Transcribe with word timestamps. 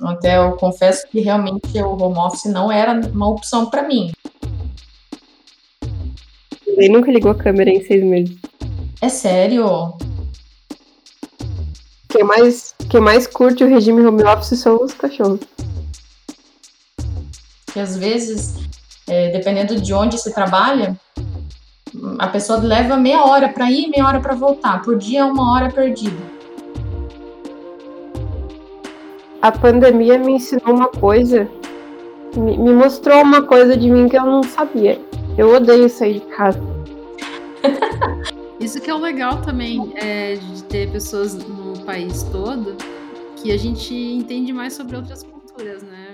Até 0.00 0.38
eu 0.38 0.52
confesso 0.52 1.06
que 1.08 1.20
realmente 1.20 1.76
o 1.82 2.00
home 2.00 2.18
office 2.18 2.44
não 2.44 2.70
era 2.70 2.92
uma 2.92 3.28
opção 3.28 3.66
para 3.66 3.82
mim. 3.86 4.12
Ele 6.66 6.88
nunca 6.88 7.10
ligou 7.10 7.32
a 7.32 7.34
câmera 7.34 7.70
em 7.70 7.82
seis 7.84 8.04
meses. 8.04 8.36
É 9.00 9.08
sério? 9.08 9.94
Quem 12.08 12.24
mais, 12.24 12.74
quem 12.88 13.00
mais 13.00 13.26
curte 13.26 13.64
o 13.64 13.68
regime 13.68 14.04
home 14.04 14.22
office 14.22 14.60
são 14.60 14.82
os 14.82 14.94
cachorros. 14.94 15.40
Que 17.72 17.80
às 17.80 17.96
vezes, 17.96 18.54
é, 19.08 19.30
dependendo 19.30 19.80
de 19.80 19.92
onde 19.92 20.16
se 20.18 20.32
trabalha, 20.32 20.98
a 22.18 22.28
pessoa 22.28 22.60
leva 22.60 22.96
meia 22.96 23.24
hora 23.24 23.48
para 23.48 23.70
ir, 23.70 23.88
meia 23.88 24.06
hora 24.06 24.20
para 24.20 24.34
voltar. 24.34 24.82
Por 24.82 24.96
dia 24.96 25.20
é 25.20 25.24
uma 25.24 25.52
hora 25.52 25.70
perdida. 25.70 26.37
A 29.40 29.52
pandemia 29.52 30.18
me 30.18 30.32
ensinou 30.32 30.74
uma 30.74 30.88
coisa, 30.88 31.48
me, 32.36 32.58
me 32.58 32.72
mostrou 32.72 33.22
uma 33.22 33.42
coisa 33.42 33.76
de 33.76 33.88
mim 33.88 34.08
que 34.08 34.16
eu 34.16 34.24
não 34.24 34.42
sabia. 34.42 35.00
Eu 35.36 35.54
odeio 35.54 35.88
sair 35.88 36.14
de 36.14 36.20
casa. 36.26 36.60
Isso 38.58 38.80
que 38.80 38.90
é 38.90 38.94
o 38.94 38.98
legal 38.98 39.40
também 39.42 39.92
é, 39.94 40.34
de 40.34 40.64
ter 40.64 40.90
pessoas 40.90 41.34
no 41.34 41.78
país 41.84 42.24
todo 42.24 42.76
que 43.36 43.52
a 43.52 43.56
gente 43.56 43.94
entende 43.94 44.52
mais 44.52 44.72
sobre 44.72 44.96
outras 44.96 45.22
culturas, 45.22 45.84
né? 45.84 46.07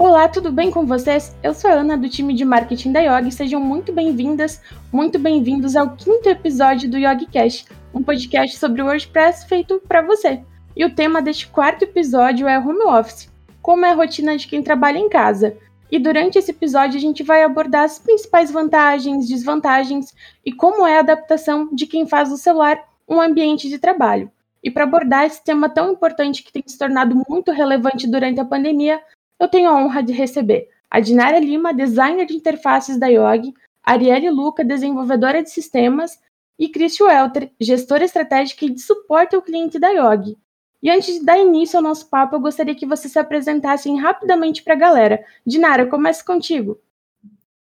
Olá, 0.00 0.28
tudo 0.28 0.52
bem 0.52 0.70
com 0.70 0.86
vocês? 0.86 1.36
Eu 1.42 1.52
sou 1.52 1.68
a 1.68 1.74
Ana 1.74 1.98
do 1.98 2.08
time 2.08 2.32
de 2.32 2.44
marketing 2.44 2.92
da 2.92 3.00
Yogi. 3.00 3.32
Sejam 3.32 3.60
muito 3.60 3.92
bem-vindas, 3.92 4.62
muito 4.92 5.18
bem-vindos 5.18 5.74
ao 5.74 5.96
quinto 5.96 6.28
episódio 6.28 6.88
do 6.88 6.96
YogiCast, 6.96 7.66
um 7.92 8.00
podcast 8.00 8.56
sobre 8.58 8.80
WordPress 8.80 9.48
feito 9.48 9.82
para 9.88 10.00
você. 10.00 10.40
E 10.76 10.84
o 10.84 10.94
tema 10.94 11.20
deste 11.20 11.48
quarto 11.48 11.82
episódio 11.82 12.46
é 12.46 12.56
home 12.56 12.84
office, 12.84 13.28
como 13.60 13.84
é 13.84 13.90
a 13.90 13.94
rotina 13.94 14.36
de 14.36 14.46
quem 14.46 14.62
trabalha 14.62 14.98
em 14.98 15.08
casa. 15.08 15.56
E 15.90 15.98
durante 15.98 16.38
esse 16.38 16.52
episódio 16.52 16.96
a 16.96 17.00
gente 17.00 17.24
vai 17.24 17.42
abordar 17.42 17.82
as 17.82 17.98
principais 17.98 18.52
vantagens, 18.52 19.26
desvantagens 19.26 20.14
e 20.46 20.52
como 20.52 20.86
é 20.86 20.98
a 20.98 21.00
adaptação 21.00 21.74
de 21.74 21.88
quem 21.88 22.06
faz 22.06 22.28
do 22.28 22.36
celular 22.36 22.80
um 23.08 23.20
ambiente 23.20 23.68
de 23.68 23.80
trabalho. 23.80 24.30
E 24.62 24.70
para 24.70 24.84
abordar 24.84 25.24
esse 25.24 25.42
tema 25.42 25.68
tão 25.68 25.92
importante 25.92 26.44
que 26.44 26.52
tem 26.52 26.62
se 26.64 26.78
tornado 26.78 27.20
muito 27.28 27.50
relevante 27.50 28.08
durante 28.08 28.40
a 28.40 28.44
pandemia, 28.44 29.00
eu 29.38 29.48
tenho 29.48 29.70
a 29.70 29.76
honra 29.76 30.02
de 30.02 30.12
receber 30.12 30.68
a 30.90 31.00
Dinara 31.00 31.38
Lima, 31.38 31.74
designer 31.74 32.26
de 32.26 32.34
interfaces 32.34 32.98
da 32.98 33.06
Yogi, 33.08 33.52
Arielle 33.82 34.30
Luca, 34.30 34.64
desenvolvedora 34.64 35.42
de 35.42 35.50
sistemas, 35.50 36.18
e 36.58 36.68
Christian 36.68 37.06
Welter, 37.06 37.52
gestora 37.60 38.04
estratégica 38.04 38.64
e 38.64 38.70
de 38.70 38.80
suporte 38.80 39.36
ao 39.36 39.42
cliente 39.42 39.78
da 39.78 39.90
Yogi. 39.90 40.36
E 40.82 40.90
antes 40.90 41.18
de 41.18 41.24
dar 41.24 41.38
início 41.38 41.76
ao 41.76 41.82
nosso 41.82 42.08
papo, 42.08 42.36
eu 42.36 42.40
gostaria 42.40 42.74
que 42.74 42.86
você 42.86 43.08
se 43.08 43.18
apresentassem 43.18 44.00
rapidamente 44.00 44.62
para 44.62 44.74
a 44.74 44.78
galera. 44.78 45.24
Dinara, 45.46 45.86
comece 45.86 46.24
contigo. 46.24 46.80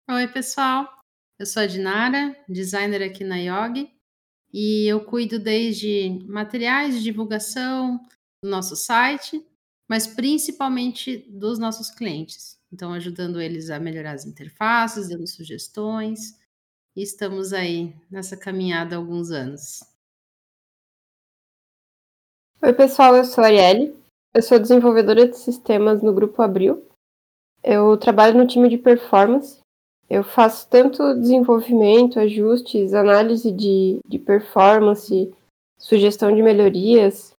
Oi, 0.09 0.27
pessoal. 0.27 0.87
Eu 1.39 1.45
sou 1.45 1.63
a 1.63 1.67
Dinara, 1.67 2.35
designer 2.47 3.01
aqui 3.01 3.23
na 3.23 3.37
Yogi, 3.37 3.91
e 4.53 4.85
eu 4.87 5.03
cuido 5.03 5.39
desde 5.39 6.21
materiais 6.27 6.95
de 6.95 7.03
divulgação 7.03 7.99
do 8.43 8.49
nosso 8.49 8.75
site, 8.75 9.45
mas 9.91 10.07
principalmente 10.07 11.17
dos 11.29 11.59
nossos 11.59 11.91
clientes. 11.91 12.57
Então, 12.71 12.93
ajudando 12.93 13.41
eles 13.41 13.69
a 13.69 13.77
melhorar 13.77 14.13
as 14.13 14.25
interfaces, 14.25 15.09
dando 15.09 15.27
sugestões. 15.27 16.39
E 16.95 17.03
estamos 17.03 17.51
aí 17.51 17.93
nessa 18.09 18.37
caminhada 18.37 18.95
há 18.95 18.97
alguns 18.97 19.31
anos. 19.31 19.83
Oi, 22.63 22.71
pessoal, 22.71 23.17
eu 23.17 23.25
sou 23.25 23.43
a 23.43 23.47
Arielle. 23.47 23.93
Eu 24.33 24.41
sou 24.41 24.57
desenvolvedora 24.57 25.27
de 25.27 25.37
sistemas 25.37 26.01
no 26.01 26.13
Grupo 26.13 26.41
Abril. 26.41 26.87
Eu 27.61 27.97
trabalho 27.97 28.37
no 28.37 28.47
time 28.47 28.69
de 28.69 28.77
performance. 28.77 29.59
Eu 30.09 30.23
faço 30.23 30.69
tanto 30.69 31.19
desenvolvimento, 31.19 32.17
ajustes, 32.17 32.93
análise 32.93 33.51
de, 33.51 33.99
de 34.07 34.17
performance, 34.17 35.35
sugestão 35.77 36.33
de 36.33 36.41
melhorias, 36.41 37.30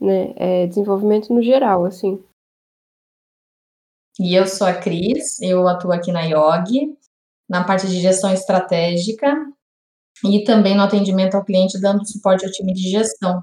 né? 0.00 0.32
É, 0.36 0.66
desenvolvimento 0.66 1.32
no 1.32 1.42
geral, 1.42 1.84
assim. 1.84 2.22
E 4.20 4.34
eu 4.34 4.46
sou 4.46 4.66
a 4.66 4.74
Cris, 4.74 5.40
eu 5.40 5.68
atuo 5.68 5.92
aqui 5.92 6.10
na 6.10 6.22
IOG, 6.22 6.96
na 7.48 7.64
parte 7.64 7.86
de 7.86 8.00
gestão 8.00 8.32
estratégica 8.32 9.32
e 10.24 10.42
também 10.42 10.76
no 10.76 10.82
atendimento 10.82 11.36
ao 11.36 11.44
cliente, 11.44 11.80
dando 11.80 12.06
suporte 12.06 12.44
ao 12.44 12.50
time 12.50 12.72
de 12.72 12.90
gestão 12.90 13.42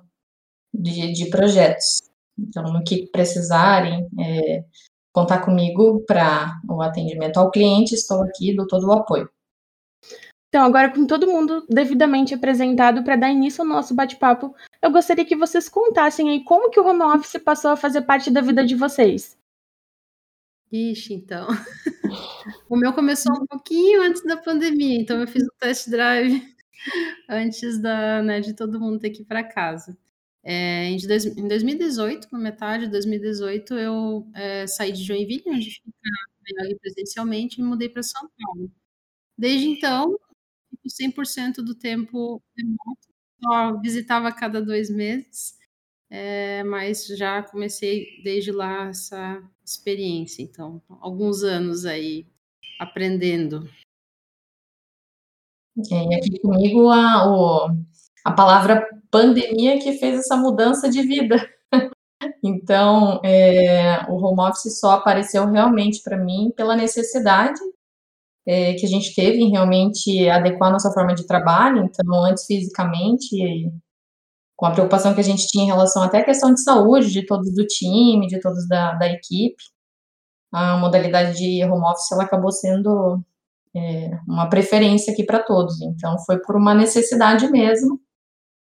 de, 0.74 1.14
de 1.14 1.30
projetos. 1.30 2.02
Então, 2.38 2.64
no 2.74 2.84
que 2.84 3.08
precisarem, 3.08 4.08
é, 4.20 4.66
contar 5.14 5.40
comigo 5.46 6.04
para 6.06 6.60
o 6.70 6.82
atendimento 6.82 7.38
ao 7.38 7.50
cliente, 7.50 7.96
estou 7.96 8.22
aqui, 8.24 8.54
dou 8.54 8.68
todo 8.68 8.88
o 8.88 8.92
apoio. 8.92 9.30
Então, 10.56 10.64
agora 10.64 10.90
com 10.90 11.06
todo 11.06 11.28
mundo 11.28 11.68
devidamente 11.68 12.34
apresentado 12.34 13.04
para 13.04 13.18
dar 13.18 13.30
início 13.30 13.62
ao 13.62 13.68
nosso 13.68 13.94
bate-papo, 13.94 14.56
eu 14.82 14.90
gostaria 14.90 15.26
que 15.26 15.36
vocês 15.36 15.68
contassem 15.68 16.30
aí 16.30 16.46
como 16.46 16.70
que 16.70 16.80
o 16.80 16.88
home 16.88 17.02
office 17.02 17.44
passou 17.44 17.72
a 17.72 17.76
fazer 17.76 18.04
parte 18.04 18.32
da 18.32 18.40
vida 18.40 18.66
de 18.66 18.74
vocês. 18.74 19.38
Ixi, 20.72 21.14
então. 21.14 21.46
o 22.70 22.78
meu 22.78 22.94
começou 22.94 23.34
um 23.34 23.46
pouquinho 23.46 24.02
antes 24.02 24.24
da 24.24 24.38
pandemia, 24.38 24.98
então 24.98 25.20
eu 25.20 25.28
fiz 25.28 25.44
o 25.44 25.52
test 25.60 25.90
drive 25.90 26.42
antes 27.28 27.78
da, 27.82 28.24
né, 28.24 28.40
de 28.40 28.54
todo 28.54 28.80
mundo 28.80 28.98
ter 28.98 29.10
que 29.10 29.24
ir 29.24 29.26
para 29.26 29.44
casa. 29.44 29.98
É, 30.42 30.86
em, 30.86 30.96
dois, 31.06 31.26
em 31.26 31.50
2018, 31.50 32.30
na 32.32 32.40
metade 32.40 32.86
de 32.86 32.92
2018, 32.92 33.74
eu 33.74 34.26
é, 34.34 34.66
saí 34.68 34.94
de 34.94 35.04
Joinville, 35.04 35.44
onde 35.48 35.70
fica 35.70 36.80
presencialmente, 36.80 37.60
e 37.60 37.64
mudei 37.64 37.90
para 37.90 38.04
São 38.04 38.30
Paulo. 38.38 38.72
Desde 39.38 39.68
então, 39.68 40.18
100% 40.90 41.56
do 41.64 41.76
tempo 41.76 42.42
remoto, 42.58 43.08
só 43.44 43.80
visitava 43.80 44.32
cada 44.32 44.62
dois 44.62 44.90
meses, 44.90 45.58
é, 46.10 46.64
mas 46.64 47.08
já 47.08 47.44
comecei 47.44 48.22
desde 48.24 48.52
lá 48.52 48.88
essa 48.88 49.42
experiência, 49.66 50.42
então, 50.42 50.82
alguns 51.02 51.44
anos 51.44 51.86
aí 51.86 52.28
aprendendo. 52.80 53.68
E 55.78 56.16
aqui 56.16 56.40
comigo 56.40 56.90
a, 56.90 57.28
o, 57.28 57.70
a 58.24 58.32
palavra 58.32 58.88
pandemia 59.12 59.80
que 59.80 59.94
fez 59.94 60.20
essa 60.20 60.38
mudança 60.38 60.90
de 60.90 61.02
vida. 61.02 61.36
então, 62.44 63.20
é, 63.26 64.06
o 64.10 64.16
home 64.16 64.42
office 64.42 64.80
só 64.80 64.92
apareceu 64.92 65.50
realmente 65.50 66.02
para 66.02 66.18
mim 66.18 66.54
pela 66.56 66.76
necessidade 66.76 67.60
é, 68.48 68.74
que 68.76 68.86
a 68.86 68.90
gente 68.90 69.16
teve 69.16 69.40
em 69.40 69.52
realmente 69.52 70.30
adequar 70.30 70.72
nossa 70.72 70.92
forma 70.92 71.16
de 71.16 71.26
trabalho, 71.26 71.84
então, 71.84 72.24
antes 72.26 72.46
fisicamente, 72.46 73.72
com 74.56 74.66
a 74.66 74.72
preocupação 74.72 75.14
que 75.14 75.20
a 75.22 75.24
gente 75.24 75.48
tinha 75.48 75.64
em 75.66 75.68
relação 75.68 76.04
até 76.04 76.20
à 76.20 76.26
questão 76.26 76.54
de 76.54 76.64
saúde 76.64 77.12
de 77.12 77.26
todos 77.26 77.54
do 77.54 77.66
time, 77.66 78.28
de 78.28 78.40
todos 78.40 78.68
da, 78.68 78.94
da 78.94 79.08
equipe, 79.08 79.64
a 80.52 80.78
modalidade 80.78 81.38
de 81.38 81.64
home 81.66 81.84
office 81.86 82.12
ela 82.12 82.24
acabou 82.24 82.52
sendo 82.52 83.22
é, 83.76 84.12
uma 84.28 84.50
preferência 84.50 85.12
aqui 85.14 85.24
para 85.26 85.44
todos. 85.44 85.82
Então, 85.82 86.18
foi 86.26 86.40
por 86.42 86.56
uma 86.56 86.74
necessidade 86.74 87.50
mesmo, 87.50 88.00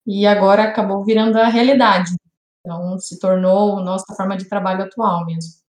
e 0.06 0.26
agora 0.28 0.64
acabou 0.64 1.04
virando 1.04 1.38
a 1.38 1.48
realidade. 1.48 2.12
Então, 2.60 2.98
se 3.00 3.20
tornou 3.20 3.82
nossa 3.82 4.14
forma 4.16 4.38
de 4.38 4.48
trabalho 4.48 4.84
atual 4.84 5.26
mesmo. 5.26 5.63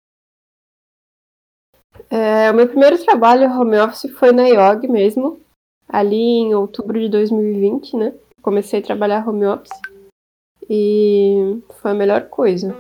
É, 2.11 2.51
o 2.51 2.55
meu 2.55 2.69
primeiro 2.69 3.03
trabalho 3.05 3.51
home 3.51 3.79
office 3.79 4.11
foi 4.13 4.33
na 4.33 4.49
IOG 4.49 4.89
mesmo, 4.89 5.41
ali 5.89 6.17
em 6.17 6.55
outubro 6.55 6.99
de 6.99 7.09
2020, 7.09 7.97
né? 7.97 8.15
Comecei 8.43 8.81
a 8.81 8.83
trabalhar 8.83 9.27
home 9.27 9.47
office 9.47 9.81
e 10.69 11.61
foi 11.81 11.91
a 11.93 11.95
melhor 11.95 12.29
coisa. 12.29 12.75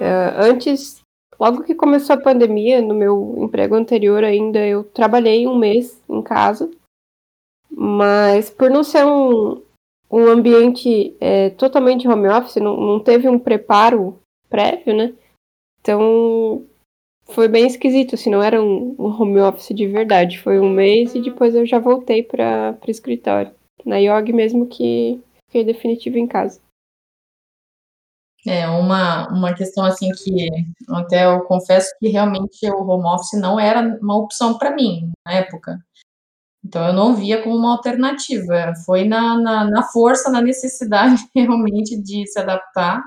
É, 0.00 0.34
antes, 0.36 1.00
logo 1.38 1.62
que 1.62 1.74
começou 1.74 2.14
a 2.14 2.20
pandemia, 2.20 2.80
no 2.80 2.94
meu 2.94 3.34
emprego 3.38 3.74
anterior 3.74 4.24
ainda, 4.24 4.64
eu 4.66 4.84
trabalhei 4.84 5.46
um 5.46 5.56
mês 5.56 6.02
em 6.08 6.22
casa, 6.22 6.70
mas 7.70 8.50
por 8.50 8.70
não 8.70 8.82
ser 8.82 9.04
um, 9.04 9.62
um 10.10 10.26
ambiente 10.26 11.16
é, 11.20 11.50
totalmente 11.50 12.08
home 12.08 12.28
office, 12.28 12.56
não, 12.56 12.76
não 12.76 13.00
teve 13.00 13.28
um 13.28 13.38
preparo 13.38 14.18
prévio, 14.48 14.94
né? 14.94 15.14
Então 15.80 16.64
foi 17.26 17.48
bem 17.48 17.66
esquisito, 17.66 18.14
assim, 18.14 18.30
não 18.30 18.42
era 18.42 18.62
um, 18.62 18.94
um, 18.98 19.06
home 19.06 19.40
office 19.40 19.74
de 19.74 19.86
verdade. 19.86 20.38
Foi 20.38 20.60
um 20.60 20.70
mês 20.70 21.14
e 21.14 21.20
depois 21.20 21.54
eu 21.54 21.66
já 21.66 21.78
voltei 21.78 22.22
para 22.22 22.78
o 22.86 22.90
escritório. 22.90 23.52
Na 23.84 23.96
IOG 23.96 24.32
mesmo 24.32 24.66
que 24.66 25.20
fiquei 25.46 25.64
definitivo 25.64 26.18
em 26.18 26.26
casa. 26.26 26.60
É 28.46 28.68
uma, 28.68 29.28
uma 29.28 29.54
questão 29.54 29.84
assim 29.84 30.10
que 30.12 30.48
até 30.90 31.24
eu 31.24 31.40
confesso 31.44 31.90
que 31.98 32.08
realmente 32.08 32.70
o 32.70 32.86
home 32.86 33.06
office 33.06 33.40
não 33.40 33.58
era 33.58 33.80
uma 34.02 34.18
opção 34.18 34.58
para 34.58 34.74
mim 34.74 35.10
na 35.26 35.34
época. 35.34 35.78
Então, 36.62 36.86
eu 36.86 36.92
não 36.94 37.14
via 37.14 37.42
como 37.42 37.56
uma 37.56 37.72
alternativa. 37.72 38.72
Foi 38.86 39.04
na, 39.04 39.38
na, 39.38 39.64
na 39.64 39.82
força, 39.82 40.30
na 40.30 40.40
necessidade 40.40 41.22
realmente 41.34 42.00
de 42.00 42.26
se 42.26 42.38
adaptar 42.38 43.02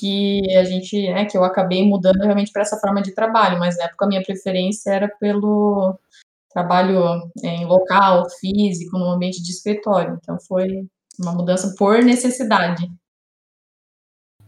que 0.00 0.56
a 0.56 0.64
gente, 0.64 1.06
é, 1.06 1.26
que 1.26 1.36
eu 1.36 1.44
acabei 1.44 1.86
mudando 1.86 2.20
realmente 2.22 2.50
para 2.50 2.62
essa 2.62 2.78
forma 2.78 3.02
de 3.02 3.14
trabalho, 3.14 3.58
mas 3.58 3.76
na 3.76 3.84
época 3.84 4.06
a 4.06 4.08
minha 4.08 4.22
preferência 4.22 4.90
era 4.90 5.08
pelo 5.08 5.98
trabalho 6.50 7.30
é, 7.44 7.48
em 7.48 7.66
local, 7.66 8.28
físico, 8.40 8.98
no 8.98 9.10
ambiente 9.10 9.42
de 9.42 9.50
escritório. 9.50 10.18
Então 10.20 10.38
foi 10.40 10.86
uma 11.18 11.32
mudança 11.32 11.74
por 11.76 12.02
necessidade. 12.02 12.90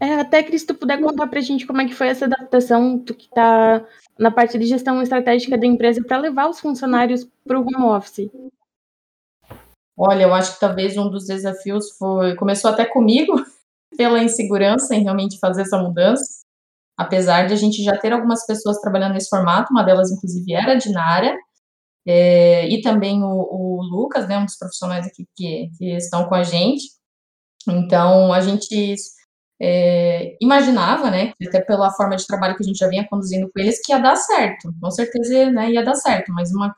É, 0.00 0.14
até, 0.14 0.42
Cris, 0.42 0.64
tu 0.64 0.74
puder 0.74 1.00
contar 1.00 1.28
para 1.28 1.38
a 1.38 1.42
gente 1.42 1.64
como 1.64 1.80
é 1.80 1.86
que 1.86 1.94
foi 1.94 2.08
essa 2.08 2.24
adaptação, 2.24 2.98
tu 2.98 3.14
que 3.14 3.26
está 3.26 3.86
na 4.18 4.32
parte 4.32 4.58
de 4.58 4.66
gestão 4.66 5.00
estratégica 5.00 5.56
da 5.56 5.66
empresa, 5.66 6.02
para 6.02 6.18
levar 6.18 6.48
os 6.48 6.58
funcionários 6.58 7.24
para 7.46 7.60
o 7.60 7.62
home 7.62 7.96
office. 7.96 8.28
Olha, 9.96 10.24
eu 10.24 10.34
acho 10.34 10.54
que 10.54 10.60
talvez 10.60 10.96
um 10.96 11.08
dos 11.08 11.26
desafios 11.26 11.92
foi. 11.92 12.34
Começou 12.34 12.70
até 12.70 12.84
comigo, 12.84 13.34
pela 13.96 14.22
insegurança 14.22 14.94
em 14.94 15.02
realmente 15.02 15.38
fazer 15.38 15.62
essa 15.62 15.78
mudança. 15.78 16.42
Apesar 16.96 17.46
de 17.46 17.54
a 17.54 17.56
gente 17.56 17.82
já 17.82 17.96
ter 17.96 18.12
algumas 18.12 18.46
pessoas 18.46 18.80
trabalhando 18.80 19.14
nesse 19.14 19.28
formato, 19.28 19.72
uma 19.72 19.82
delas, 19.82 20.10
inclusive, 20.10 20.52
era 20.52 20.72
a 20.72 20.76
Dinara, 20.76 21.36
é, 22.06 22.68
e 22.68 22.80
também 22.82 23.22
o, 23.22 23.28
o, 23.28 23.82
Lucas, 23.82 24.28
né, 24.28 24.38
um 24.38 24.44
dos 24.44 24.56
profissionais 24.56 25.06
aqui 25.06 25.26
que, 25.36 25.70
que 25.78 25.96
estão 25.96 26.28
com 26.28 26.34
a 26.34 26.42
gente. 26.42 26.84
Então, 27.68 28.32
a 28.32 28.40
gente 28.40 28.94
é, 29.60 30.36
imaginava, 30.40 31.10
né, 31.10 31.32
até 31.46 31.60
pela 31.60 31.92
forma 31.92 32.16
de 32.16 32.26
trabalho 32.26 32.56
que 32.56 32.64
a 32.64 32.66
gente 32.66 32.78
já 32.78 32.88
vinha 32.88 33.06
conduzindo 33.08 33.50
com 33.52 33.60
eles, 33.60 33.80
que 33.84 33.92
ia 33.92 33.98
dar 33.98 34.16
certo. 34.16 34.72
Com 34.80 34.90
certeza 34.90 35.50
né, 35.50 35.70
ia 35.70 35.84
dar 35.84 35.94
certo, 35.94 36.32
mas 36.32 36.52
uma, 36.52 36.74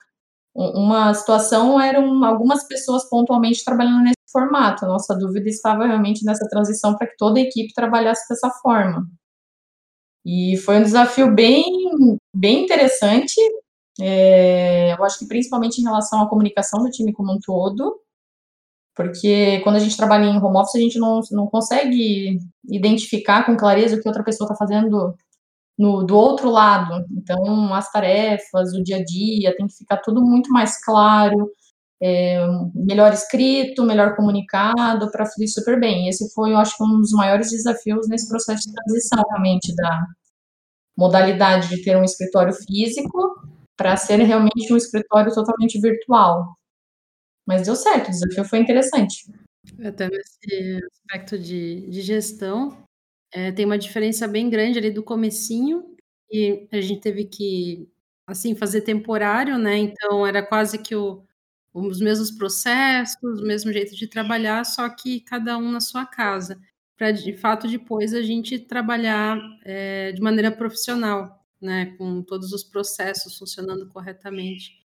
uma 0.54 1.12
situação 1.14 1.80
eram 1.80 2.24
algumas 2.24 2.66
pessoas 2.66 3.08
pontualmente 3.08 3.64
trabalhando 3.64 4.02
nesse 4.02 4.14
formato. 4.30 4.86
Nossa 4.86 5.14
dúvida 5.16 5.48
estava 5.48 5.86
realmente 5.86 6.24
nessa 6.24 6.48
transição 6.48 6.96
para 6.96 7.08
que 7.08 7.16
toda 7.16 7.38
a 7.38 7.42
equipe 7.42 7.74
trabalhasse 7.74 8.28
dessa 8.28 8.50
forma. 8.62 9.06
E 10.24 10.56
foi 10.58 10.78
um 10.78 10.82
desafio 10.82 11.34
bem, 11.34 11.64
bem 12.34 12.64
interessante, 12.64 13.34
é, 14.00 14.92
eu 14.92 15.04
acho 15.04 15.18
que 15.18 15.26
principalmente 15.26 15.78
em 15.78 15.84
relação 15.84 16.22
à 16.22 16.28
comunicação 16.28 16.82
do 16.82 16.90
time 16.90 17.12
como 17.12 17.32
um 17.32 17.38
todo, 17.38 18.00
porque 18.94 19.60
quando 19.60 19.76
a 19.76 19.78
gente 19.80 19.96
trabalha 19.96 20.24
em 20.24 20.38
home 20.38 20.56
office, 20.56 20.76
a 20.76 20.80
gente 20.80 20.98
não, 20.98 21.20
não 21.32 21.46
consegue 21.46 22.38
identificar 22.64 23.44
com 23.44 23.56
clareza 23.56 23.96
o 23.96 24.00
que 24.00 24.08
outra 24.08 24.24
pessoa 24.24 24.46
está 24.46 24.56
fazendo 24.56 25.14
no, 25.79 26.05
do 26.05 26.17
outro 26.17 26.50
lado. 26.50 27.05
Então, 27.11 27.75
as 27.75 27.91
tarefas, 27.91 28.73
o 28.73 28.82
dia 28.82 28.99
a 28.99 29.05
dia, 29.05 29.56
tem 29.56 29.67
que 29.67 29.76
ficar 29.76 29.99
tudo 29.99 30.23
muito 30.23 30.50
mais 30.50 30.82
claro, 30.85 31.50
é, 32.03 32.38
melhor 32.75 33.12
escrito, 33.12 33.85
melhor 33.85 34.17
comunicado, 34.17 35.11
para 35.11 35.26
fluir 35.26 35.53
super 35.53 35.79
bem. 35.79 36.09
Esse 36.09 36.32
foi, 36.35 36.53
eu 36.53 36.59
acho, 36.59 36.76
um 36.82 37.00
dos 37.00 37.12
maiores 37.12 37.50
desafios 37.50 38.09
nesse 38.09 38.29
processo 38.29 38.69
de 38.69 38.75
transição, 38.75 39.23
realmente, 39.31 39.75
da 39.75 40.06
modalidade 40.97 41.69
de 41.69 41.82
ter 41.82 41.97
um 41.97 42.05
escritório 42.05 42.53
físico 42.53 43.49
para 43.76 43.97
ser 43.97 44.17
realmente 44.21 44.73
um 44.73 44.76
escritório 44.76 45.35
totalmente 45.35 45.81
virtual. 45.81 46.56
Mas 47.47 47.67
deu 47.67 47.75
certo, 47.75 48.09
o 48.09 48.11
desafio 48.11 48.44
foi 48.44 48.59
interessante. 48.59 49.31
Até 49.85 50.09
nesse 50.09 50.81
aspecto 50.93 51.38
de, 51.38 51.88
de 51.91 52.00
gestão, 52.03 52.83
é, 53.34 53.52
tem 53.52 53.66
uma 53.66 53.78
diferença 53.78 54.28
bem 54.28 54.48
grande 54.48 54.78
ali 54.78 54.90
do 54.90 55.02
comecinho, 55.02 55.84
e 56.31 56.69
a 56.72 56.81
gente 56.81 57.00
teve 57.00 57.25
que, 57.26 57.88
assim, 58.26 58.54
fazer 58.56 58.82
temporário, 58.82 59.58
né? 59.58 59.76
Então, 59.78 60.26
era 60.26 60.42
quase 60.42 60.78
que 60.78 60.94
o, 60.96 61.25
os 61.75 62.00
mesmos 62.00 62.31
processos, 62.31 63.16
o 63.40 63.44
mesmo 63.46 63.72
jeito 63.72 63.96
de 63.96 64.06
trabalhar, 64.08 64.64
só 64.64 64.88
que 64.88 65.20
cada 65.20 65.58
um 65.58 65.70
na 65.72 65.81
sua 65.81 66.06
casa, 66.06 66.60
para 66.96 67.10
de 67.12 67.36
fato 67.36 67.69
depois 67.69 68.14
a 68.14 68.22
gente 68.22 68.58
trabalhar 68.58 69.38
é, 69.64 70.12
de 70.12 70.20
maneira 70.22 70.52
profissional 70.52 71.44
né, 71.60 71.87
com 71.98 72.22
todos 72.22 72.52
os 72.52 72.62
processos 72.62 73.38
funcionando 73.38 73.88
corretamente. 73.88 74.84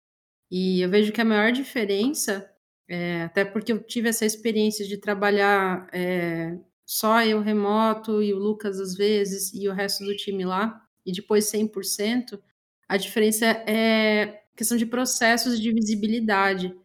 E 0.52 0.81
eu 0.81 0.90
vejo 0.90 1.12
que 1.12 1.22
a 1.22 1.25
maior 1.25 1.52
diferença, 1.52 2.50
é, 2.88 3.24
até 3.24 3.45
porque 3.45 3.72
eu 3.72 3.84
tive 3.84 4.10
essa 4.10 4.25
experiência 4.25 4.88
de 4.88 4.98
trabalhar 4.98 5.88
é, 5.94 6.57
só 6.92 7.24
eu 7.24 7.40
remoto 7.40 8.24
e 8.24 8.34
o 8.34 8.40
Lucas 8.40 8.80
às 8.80 8.96
vezes 8.96 9.54
e 9.54 9.70
o 9.70 9.74
resto 9.74 10.04
do 10.04 10.16
time 10.16 10.44
lá, 10.44 10.82
e 11.06 11.12
depois 11.12 11.46
100%, 11.46 12.42
a 12.88 12.98
diferença 12.98 13.46
é 13.46 14.42
questão 14.56 14.76
de 14.76 14.88
processos 14.88 15.60
de 15.62 15.72
visibilidade. 15.72 16.76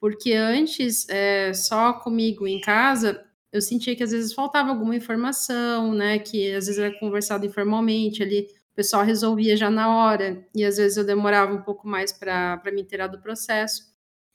Porque 0.00 0.32
antes, 0.34 1.08
é, 1.08 1.52
só 1.54 1.92
comigo 1.94 2.46
em 2.48 2.60
casa, 2.60 3.24
eu 3.52 3.62
sentia 3.62 3.94
que 3.96 4.02
às 4.02 4.10
vezes 4.10 4.32
faltava 4.32 4.70
alguma 4.70 4.96
informação, 4.96 5.94
né? 5.94 6.18
Que 6.18 6.52
às 6.54 6.66
vezes 6.66 6.78
era 6.80 6.98
conversado 6.98 7.46
informalmente 7.46 8.22
ali, 8.24 8.48
o 8.72 8.74
pessoal 8.74 9.04
resolvia 9.04 9.56
já 9.56 9.70
na 9.70 9.96
hora, 9.96 10.44
e 10.54 10.64
às 10.64 10.78
vezes 10.78 10.96
eu 10.98 11.04
demorava 11.06 11.54
um 11.54 11.62
pouco 11.62 11.86
mais 11.88 12.12
para 12.12 12.60
me 12.74 12.82
inteirar 12.82 13.06
do 13.08 13.20
processo. 13.20 13.84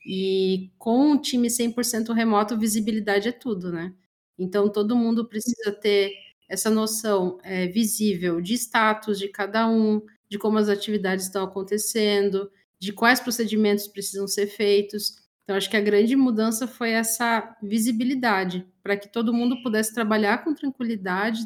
E 0.06 0.70
com 0.78 1.12
um 1.12 1.18
time 1.20 1.50
100% 1.50 2.14
remoto, 2.14 2.58
visibilidade 2.58 3.28
é 3.28 3.32
tudo, 3.32 3.70
né? 3.72 3.94
Então, 4.40 4.70
todo 4.70 4.96
mundo 4.96 5.26
precisa 5.28 5.70
ter 5.70 6.12
essa 6.48 6.70
noção 6.70 7.38
é, 7.44 7.66
visível 7.66 8.40
de 8.40 8.54
status 8.54 9.18
de 9.18 9.28
cada 9.28 9.68
um, 9.68 10.00
de 10.28 10.38
como 10.38 10.58
as 10.58 10.68
atividades 10.68 11.26
estão 11.26 11.44
acontecendo, 11.44 12.50
de 12.78 12.92
quais 12.92 13.20
procedimentos 13.20 13.86
precisam 13.86 14.26
ser 14.26 14.46
feitos. 14.46 15.16
Então, 15.44 15.56
acho 15.56 15.68
que 15.68 15.76
a 15.76 15.80
grande 15.80 16.16
mudança 16.16 16.66
foi 16.66 16.90
essa 16.90 17.56
visibilidade, 17.62 18.66
para 18.82 18.96
que 18.96 19.12
todo 19.12 19.34
mundo 19.34 19.62
pudesse 19.62 19.92
trabalhar 19.92 20.42
com 20.42 20.54
tranquilidade, 20.54 21.40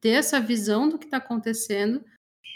ter 0.00 0.10
essa 0.10 0.40
visão 0.40 0.88
do 0.88 0.98
que 0.98 1.04
está 1.04 1.18
acontecendo 1.18 2.04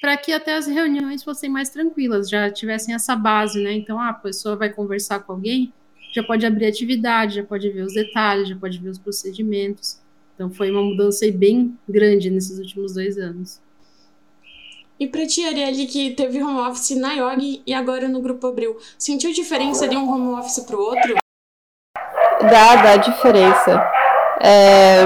para 0.00 0.16
que 0.16 0.32
até 0.32 0.56
as 0.56 0.66
reuniões 0.66 1.22
fossem 1.22 1.48
mais 1.48 1.70
tranquilas, 1.70 2.28
já 2.28 2.50
tivessem 2.50 2.94
essa 2.94 3.16
base, 3.16 3.62
né? 3.62 3.72
Então, 3.72 3.98
ah, 3.98 4.10
a 4.10 4.14
pessoa 4.14 4.56
vai 4.56 4.70
conversar 4.70 5.20
com 5.20 5.32
alguém, 5.32 5.72
já 6.16 6.22
pode 6.22 6.46
abrir 6.46 6.66
atividade, 6.66 7.36
já 7.36 7.44
pode 7.44 7.68
ver 7.70 7.82
os 7.82 7.92
detalhes, 7.92 8.48
já 8.48 8.56
pode 8.56 8.78
ver 8.78 8.88
os 8.88 8.98
procedimentos. 8.98 10.00
Então, 10.34 10.50
foi 10.50 10.70
uma 10.70 10.82
mudança 10.82 11.30
bem 11.30 11.78
grande 11.86 12.30
nesses 12.30 12.58
últimos 12.58 12.94
dois 12.94 13.18
anos. 13.18 13.60
E 14.98 15.06
para 15.06 15.26
ti, 15.26 15.46
Arielle, 15.46 15.86
que 15.86 16.12
teve 16.12 16.42
home 16.42 16.60
office 16.60 16.96
na 16.96 17.12
Yogi 17.12 17.62
e 17.66 17.74
agora 17.74 18.08
no 18.08 18.22
Grupo 18.22 18.46
Abril, 18.46 18.78
sentiu 18.98 19.30
diferença 19.30 19.86
de 19.86 19.94
um 19.94 20.10
home 20.10 20.38
office 20.38 20.60
para 20.60 20.76
o 20.76 20.80
outro? 20.80 21.16
Dá, 22.40 22.76
dá 22.76 22.96
diferença. 22.96 23.84
É... 24.40 25.04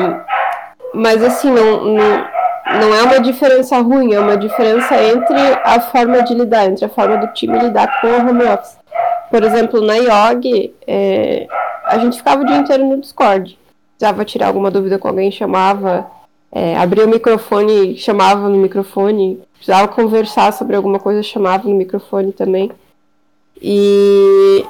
Mas 0.95 1.23
assim, 1.25 1.51
não, 1.51 1.85
não, 1.85 2.31
não 2.81 2.95
é 2.95 3.03
uma 3.03 3.21
diferença 3.21 3.79
ruim, 3.79 4.15
é 4.15 4.21
uma 4.21 4.37
diferença 4.37 4.95
entre 5.03 5.39
a 5.65 5.81
forma 5.81 6.23
de 6.23 6.35
lidar, 6.35 6.67
entre 6.67 6.85
a 6.85 6.89
forma 6.89 7.17
do 7.17 7.33
time 7.33 7.59
lidar 7.59 8.01
com 8.01 8.07
o 8.07 8.29
home 8.29 8.45
office. 8.45 8.80
Por 9.31 9.43
exemplo, 9.43 9.81
na 9.81 9.97
IOG, 9.97 10.75
é, 10.87 11.47
a 11.85 11.99
gente 11.99 12.17
ficava 12.17 12.43
o 12.43 12.47
dia 12.47 12.57
inteiro 12.57 12.85
no 12.85 13.01
Discord. 13.01 13.59
Precisava 13.97 14.25
tirar 14.25 14.49
alguma 14.49 14.71
dúvida 14.71 14.99
com 14.99 15.09
alguém, 15.09 15.31
chamava, 15.31 16.11
é, 16.51 16.77
abria 16.77 17.07
o 17.07 17.09
microfone, 17.09 17.97
chamava 17.97 18.49
no 18.49 18.57
microfone. 18.57 19.41
Precisava 19.55 19.89
conversar 19.89 20.53
sobre 20.53 20.75
alguma 20.75 20.99
coisa, 20.99 21.23
chamava 21.23 21.69
no 21.69 21.75
microfone 21.75 22.33
também. 22.33 22.71
E 23.63 24.65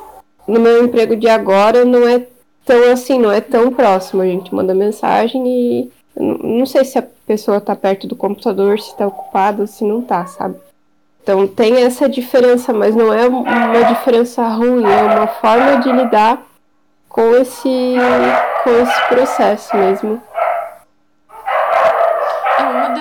no 0.46 0.60
meu 0.60 0.84
emprego 0.84 1.16
de 1.16 1.28
agora 1.28 1.84
não 1.84 2.06
é 2.06 2.26
tão 2.66 2.92
assim, 2.92 3.18
não 3.18 3.30
é 3.30 3.40
tão 3.40 3.72
próximo. 3.72 4.20
A 4.20 4.26
gente 4.26 4.54
manda 4.54 4.74
mensagem 4.74 5.46
e 5.46 5.92
não 6.16 6.66
sei 6.66 6.84
se 6.84 6.98
a 6.98 7.04
pessoa 7.26 7.58
está 7.58 7.74
perto 7.74 8.06
do 8.06 8.16
computador, 8.16 8.78
se 8.78 8.90
está 8.90 9.06
ocupada, 9.06 9.66
se 9.66 9.84
não 9.84 10.00
está, 10.00 10.26
sabe? 10.26 10.56
Então 11.22 11.46
tem 11.46 11.82
essa 11.82 12.08
diferença, 12.08 12.72
mas 12.72 12.94
não 12.94 13.12
é 13.12 13.26
uma 13.26 13.84
diferença 13.84 14.46
ruim, 14.48 14.84
é 14.84 15.02
uma 15.02 15.26
forma 15.26 15.76
de 15.76 15.92
lidar 15.92 16.42
com 17.08 17.34
esse, 17.36 17.96
com 18.64 18.70
esse 18.70 19.08
processo 19.08 19.76
mesmo 19.76 20.22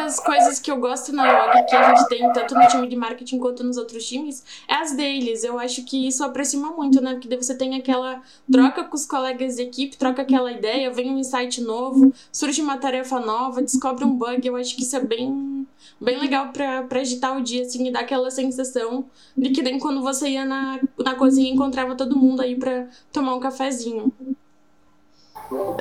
das 0.09 0.19
coisas 0.19 0.59
que 0.59 0.71
eu 0.71 0.77
gosto 0.77 1.13
na 1.13 1.23
log 1.23 1.65
que 1.67 1.75
a 1.75 1.95
gente 1.95 2.07
tem 2.09 2.33
tanto 2.33 2.55
no 2.55 2.67
time 2.67 2.87
de 2.87 2.95
marketing 2.95 3.37
quanto 3.37 3.63
nos 3.63 3.77
outros 3.77 4.07
times 4.07 4.43
é 4.67 4.73
as 4.73 4.95
dailies. 4.95 5.43
Eu 5.43 5.59
acho 5.59 5.83
que 5.83 6.07
isso 6.07 6.23
aproxima 6.23 6.71
muito, 6.71 6.99
né? 6.99 7.13
Porque 7.13 7.27
daí 7.27 7.37
você 7.37 7.55
tem 7.55 7.75
aquela 7.75 8.19
troca 8.51 8.83
com 8.83 8.95
os 8.95 9.05
colegas 9.05 9.57
de 9.57 9.61
equipe, 9.61 9.97
troca 9.97 10.23
aquela 10.23 10.51
ideia, 10.51 10.91
vem 10.91 11.11
um 11.11 11.19
insight 11.19 11.61
novo, 11.61 12.11
surge 12.31 12.59
uma 12.59 12.77
tarefa 12.77 13.19
nova, 13.19 13.61
descobre 13.61 14.03
um 14.03 14.15
bug. 14.15 14.47
Eu 14.47 14.55
acho 14.55 14.75
que 14.75 14.81
isso 14.81 14.95
é 14.95 14.99
bem, 14.99 15.67
bem 15.99 16.19
legal 16.19 16.49
pra, 16.53 16.83
pra 16.83 17.01
agitar 17.01 17.37
o 17.37 17.43
dia, 17.43 17.63
assim, 17.63 17.87
e 17.87 17.91
dar 17.91 18.01
aquela 18.01 18.31
sensação 18.31 19.05
de 19.37 19.49
que 19.49 19.61
nem 19.61 19.79
quando 19.79 20.01
você 20.01 20.29
ia 20.29 20.45
na, 20.45 20.79
na 20.97 21.15
cozinha 21.15 21.49
e 21.49 21.53
encontrava 21.53 21.95
todo 21.95 22.17
mundo 22.17 22.41
aí 22.41 22.55
pra 22.55 22.87
tomar 23.11 23.35
um 23.35 23.39
cafezinho. 23.39 24.11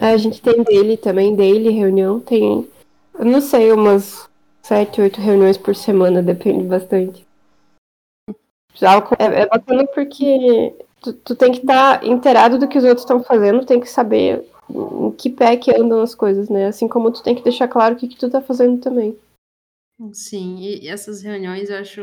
A 0.01 0.17
gente 0.17 0.41
tem 0.41 0.63
daily 0.63 0.97
também, 0.97 1.37
daily 1.37 1.71
reunião, 1.71 2.21
tem 2.21 2.67
não 3.19 3.41
sei, 3.41 3.73
umas 3.73 4.29
sete, 4.63 5.01
oito 5.01 5.21
reuniões 5.21 5.57
por 5.57 5.75
semana, 5.75 6.23
depende 6.23 6.65
bastante. 6.65 7.27
Já 8.75 8.97
é, 9.19 9.43
é 9.43 9.47
bacana 9.47 9.87
porque 9.89 10.75
tu, 11.03 11.13
tu 11.13 11.35
tem 11.35 11.53
que 11.53 11.59
estar 11.59 12.01
tá 12.01 12.07
inteirado 12.07 12.59
do 12.59 12.69
que 12.69 12.79
os 12.79 12.85
outros 12.85 13.03
estão 13.03 13.23
fazendo, 13.23 13.67
tem 13.67 13.81
que 13.81 13.91
saber 13.91 14.45
em 14.71 15.11
que 15.13 15.31
pé 15.31 15.57
que 15.57 15.75
andam 15.75 16.01
as 16.01 16.15
coisas, 16.15 16.49
né? 16.49 16.67
Assim 16.67 16.87
como 16.87 17.11
tu 17.11 17.23
tem 17.23 17.35
que 17.35 17.43
deixar 17.43 17.67
claro 17.67 17.95
o 17.95 17.99
que, 17.99 18.09
que 18.09 18.17
tu 18.17 18.31
tá 18.31 18.41
fazendo 18.41 18.79
também. 18.79 19.17
Sim, 20.12 20.59
e 20.61 20.87
essas 20.88 21.23
reuniões 21.23 21.71
eu 21.71 21.78
acho 21.78 22.02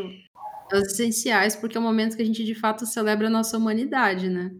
essenciais, 0.73 1.55
porque 1.55 1.77
é 1.77 1.79
o 1.79 1.83
momento 1.83 2.15
que 2.17 2.21
a 2.23 2.25
gente 2.25 2.43
de 2.43 2.55
fato 2.55 2.85
celebra 2.85 3.27
a 3.27 3.29
nossa 3.29 3.57
humanidade, 3.57 4.29
né? 4.29 4.53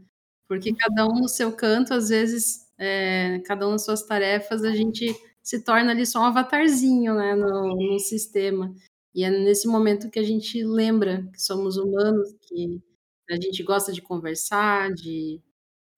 Porque 0.48 0.74
cada 0.76 1.06
um 1.08 1.22
no 1.22 1.28
seu 1.30 1.52
canto, 1.56 1.94
às 1.94 2.10
vezes, 2.10 2.68
é, 2.78 3.40
cada 3.46 3.68
um 3.68 3.72
nas 3.72 3.86
suas 3.86 4.04
tarefas, 4.04 4.64
a 4.64 4.72
gente 4.76 5.06
se 5.44 5.64
torna 5.64 5.92
ali 5.92 6.06
só 6.06 6.22
um 6.22 6.26
avatarzinho, 6.26 7.16
né, 7.16 7.36
no, 7.36 7.76
no 7.94 8.00
sistema. 8.00 8.74
E 9.16 9.24
é 9.24 9.30
nesse 9.32 9.68
momento 9.68 10.10
que 10.12 10.20
a 10.20 10.24
gente 10.24 10.64
lembra 10.64 11.28
que 11.34 11.42
somos 11.42 11.78
humanos, 11.78 12.34
que 12.48 12.82
a 13.30 13.36
gente 13.36 13.64
gosta 13.64 13.92
de 13.94 14.02
conversar, 14.02 14.94
de, 14.94 15.42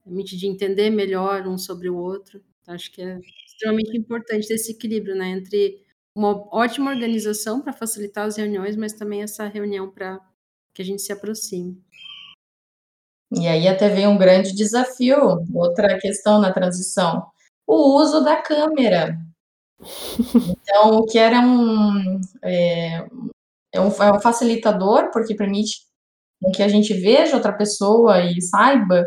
de 0.06 0.46
entender 0.46 0.90
melhor 0.90 1.46
um 1.48 1.58
sobre 1.58 1.88
o 1.90 1.96
outro. 1.96 2.42
Então, 2.62 2.74
acho 2.74 2.90
que 2.92 3.02
é 3.02 3.18
extremamente 3.46 3.96
importante 3.96 4.48
ter 4.48 4.54
esse 4.54 4.72
equilíbrio, 4.72 5.14
né, 5.16 5.30
entre 5.30 5.82
uma 6.14 6.46
ótima 6.54 6.90
organização 6.90 7.60
para 7.60 7.72
facilitar 7.72 8.26
as 8.26 8.36
reuniões, 8.36 8.76
mas 8.76 8.92
também 8.92 9.22
essa 9.22 9.46
reunião 9.46 9.90
para 9.90 10.20
que 10.74 10.82
a 10.82 10.84
gente 10.84 11.02
se 11.02 11.12
aproxime. 11.12 11.80
E 13.30 13.46
aí 13.46 13.68
até 13.68 13.88
vem 13.88 14.06
um 14.06 14.16
grande 14.16 14.54
desafio, 14.54 15.44
outra 15.54 15.98
questão 15.98 16.40
na 16.40 16.52
transição, 16.52 17.26
o 17.66 18.00
uso 18.00 18.22
da 18.24 18.36
câmera. 18.36 19.18
Então, 20.60 20.96
o 20.96 21.06
que 21.06 21.18
era 21.18 21.40
um, 21.40 22.20
é, 22.42 23.06
é 23.72 23.80
um, 23.80 23.88
é 23.88 24.12
um 24.12 24.20
facilitador, 24.20 25.10
porque 25.12 25.34
permite 25.34 25.86
que 26.54 26.62
a 26.62 26.68
gente 26.68 26.94
veja 26.94 27.36
outra 27.36 27.52
pessoa 27.52 28.22
e 28.22 28.40
saiba 28.40 29.04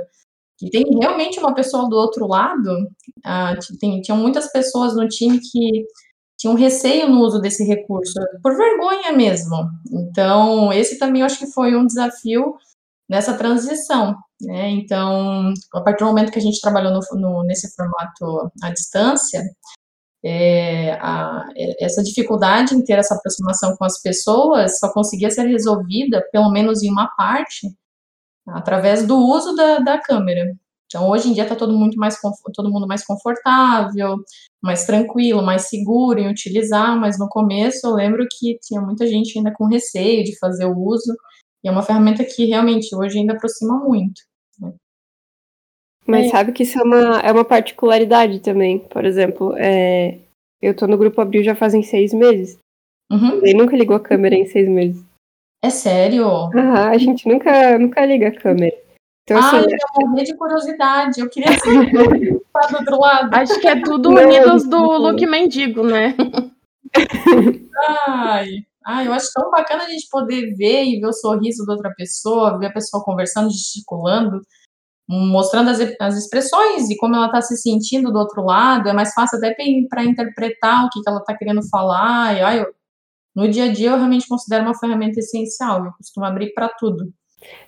que 0.58 0.70
tem 0.70 0.84
realmente 1.00 1.40
uma 1.40 1.56
pessoa 1.56 1.90
do 1.90 1.96
outro 1.96 2.28
lado. 2.28 2.70
Ah, 3.26 3.56
tem, 3.80 4.00
tinham 4.02 4.18
muitas 4.18 4.52
pessoas 4.52 4.96
no 4.96 5.08
time 5.08 5.40
que 5.40 5.86
tinham 6.42 6.56
receio 6.56 7.08
no 7.08 7.22
uso 7.22 7.40
desse 7.40 7.64
recurso, 7.64 8.20
por 8.42 8.58
vergonha 8.58 9.12
mesmo. 9.12 9.70
Então, 9.92 10.74
esse 10.74 10.98
também 10.98 11.22
eu 11.22 11.28
acho 11.28 11.38
que 11.38 11.52
foi 11.52 11.76
um 11.76 11.86
desafio 11.86 12.56
nessa 13.08 13.38
transição. 13.38 14.16
Né? 14.42 14.72
Então, 14.72 15.54
a 15.72 15.82
partir 15.82 16.04
do 16.04 16.08
momento 16.08 16.32
que 16.32 16.40
a 16.40 16.42
gente 16.42 16.60
trabalhou 16.60 16.94
no, 16.94 17.20
no, 17.20 17.44
nesse 17.44 17.76
formato 17.76 18.52
à 18.64 18.72
distância, 18.72 19.44
é, 20.26 20.94
a, 20.94 21.48
essa 21.80 22.02
dificuldade 22.02 22.74
em 22.74 22.84
ter 22.84 22.94
essa 22.94 23.14
aproximação 23.14 23.78
com 23.78 23.86
as 23.86 24.02
pessoas 24.02 24.80
só 24.80 24.92
conseguia 24.92 25.30
ser 25.30 25.44
resolvida, 25.44 26.28
pelo 26.32 26.50
menos 26.50 26.82
em 26.82 26.90
uma 26.90 27.08
parte, 27.16 27.68
através 28.48 29.06
do 29.06 29.16
uso 29.16 29.56
da, 29.56 29.78
da 29.78 30.02
câmera. 30.02 30.56
Então, 30.92 31.10
hoje 31.10 31.30
em 31.30 31.34
dia 31.34 31.44
está 31.44 31.56
todo, 31.56 31.72
muito 31.72 31.98
mais, 31.98 32.20
todo 32.54 32.70
mundo 32.70 32.86
mais 32.86 33.06
confortável, 33.06 34.18
mais 34.62 34.86
tranquilo, 34.86 35.42
mais 35.42 35.70
seguro 35.70 36.20
em 36.20 36.30
utilizar, 36.30 37.00
mas 37.00 37.18
no 37.18 37.30
começo 37.30 37.88
eu 37.88 37.94
lembro 37.94 38.28
que 38.30 38.60
tinha 38.62 38.82
muita 38.82 39.08
gente 39.08 39.38
ainda 39.38 39.54
com 39.54 39.68
receio 39.68 40.22
de 40.22 40.38
fazer 40.38 40.66
o 40.66 40.78
uso, 40.78 41.16
e 41.64 41.70
é 41.70 41.72
uma 41.72 41.82
ferramenta 41.82 42.26
que 42.26 42.44
realmente 42.44 42.94
hoje 42.94 43.20
ainda 43.20 43.34
aproxima 43.34 43.80
muito. 43.80 44.22
Né? 44.60 44.74
Mas 46.06 46.26
é. 46.26 46.30
sabe 46.30 46.52
que 46.52 46.64
isso 46.64 46.78
é 46.78 46.84
uma, 46.84 47.20
é 47.22 47.32
uma 47.32 47.46
particularidade 47.46 48.42
também. 48.42 48.80
Por 48.80 49.06
exemplo, 49.06 49.56
é, 49.58 50.20
eu 50.62 50.76
tô 50.76 50.88
no 50.88 50.98
grupo 50.98 51.22
Abril 51.22 51.42
já 51.42 51.56
fazem 51.56 51.84
seis 51.84 52.14
meses. 52.14 52.58
Uhum. 53.10 53.38
Ele 53.46 53.54
nunca 53.54 53.78
ligou 53.78 53.96
a 53.96 54.00
câmera 54.00 54.36
em 54.36 54.46
seis 54.46 54.68
meses. 54.68 55.02
É 55.64 55.70
sério? 55.70 56.28
Uhum, 56.54 56.74
a 56.76 56.98
gente 56.98 57.26
nunca, 57.30 57.78
nunca 57.78 58.06
liga 58.06 58.28
a 58.28 58.36
câmera. 58.36 58.76
Então, 59.32 59.38
assim, 59.38 59.58
Ai, 59.58 59.66
eu 60.02 60.10
morri 60.10 60.24
de 60.24 60.36
curiosidade. 60.36 61.22
Eu 61.22 61.30
queria 61.30 61.58
saber 61.60 61.92
do 61.92 62.78
outro 62.78 63.00
lado. 63.00 63.34
Acho 63.34 63.60
que 63.60 63.68
é 63.68 63.82
tudo 63.82 64.10
unidos 64.10 64.68
do 64.68 64.78
look 64.78 65.26
mendigo, 65.26 65.84
né? 65.84 66.16
Ai, 67.88 68.50
ai, 68.86 69.08
eu 69.08 69.14
acho 69.14 69.32
tão 69.34 69.50
bacana 69.50 69.84
a 69.84 69.90
gente 69.90 70.08
poder 70.10 70.54
ver 70.56 70.84
e 70.84 71.00
ver 71.00 71.08
o 71.08 71.14
sorriso 71.14 71.66
da 71.66 71.74
outra 71.74 71.94
pessoa, 71.96 72.60
ver 72.60 72.68
a 72.68 72.74
pessoa 72.74 73.04
conversando, 73.04 73.50
gesticulando, 73.50 74.42
mostrando 75.08 75.70
as, 75.70 75.80
as 76.00 76.18
expressões 76.18 76.90
e 76.90 76.98
como 76.98 77.16
ela 77.16 77.28
está 77.28 77.42
se 77.42 77.56
sentindo 77.56 78.12
do 78.12 78.20
outro 78.20 78.44
lado. 78.44 78.90
É 78.90 78.94
mais 78.94 79.14
fácil 79.14 79.38
até 79.38 79.56
para 79.90 80.04
interpretar 80.04 80.86
o 80.86 80.90
que, 80.90 81.02
que 81.02 81.10
ela 81.10 81.20
está 81.20 81.36
querendo 81.36 81.62
falar. 81.70 82.38
E, 82.38 82.42
ai, 82.42 82.60
eu, 82.60 82.68
no 83.34 83.50
dia 83.50 83.66
a 83.66 83.72
dia, 83.72 83.92
eu 83.92 83.98
realmente 83.98 84.28
considero 84.28 84.66
uma 84.66 84.78
ferramenta 84.78 85.20
essencial. 85.20 85.86
Eu 85.86 85.92
costumo 85.94 86.26
abrir 86.26 86.54
para 86.54 86.68
tudo. 86.78 87.14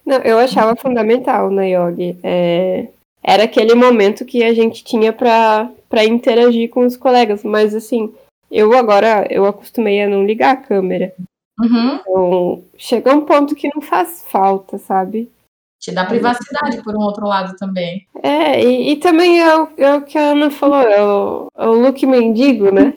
Não, 0.06 0.18
eu 0.18 0.38
achava 0.40 0.76
fundamental 0.76 1.50
na 1.50 1.64
Yogi. 1.64 2.18
É, 2.24 2.88
era 3.24 3.44
aquele 3.44 3.74
momento 3.74 4.26
que 4.26 4.44
a 4.44 4.54
gente 4.54 4.84
tinha 4.84 5.14
para 5.14 6.06
interagir 6.06 6.70
com 6.70 6.86
os 6.86 6.98
colegas, 6.98 7.44
mas 7.44 7.74
assim, 7.74 8.14
eu 8.52 8.74
agora 8.74 9.26
eu 9.30 9.46
acostumei 9.46 10.02
a 10.02 10.10
não 10.10 10.26
ligar 10.26 10.54
a 10.54 10.58
câmera. 10.58 11.14
Uhum. 11.60 11.96
Então, 11.96 12.64
chega 12.78 13.14
um 13.14 13.22
ponto 13.22 13.56
que 13.56 13.70
não 13.74 13.82
faz 13.82 14.26
falta, 14.30 14.78
sabe? 14.78 15.32
Te 15.80 15.92
dá 15.92 16.06
privacidade 16.06 16.82
por 16.82 16.96
um 16.96 17.02
outro 17.02 17.26
lado 17.26 17.56
também. 17.58 18.08
É, 18.22 18.64
e, 18.64 18.92
e 18.92 18.96
também 18.98 19.42
é 19.42 19.58
o, 19.58 19.70
é 19.78 19.96
o, 19.96 20.02
que 20.02 20.18
a 20.18 20.32
Ana 20.32 20.50
falou, 20.50 20.82
é 20.82 21.04
o, 21.04 21.48
é 21.58 21.68
o 21.68 21.74
look 21.74 22.06
mendigo, 22.06 22.72
né? 22.72 22.94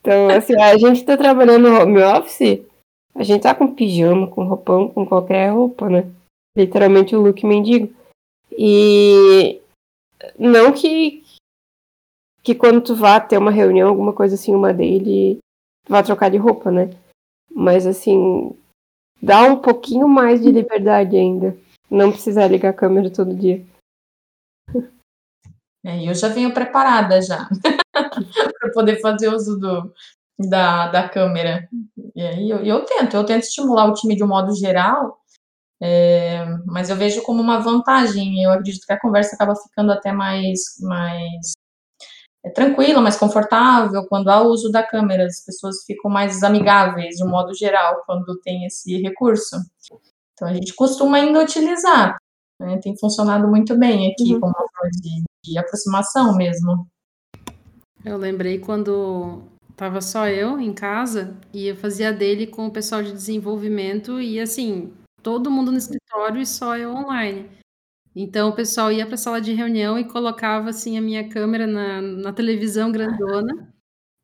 Então, 0.00 0.30
assim, 0.30 0.58
a 0.60 0.76
gente 0.78 1.04
tá 1.04 1.16
trabalhando 1.16 1.68
no 1.68 1.80
home 1.80 2.00
office, 2.02 2.60
a 3.16 3.22
gente 3.22 3.42
tá 3.42 3.54
com 3.54 3.74
pijama, 3.74 4.28
com 4.28 4.44
roupão, 4.44 4.88
com 4.88 5.06
qualquer 5.06 5.50
roupa, 5.50 5.88
né? 5.88 6.10
Literalmente 6.56 7.16
o 7.16 7.20
look 7.20 7.44
mendigo. 7.44 7.94
E 8.50 9.60
não 10.38 10.72
que 10.72 11.24
que 12.42 12.54
quando 12.54 12.80
tu 12.80 12.94
vá 12.94 13.18
ter 13.18 13.38
uma 13.38 13.50
reunião, 13.50 13.88
alguma 13.88 14.12
coisa 14.12 14.36
assim, 14.36 14.54
uma 14.54 14.72
dele, 14.72 15.38
vá 15.88 16.00
trocar 16.02 16.30
de 16.30 16.36
roupa, 16.36 16.70
né? 16.70 16.90
Mas 17.50 17.86
assim, 17.86 18.56
dá 19.20 19.42
um 19.42 19.60
pouquinho 19.60 20.06
mais 20.06 20.40
de 20.40 20.52
liberdade 20.52 21.16
ainda. 21.16 21.56
Não 21.90 22.12
precisar 22.12 22.46
ligar 22.46 22.70
a 22.70 22.74
câmera 22.74 23.10
todo 23.10 23.34
dia. 23.34 23.64
É, 25.84 26.08
eu 26.08 26.14
já 26.14 26.28
venho 26.28 26.52
preparada 26.52 27.20
já 27.22 27.48
para 27.92 28.72
poder 28.72 29.00
fazer 29.00 29.28
uso 29.28 29.58
do, 29.58 29.92
da, 30.38 30.88
da 30.88 31.08
câmera. 31.08 31.68
E 32.14 32.22
aí 32.22 32.50
eu, 32.50 32.58
eu 32.58 32.84
tento, 32.84 33.14
eu 33.16 33.24
tento 33.24 33.42
estimular 33.42 33.86
o 33.86 33.94
time 33.94 34.16
de 34.16 34.24
um 34.24 34.28
modo 34.28 34.54
geral, 34.54 35.18
é, 35.80 36.44
mas 36.66 36.88
eu 36.90 36.96
vejo 36.96 37.22
como 37.22 37.40
uma 37.42 37.58
vantagem. 37.58 38.42
Eu 38.42 38.52
acredito 38.52 38.86
que 38.86 38.92
a 38.92 39.00
conversa 39.00 39.34
acaba 39.34 39.54
ficando 39.56 39.92
até 39.92 40.12
mais, 40.12 40.60
mais 40.80 41.52
é, 42.44 42.50
tranquila, 42.50 43.00
mais 43.00 43.16
confortável 43.16 44.06
quando 44.08 44.28
há 44.28 44.42
o 44.42 44.48
uso 44.48 44.70
da 44.70 44.82
câmera. 44.82 45.26
As 45.26 45.44
pessoas 45.44 45.84
ficam 45.84 46.10
mais 46.10 46.42
amigáveis 46.42 47.16
de 47.16 47.24
um 47.24 47.28
modo 47.28 47.54
geral 47.54 48.02
quando 48.06 48.38
tem 48.40 48.64
esse 48.64 49.00
recurso. 49.00 49.56
Então 50.32 50.48
a 50.48 50.54
gente 50.54 50.74
costuma 50.74 51.18
ainda 51.18 51.42
utilizar. 51.42 52.16
Né? 52.60 52.78
Tem 52.78 52.96
funcionado 52.96 53.48
muito 53.48 53.76
bem 53.78 54.12
aqui 54.12 54.34
uhum. 54.34 54.40
como 54.40 54.54
uma 54.56 54.68
forma 54.68 54.90
de, 54.92 55.24
de 55.44 55.58
aproximação 55.58 56.34
mesmo. 56.36 56.86
Eu 58.04 58.16
lembrei 58.16 58.58
quando 58.58 59.42
Tava 59.76 60.00
só 60.00 60.26
eu 60.26 60.58
em 60.58 60.72
casa 60.72 61.38
e 61.52 61.66
eu 61.66 61.76
fazia 61.76 62.10
dele 62.10 62.46
com 62.46 62.66
o 62.66 62.72
pessoal 62.72 63.02
de 63.02 63.12
desenvolvimento 63.12 64.18
e 64.20 64.40
assim, 64.40 64.94
todo 65.22 65.50
mundo 65.50 65.70
no 65.70 65.76
escritório 65.76 66.40
e 66.40 66.46
só 66.46 66.78
eu 66.78 66.94
online. 66.94 67.50
Então 68.14 68.48
o 68.48 68.54
pessoal 68.54 68.90
ia 68.90 69.04
para 69.04 69.16
a 69.16 69.18
sala 69.18 69.40
de 69.40 69.52
reunião 69.52 69.98
e 69.98 70.08
colocava 70.08 70.70
assim 70.70 70.96
a 70.96 71.02
minha 71.02 71.28
câmera 71.28 71.66
na, 71.66 72.00
na 72.00 72.32
televisão 72.32 72.90
grandona. 72.90 73.70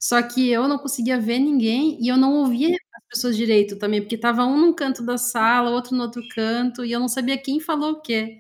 Só 0.00 0.23
que 0.23 0.50
eu 0.50 0.66
não 0.66 0.78
conseguia 0.78 1.21
ver 1.21 1.38
ninguém 1.38 1.99
e 2.02 2.09
eu 2.09 2.16
não 2.16 2.35
ouvia 2.38 2.75
as 2.94 3.04
pessoas 3.09 3.37
direito 3.37 3.78
também, 3.78 4.00
porque 4.00 4.18
tava 4.18 4.44
um 4.47 4.59
num 4.59 4.73
canto 4.75 5.04
da 5.04 5.18
sala, 5.18 5.71
outro 5.71 5.94
no 5.94 6.04
outro 6.04 6.23
canto, 6.35 6.85
e 6.85 6.92
eu 6.92 6.99
não 7.00 7.09
sabia 7.09 7.38
quem 7.38 7.61
falou 7.61 7.92
o 7.92 8.00
quê. 8.00 8.38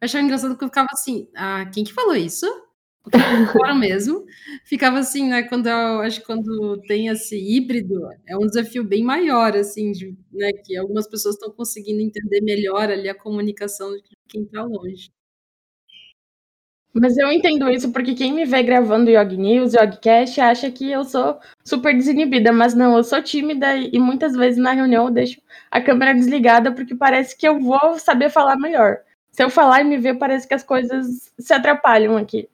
Eu 0.00 0.06
achava 0.06 0.24
engraçado 0.24 0.56
que 0.56 0.64
eu 0.64 0.68
ficava 0.68 0.88
assim, 0.92 1.28
ah, 1.36 1.66
quem 1.74 1.84
que 1.84 1.92
falou 1.92 2.14
isso? 2.16 2.46
Fora 3.52 3.74
mesmo. 3.74 4.24
Ficava 4.64 4.98
assim, 4.98 5.28
né? 5.28 5.42
Quando 5.44 5.66
eu, 5.68 6.00
acho 6.00 6.20
que 6.20 6.26
quando 6.26 6.80
tem 6.86 7.08
esse 7.08 7.36
híbrido, 7.36 8.08
é 8.26 8.36
um 8.36 8.46
desafio 8.46 8.84
bem 8.84 9.02
maior, 9.04 9.56
assim, 9.56 9.92
de, 9.92 10.16
né? 10.32 10.50
Que 10.64 10.76
algumas 10.76 11.08
pessoas 11.08 11.34
estão 11.34 11.50
conseguindo 11.52 12.00
entender 12.00 12.40
melhor 12.42 12.90
ali 12.90 13.08
a 13.08 13.14
comunicação 13.14 13.92
de 13.96 14.02
quem 14.28 14.42
está 14.42 14.62
longe. 14.64 15.10
Mas 16.94 17.16
eu 17.16 17.32
entendo 17.32 17.70
isso 17.70 17.90
porque 17.90 18.14
quem 18.14 18.34
me 18.34 18.44
vê 18.44 18.62
gravando 18.62 19.10
Yog 19.10 19.34
News, 19.36 19.72
Yogcast, 19.72 20.40
acha 20.42 20.70
que 20.70 20.90
eu 20.90 21.04
sou 21.04 21.38
super 21.64 21.94
desinibida, 21.96 22.52
mas 22.52 22.74
não, 22.74 22.96
eu 22.96 23.02
sou 23.02 23.22
tímida 23.22 23.76
e 23.76 23.98
muitas 23.98 24.34
vezes 24.34 24.58
na 24.58 24.72
reunião 24.72 25.06
eu 25.06 25.10
deixo 25.10 25.40
a 25.70 25.80
câmera 25.80 26.12
desligada 26.12 26.70
porque 26.72 26.94
parece 26.94 27.34
que 27.36 27.48
eu 27.48 27.58
vou 27.58 27.98
saber 27.98 28.28
falar 28.28 28.56
melhor. 28.58 28.98
Se 29.30 29.42
eu 29.42 29.48
falar 29.48 29.80
e 29.80 29.84
me 29.84 29.96
ver, 29.96 30.18
parece 30.18 30.46
que 30.46 30.52
as 30.52 30.62
coisas 30.62 31.32
se 31.38 31.54
atrapalham 31.54 32.16
aqui. 32.18 32.46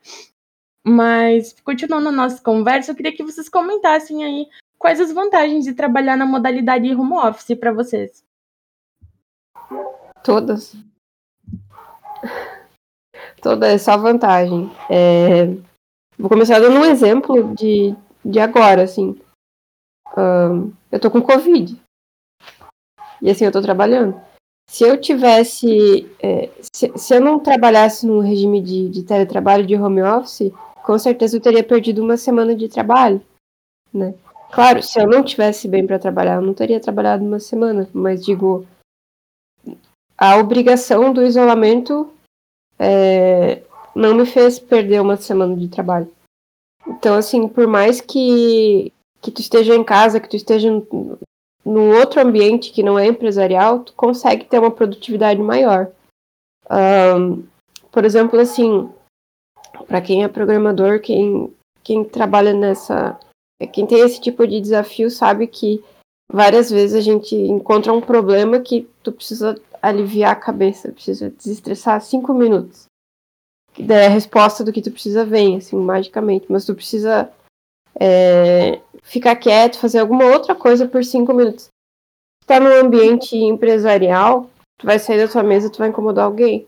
Mas, 0.89 1.55
continuando 1.63 2.09
a 2.09 2.13
nossa 2.13 2.43
conversa, 2.43 2.93
eu 2.93 2.97
queria 2.97 3.15
que 3.15 3.23
vocês 3.23 3.47
comentassem 3.49 4.25
aí 4.25 4.49
quais 4.79 4.99
as 4.99 5.13
vantagens 5.13 5.65
de 5.65 5.75
trabalhar 5.75 6.17
na 6.17 6.25
modalidade 6.25 6.95
home 6.95 7.13
office 7.13 7.59
para 7.59 7.73
vocês. 7.73 8.25
Todas. 10.25 10.75
toda 13.43 13.69
essa 13.69 13.97
vantagem. 13.99 14.71
É, 14.89 15.47
vou 16.19 16.31
começar 16.31 16.59
dando 16.59 16.79
um 16.79 16.85
exemplo 16.85 17.55
de, 17.55 17.95
de 18.25 18.41
agora, 18.41 18.85
assim. 18.85 19.21
Um, 20.17 20.73
eu 20.91 20.99
tô 20.99 21.11
com 21.11 21.21
Covid. 21.21 21.79
E 23.21 23.31
assim, 23.31 23.45
eu 23.45 23.53
tô 23.53 23.61
trabalhando. 23.61 24.19
Se 24.71 24.85
eu 24.85 25.01
tivesse. 25.01 26.11
É, 26.21 26.51
se, 26.75 26.93
se, 26.97 27.15
eu 27.15 27.21
não 27.21 27.39
trabalhasse 27.39 28.07
no 28.07 28.21
regime 28.21 28.61
de, 28.61 28.89
de 28.89 29.03
teletrabalho 29.03 29.67
de 29.67 29.77
home 29.77 30.03
office, 30.03 30.53
com 30.89 30.99
certeza 30.99 31.37
eu 31.37 31.41
teria 31.43 31.63
perdido 31.63 32.03
uma 32.03 32.17
semana 32.17 32.57
de 32.57 32.67
trabalho, 32.67 33.21
né? 33.93 34.15
Claro, 34.51 34.83
se 34.83 34.99
eu 34.99 35.07
não 35.07 35.23
tivesse 35.23 35.69
bem 35.69 35.87
para 35.87 35.99
trabalhar, 35.99 36.37
eu 36.37 36.41
não 36.41 36.55
teria 36.55 36.81
trabalhado 36.81 37.23
uma 37.23 37.39
semana, 37.39 37.87
mas 37.93 38.25
digo, 38.25 38.67
a 40.17 40.39
obrigação 40.39 41.13
do 41.13 41.23
isolamento 41.23 42.11
é, 42.79 43.63
não 43.95 44.15
me 44.15 44.25
fez 44.25 44.59
perder 44.59 45.03
uma 45.03 45.19
semana 45.19 45.55
de 45.55 45.69
trabalho. 45.69 46.11
Então, 46.87 47.15
assim, 47.15 47.47
por 47.47 47.67
mais 47.67 48.01
que, 48.01 48.91
que 49.21 49.31
tu 49.31 49.43
esteja 49.43 49.77
em 49.77 49.85
casa, 49.85 50.19
que 50.19 50.31
tu 50.31 50.37
esteja 50.37 50.71
num 51.67 51.99
outro 51.99 52.19
ambiente 52.19 52.73
que 52.73 52.83
não 52.83 52.99
é 52.99 53.07
empresarial, 53.07 53.81
tu 53.81 53.93
consegue 53.93 54.47
ter 54.47 54.59
uma 54.59 54.71
produtividade 54.71 55.39
maior. 55.39 55.91
Um, 56.71 57.45
por 57.93 58.07
exemplo, 58.07 58.41
assim, 58.41 58.91
para 59.87 60.01
quem 60.01 60.25
é 60.25 60.29
programador, 60.29 61.01
quem, 61.01 61.53
quem 61.83 62.05
trabalha 62.05 62.53
nessa. 62.53 63.19
Quem 63.73 63.87
tem 63.87 64.01
esse 64.01 64.21
tipo 64.21 64.47
de 64.47 64.61
desafio 64.61 65.11
sabe 65.11 65.47
que 65.47 65.83
várias 66.31 66.71
vezes 66.71 66.95
a 66.95 67.01
gente 67.01 67.35
encontra 67.35 67.93
um 67.93 68.01
problema 68.01 68.61
que 68.61 68.89
tu 69.03 69.11
precisa 69.11 69.61
aliviar 69.83 70.33
a 70.33 70.37
cabeça, 70.37 70.93
precisa 70.93 71.31
desestressar 71.31 72.01
cinco 72.01 72.33
minutos. 72.33 72.85
Que 73.75 73.83
daí 73.83 74.07
a 74.07 74.11
resposta 74.11 74.63
do 74.63 74.73
que 74.73 74.83
tu 74.83 74.91
precisa 74.91 75.25
vem, 75.25 75.57
assim, 75.57 75.77
magicamente. 75.77 76.47
Mas 76.49 76.65
tu 76.65 76.75
precisa 76.75 77.31
é, 77.99 78.81
ficar 79.03 79.37
quieto, 79.37 79.79
fazer 79.79 79.99
alguma 79.99 80.25
outra 80.27 80.55
coisa 80.55 80.87
por 80.87 81.05
cinco 81.05 81.33
minutos. 81.33 81.65
Se 82.43 82.47
tá 82.47 82.61
num 82.61 82.81
ambiente 82.81 83.37
empresarial, 83.37 84.49
tu 84.79 84.87
vai 84.87 84.99
sair 84.99 85.19
da 85.19 85.31
tua 85.31 85.43
mesa, 85.43 85.71
tu 85.71 85.79
vai 85.79 85.89
incomodar 85.89 86.25
alguém. 86.25 86.67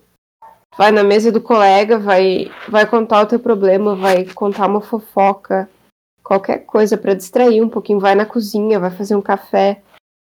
Vai 0.76 0.90
na 0.90 1.02
mesa 1.02 1.32
do 1.32 1.40
colega, 1.40 1.98
vai, 1.98 2.50
vai 2.68 2.86
contar 2.86 3.22
o 3.22 3.26
teu 3.26 3.38
problema, 3.38 3.94
vai 3.96 4.24
contar 4.24 4.66
uma 4.66 4.80
fofoca, 4.80 5.68
qualquer 6.22 6.58
coisa 6.60 6.96
para 6.96 7.14
distrair 7.14 7.60
um 7.60 7.68
pouquinho, 7.68 7.98
vai 7.98 8.14
na 8.14 8.24
cozinha, 8.24 8.78
vai 8.78 8.90
fazer 8.90 9.16
um 9.16 9.22
café. 9.22 9.82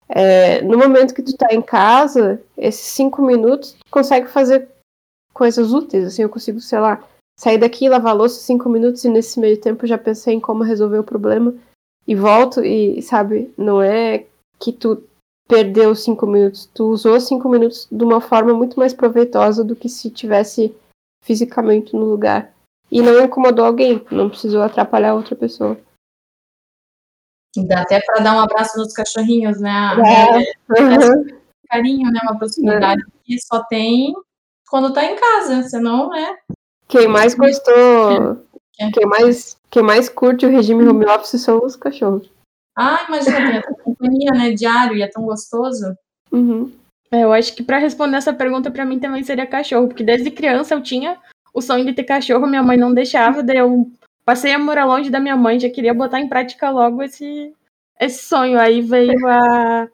É, 0.08 0.62
no 0.62 0.78
momento 0.78 1.12
que 1.12 1.22
tu 1.22 1.36
tá 1.36 1.48
em 1.52 1.60
casa, 1.60 2.40
esses 2.56 2.86
cinco 2.86 3.22
minutos, 3.22 3.72
tu 3.72 3.90
consegue 3.90 4.28
fazer 4.28 4.68
coisas 5.34 5.72
úteis, 5.72 6.06
assim, 6.06 6.22
eu 6.22 6.28
consigo, 6.28 6.60
sei 6.60 6.78
lá, 6.78 7.02
sair 7.38 7.58
daqui, 7.58 7.88
lavar 7.88 8.16
louça 8.16 8.40
cinco 8.40 8.68
minutos 8.68 9.04
e 9.04 9.10
nesse 9.10 9.38
meio 9.38 9.60
tempo 9.60 9.86
já 9.86 9.98
pensei 9.98 10.34
em 10.34 10.40
como 10.40 10.62
resolver 10.62 10.98
o 10.98 11.04
problema 11.04 11.54
e 12.06 12.14
volto 12.14 12.64
e, 12.64 13.02
sabe, 13.02 13.52
não 13.58 13.82
é 13.82 14.24
que 14.58 14.72
tu 14.72 15.02
perdeu 15.48 15.94
cinco 15.94 16.26
minutos, 16.26 16.66
tu 16.74 16.88
usou 16.88 17.20
cinco 17.20 17.48
minutos 17.48 17.86
de 17.90 18.04
uma 18.04 18.20
forma 18.20 18.52
muito 18.52 18.78
mais 18.78 18.92
proveitosa 18.92 19.62
do 19.62 19.76
que 19.76 19.88
se 19.88 20.10
tivesse 20.10 20.74
fisicamente 21.22 21.94
no 21.94 22.04
lugar. 22.04 22.52
E 22.90 23.02
não 23.02 23.24
incomodou 23.24 23.64
alguém, 23.64 24.04
não 24.10 24.28
precisou 24.28 24.62
atrapalhar 24.62 25.14
outra 25.14 25.34
pessoa. 25.34 25.78
Dá 27.56 27.80
até 27.80 28.00
para 28.00 28.22
dar 28.22 28.36
um 28.36 28.40
abraço 28.40 28.78
nos 28.78 28.92
cachorrinhos, 28.92 29.60
né? 29.60 29.70
É. 30.04 30.78
É, 30.78 30.82
uhum. 30.82 31.26
Carinho, 31.68 32.10
né? 32.12 32.20
Uma 32.22 32.38
proximidade 32.38 33.02
é. 33.02 33.04
que 33.24 33.38
só 33.40 33.64
tem 33.64 34.14
quando 34.68 34.92
tá 34.92 35.04
em 35.04 35.16
casa, 35.16 35.62
senão, 35.62 36.10
né? 36.10 36.36
Quem 36.88 37.08
mais 37.08 37.34
gostou, 37.34 38.38
é. 38.78 38.90
quem 38.90 39.06
mais, 39.06 39.56
quem 39.70 39.82
mais 39.82 40.08
curte 40.08 40.46
o 40.46 40.50
regime 40.50 40.86
home 40.86 41.06
office 41.06 41.40
são 41.40 41.64
os 41.64 41.74
cachorros. 41.76 42.30
Ah, 42.76 43.06
imagina, 43.08 43.36
tem 43.38 43.58
a 43.58 43.82
companhia, 43.82 44.30
né, 44.32 44.52
diário, 44.52 44.96
e 44.96 45.02
é 45.02 45.08
tão 45.08 45.24
gostoso. 45.24 45.96
Uhum. 46.30 46.70
É, 47.10 47.24
eu 47.24 47.32
acho 47.32 47.54
que 47.54 47.62
para 47.62 47.78
responder 47.78 48.16
essa 48.16 48.34
pergunta, 48.34 48.70
para 48.70 48.84
mim 48.84 48.98
também 48.98 49.22
seria 49.22 49.46
cachorro, 49.46 49.88
porque 49.88 50.04
desde 50.04 50.30
criança 50.30 50.74
eu 50.74 50.82
tinha 50.82 51.16
o 51.54 51.62
sonho 51.62 51.86
de 51.86 51.94
ter 51.94 52.04
cachorro, 52.04 52.46
minha 52.46 52.62
mãe 52.62 52.76
não 52.76 52.92
deixava, 52.92 53.42
daí 53.42 53.56
eu 53.58 53.90
passei 54.26 54.52
a 54.52 54.58
morar 54.58 54.84
longe 54.84 55.08
da 55.08 55.20
minha 55.20 55.36
mãe, 55.36 55.58
já 55.58 55.70
queria 55.70 55.94
botar 55.94 56.20
em 56.20 56.28
prática 56.28 56.68
logo 56.68 57.02
esse, 57.02 57.54
esse 57.98 58.24
sonho. 58.24 58.58
Aí 58.58 58.82
veio 58.82 59.26
a, 59.26 59.88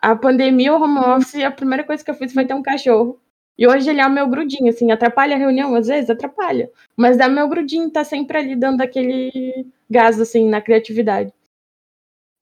a 0.00 0.14
pandemia, 0.14 0.72
o 0.72 0.80
home 0.80 0.98
office, 0.98 1.34
e 1.34 1.44
a 1.44 1.50
primeira 1.50 1.82
coisa 1.82 2.04
que 2.04 2.10
eu 2.10 2.14
fiz 2.14 2.32
foi 2.32 2.44
ter 2.44 2.54
um 2.54 2.62
cachorro. 2.62 3.18
E 3.58 3.66
hoje 3.66 3.90
ele 3.90 4.00
é 4.00 4.06
o 4.06 4.10
meu 4.10 4.26
grudinho, 4.28 4.70
assim, 4.70 4.92
atrapalha 4.92 5.34
a 5.34 5.38
reunião, 5.38 5.74
às 5.74 5.88
vezes 5.88 6.08
atrapalha. 6.10 6.70
Mas 6.96 7.18
é 7.18 7.28
meu 7.28 7.48
grudinho, 7.48 7.90
tá 7.90 8.04
sempre 8.04 8.38
ali 8.38 8.54
dando 8.56 8.80
aquele 8.82 9.66
gás, 9.90 10.20
assim, 10.20 10.48
na 10.48 10.60
criatividade. 10.60 11.32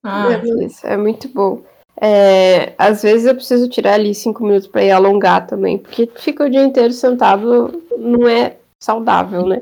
Ah, 0.03 0.29
isso 0.61 0.85
é 0.87 0.95
muito 0.95 1.27
bom. 1.29 1.61
É, 2.01 2.73
às 2.77 3.03
vezes 3.03 3.25
eu 3.25 3.35
preciso 3.35 3.67
tirar 3.67 3.95
ali 3.95 4.15
cinco 4.15 4.43
minutos 4.43 4.67
para 4.67 4.83
ir 4.83 4.91
alongar 4.91 5.45
também, 5.45 5.77
porque 5.77 6.09
fica 6.15 6.45
o 6.45 6.49
dia 6.49 6.63
inteiro 6.63 6.93
sentado 6.93 7.83
não 7.97 8.27
é 8.27 8.55
saudável, 8.81 9.45
né? 9.45 9.61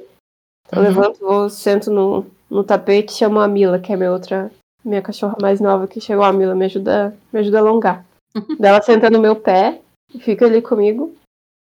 Então, 0.67 0.79
uhum. 0.79 0.85
Eu 0.85 0.89
levanto, 0.89 1.19
vou, 1.19 1.49
sento 1.49 1.89
no, 1.89 2.27
no 2.49 2.63
tapete, 2.63 3.13
chamo 3.13 3.39
a 3.39 3.47
Mila, 3.47 3.79
que 3.79 3.91
é 3.91 3.95
minha 3.95 4.11
outra, 4.11 4.51
minha 4.85 5.01
cachorra 5.01 5.35
mais 5.41 5.59
nova 5.59 5.87
que 5.87 5.99
chegou, 5.99 6.23
a 6.23 6.31
Mila 6.31 6.53
me 6.53 6.65
ajuda, 6.65 7.17
me 7.33 7.39
ajuda 7.39 7.57
a 7.57 7.61
alongar. 7.61 8.05
Ela 8.61 8.81
senta 8.81 9.09
no 9.09 9.19
meu 9.19 9.35
pé 9.35 9.81
e 10.13 10.19
fica 10.19 10.45
ali 10.45 10.61
comigo. 10.61 11.15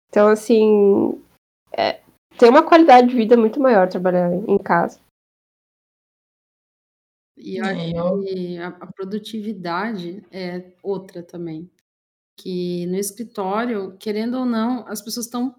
Então, 0.10 0.28
assim, 0.28 1.18
é, 1.72 2.00
tem 2.38 2.50
uma 2.50 2.64
qualidade 2.64 3.08
de 3.08 3.16
vida 3.16 3.38
muito 3.38 3.60
maior 3.60 3.88
trabalhar 3.88 4.34
em 4.34 4.58
casa. 4.58 5.00
E 7.38 7.60
acho 7.60 8.22
que 8.24 8.58
a, 8.58 8.68
a 8.68 8.88
produtividade 8.88 10.24
é 10.32 10.74
outra 10.82 11.22
também. 11.22 11.70
Que 12.36 12.86
no 12.88 12.98
escritório, 12.98 13.96
querendo 13.98 14.40
ou 14.40 14.46
não, 14.46 14.88
as 14.88 15.02
pessoas 15.02 15.28
estão 15.28 15.56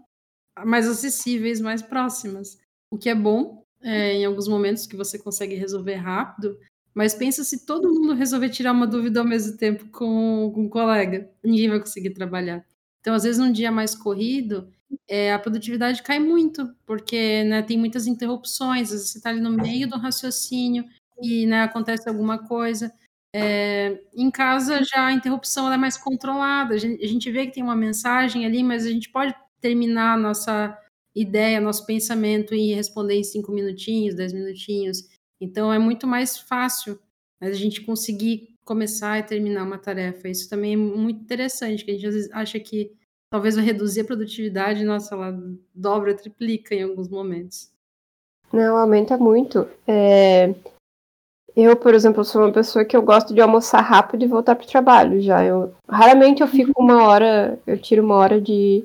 mais 0.64 0.88
acessíveis, 0.88 1.60
mais 1.60 1.80
próximas. 1.80 2.58
O 2.90 2.98
que 2.98 3.08
é 3.08 3.14
bom 3.14 3.64
é, 3.80 4.14
em 4.14 4.24
alguns 4.24 4.48
momentos 4.48 4.86
que 4.86 4.96
você 4.96 5.18
consegue 5.18 5.54
resolver 5.54 5.94
rápido, 5.94 6.58
mas 6.94 7.14
pensa 7.14 7.44
se 7.44 7.64
todo 7.64 7.92
mundo 7.92 8.12
resolver 8.14 8.48
tirar 8.48 8.72
uma 8.72 8.86
dúvida 8.86 9.20
ao 9.20 9.26
mesmo 9.26 9.56
tempo 9.56 9.86
com, 9.90 10.50
com 10.52 10.62
um 10.62 10.68
colega, 10.68 11.30
ninguém 11.44 11.68
vai 11.68 11.78
conseguir 11.78 12.10
trabalhar. 12.10 12.64
Então, 13.00 13.14
às 13.14 13.22
vezes, 13.22 13.38
num 13.38 13.52
dia 13.52 13.70
mais 13.70 13.94
corrido, 13.94 14.68
é, 15.06 15.32
a 15.32 15.38
produtividade 15.38 16.02
cai 16.02 16.18
muito, 16.18 16.74
porque 16.84 17.44
né, 17.44 17.62
tem 17.62 17.78
muitas 17.78 18.06
interrupções, 18.06 18.88
às 18.88 18.90
vezes 18.90 19.10
você 19.10 19.18
está 19.18 19.30
ali 19.30 19.40
no 19.40 19.52
meio 19.52 19.88
do 19.88 19.96
raciocínio 19.96 20.84
e 21.22 21.46
né, 21.46 21.62
acontece 21.62 22.08
alguma 22.08 22.38
coisa. 22.38 22.92
É, 23.34 24.00
em 24.14 24.30
casa 24.30 24.82
já 24.82 25.06
a 25.06 25.12
interrupção 25.12 25.70
é 25.70 25.76
mais 25.76 25.98
controlada, 25.98 26.74
a 26.74 26.78
gente, 26.78 27.04
a 27.04 27.06
gente, 27.06 27.30
vê 27.30 27.46
que 27.46 27.52
tem 27.52 27.62
uma 27.62 27.76
mensagem 27.76 28.46
ali, 28.46 28.62
mas 28.62 28.86
a 28.86 28.90
gente 28.90 29.10
pode 29.10 29.34
terminar 29.60 30.16
nossa 30.16 30.76
ideia, 31.14 31.60
nosso 31.60 31.84
pensamento 31.84 32.54
e 32.54 32.72
responder 32.72 33.16
em 33.16 33.24
cinco 33.24 33.52
minutinhos, 33.52 34.14
dez 34.14 34.32
minutinhos. 34.32 35.08
Então 35.40 35.72
é 35.72 35.78
muito 35.78 36.06
mais 36.06 36.38
fácil 36.38 36.98
a 37.40 37.52
gente 37.52 37.82
conseguir 37.82 38.54
começar 38.64 39.18
e 39.18 39.22
terminar 39.22 39.64
uma 39.64 39.78
tarefa. 39.78 40.28
Isso 40.28 40.48
também 40.48 40.74
é 40.74 40.76
muito 40.76 41.20
interessante, 41.20 41.84
que 41.84 41.90
a 41.90 41.94
gente 41.94 42.06
às 42.06 42.14
vezes 42.14 42.30
acha 42.32 42.58
que 42.58 42.92
talvez 43.30 43.56
vai 43.56 43.64
reduzir 43.64 44.00
a 44.00 44.04
produtividade, 44.04 44.84
nossa, 44.84 45.14
ela 45.14 45.38
dobra, 45.74 46.14
triplica 46.14 46.74
em 46.74 46.82
alguns 46.82 47.08
momentos. 47.08 47.70
Não, 48.52 48.76
aumenta 48.76 49.16
muito. 49.16 49.68
É... 49.86 50.54
Eu, 51.60 51.74
por 51.74 51.92
exemplo, 51.92 52.24
sou 52.24 52.42
uma 52.42 52.52
pessoa 52.52 52.84
que 52.84 52.96
eu 52.96 53.02
gosto 53.02 53.34
de 53.34 53.40
almoçar 53.40 53.80
rápido 53.80 54.22
e 54.22 54.28
voltar 54.28 54.54
para 54.54 54.64
o 54.64 54.68
trabalho 54.68 55.20
já. 55.20 55.44
Eu, 55.44 55.74
raramente 55.88 56.40
eu 56.40 56.46
fico 56.46 56.70
uma 56.80 57.02
hora, 57.02 57.58
eu 57.66 57.76
tiro 57.76 58.04
uma 58.04 58.14
hora 58.14 58.40
de, 58.40 58.84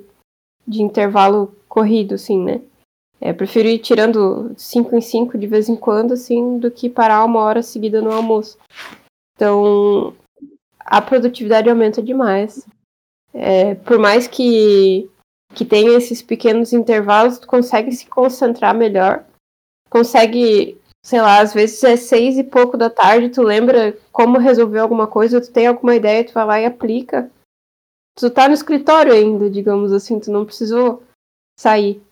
de 0.66 0.82
intervalo 0.82 1.54
corrido, 1.68 2.16
assim, 2.16 2.36
né? 2.42 2.60
É, 3.20 3.32
prefiro 3.32 3.68
ir 3.68 3.78
tirando 3.78 4.52
cinco 4.56 4.96
em 4.96 5.00
cinco 5.00 5.38
de 5.38 5.46
vez 5.46 5.68
em 5.68 5.76
quando, 5.76 6.14
assim, 6.14 6.58
do 6.58 6.68
que 6.68 6.90
parar 6.90 7.24
uma 7.24 7.38
hora 7.38 7.62
seguida 7.62 8.02
no 8.02 8.10
almoço. 8.10 8.58
Então, 9.36 10.12
a 10.80 11.00
produtividade 11.00 11.70
aumenta 11.70 12.02
demais. 12.02 12.66
É, 13.32 13.76
por 13.76 14.00
mais 14.00 14.26
que, 14.26 15.08
que 15.54 15.64
tenha 15.64 15.96
esses 15.96 16.20
pequenos 16.20 16.72
intervalos, 16.72 17.38
tu 17.38 17.46
consegue 17.46 17.92
se 17.92 18.06
concentrar 18.06 18.74
melhor. 18.74 19.24
Consegue, 19.88 20.76
sei 21.04 21.20
lá, 21.20 21.42
às 21.42 21.52
vezes 21.52 21.84
é 21.84 21.96
seis 21.96 22.38
e 22.38 22.42
pouco 22.42 22.78
da 22.78 22.88
tarde, 22.88 23.28
tu 23.28 23.42
lembra 23.42 23.92
como 24.10 24.38
resolver 24.38 24.78
alguma 24.78 25.06
coisa, 25.06 25.40
tu 25.40 25.52
tem 25.52 25.66
alguma 25.66 25.94
ideia, 25.94 26.26
tu 26.26 26.32
vai 26.32 26.46
lá 26.46 26.60
e 26.60 26.64
aplica. 26.64 27.30
Tu 28.16 28.30
tá 28.30 28.48
no 28.48 28.54
escritório 28.54 29.12
ainda, 29.12 29.50
digamos 29.50 29.92
assim, 29.92 30.18
tu 30.18 30.32
não 30.32 30.46
precisou 30.46 31.02
sair, 31.60 32.02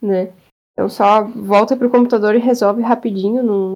né? 0.00 0.32
Então 0.72 0.88
só 0.88 1.24
volta 1.24 1.76
pro 1.76 1.90
computador 1.90 2.36
e 2.36 2.38
resolve 2.38 2.82
rapidinho, 2.82 3.42
não, 3.42 3.72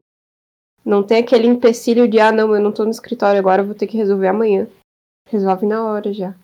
não 0.84 1.02
tem 1.02 1.18
aquele 1.18 1.48
empecilho 1.48 2.06
de, 2.06 2.20
ah, 2.20 2.30
não, 2.30 2.54
eu 2.54 2.60
não 2.60 2.70
tô 2.70 2.84
no 2.84 2.90
escritório 2.90 3.40
agora, 3.40 3.64
vou 3.64 3.74
ter 3.74 3.88
que 3.88 3.96
resolver 3.96 4.28
amanhã. 4.28 4.68
Resolve 5.26 5.66
na 5.66 5.84
hora 5.84 6.12
já. 6.12 6.36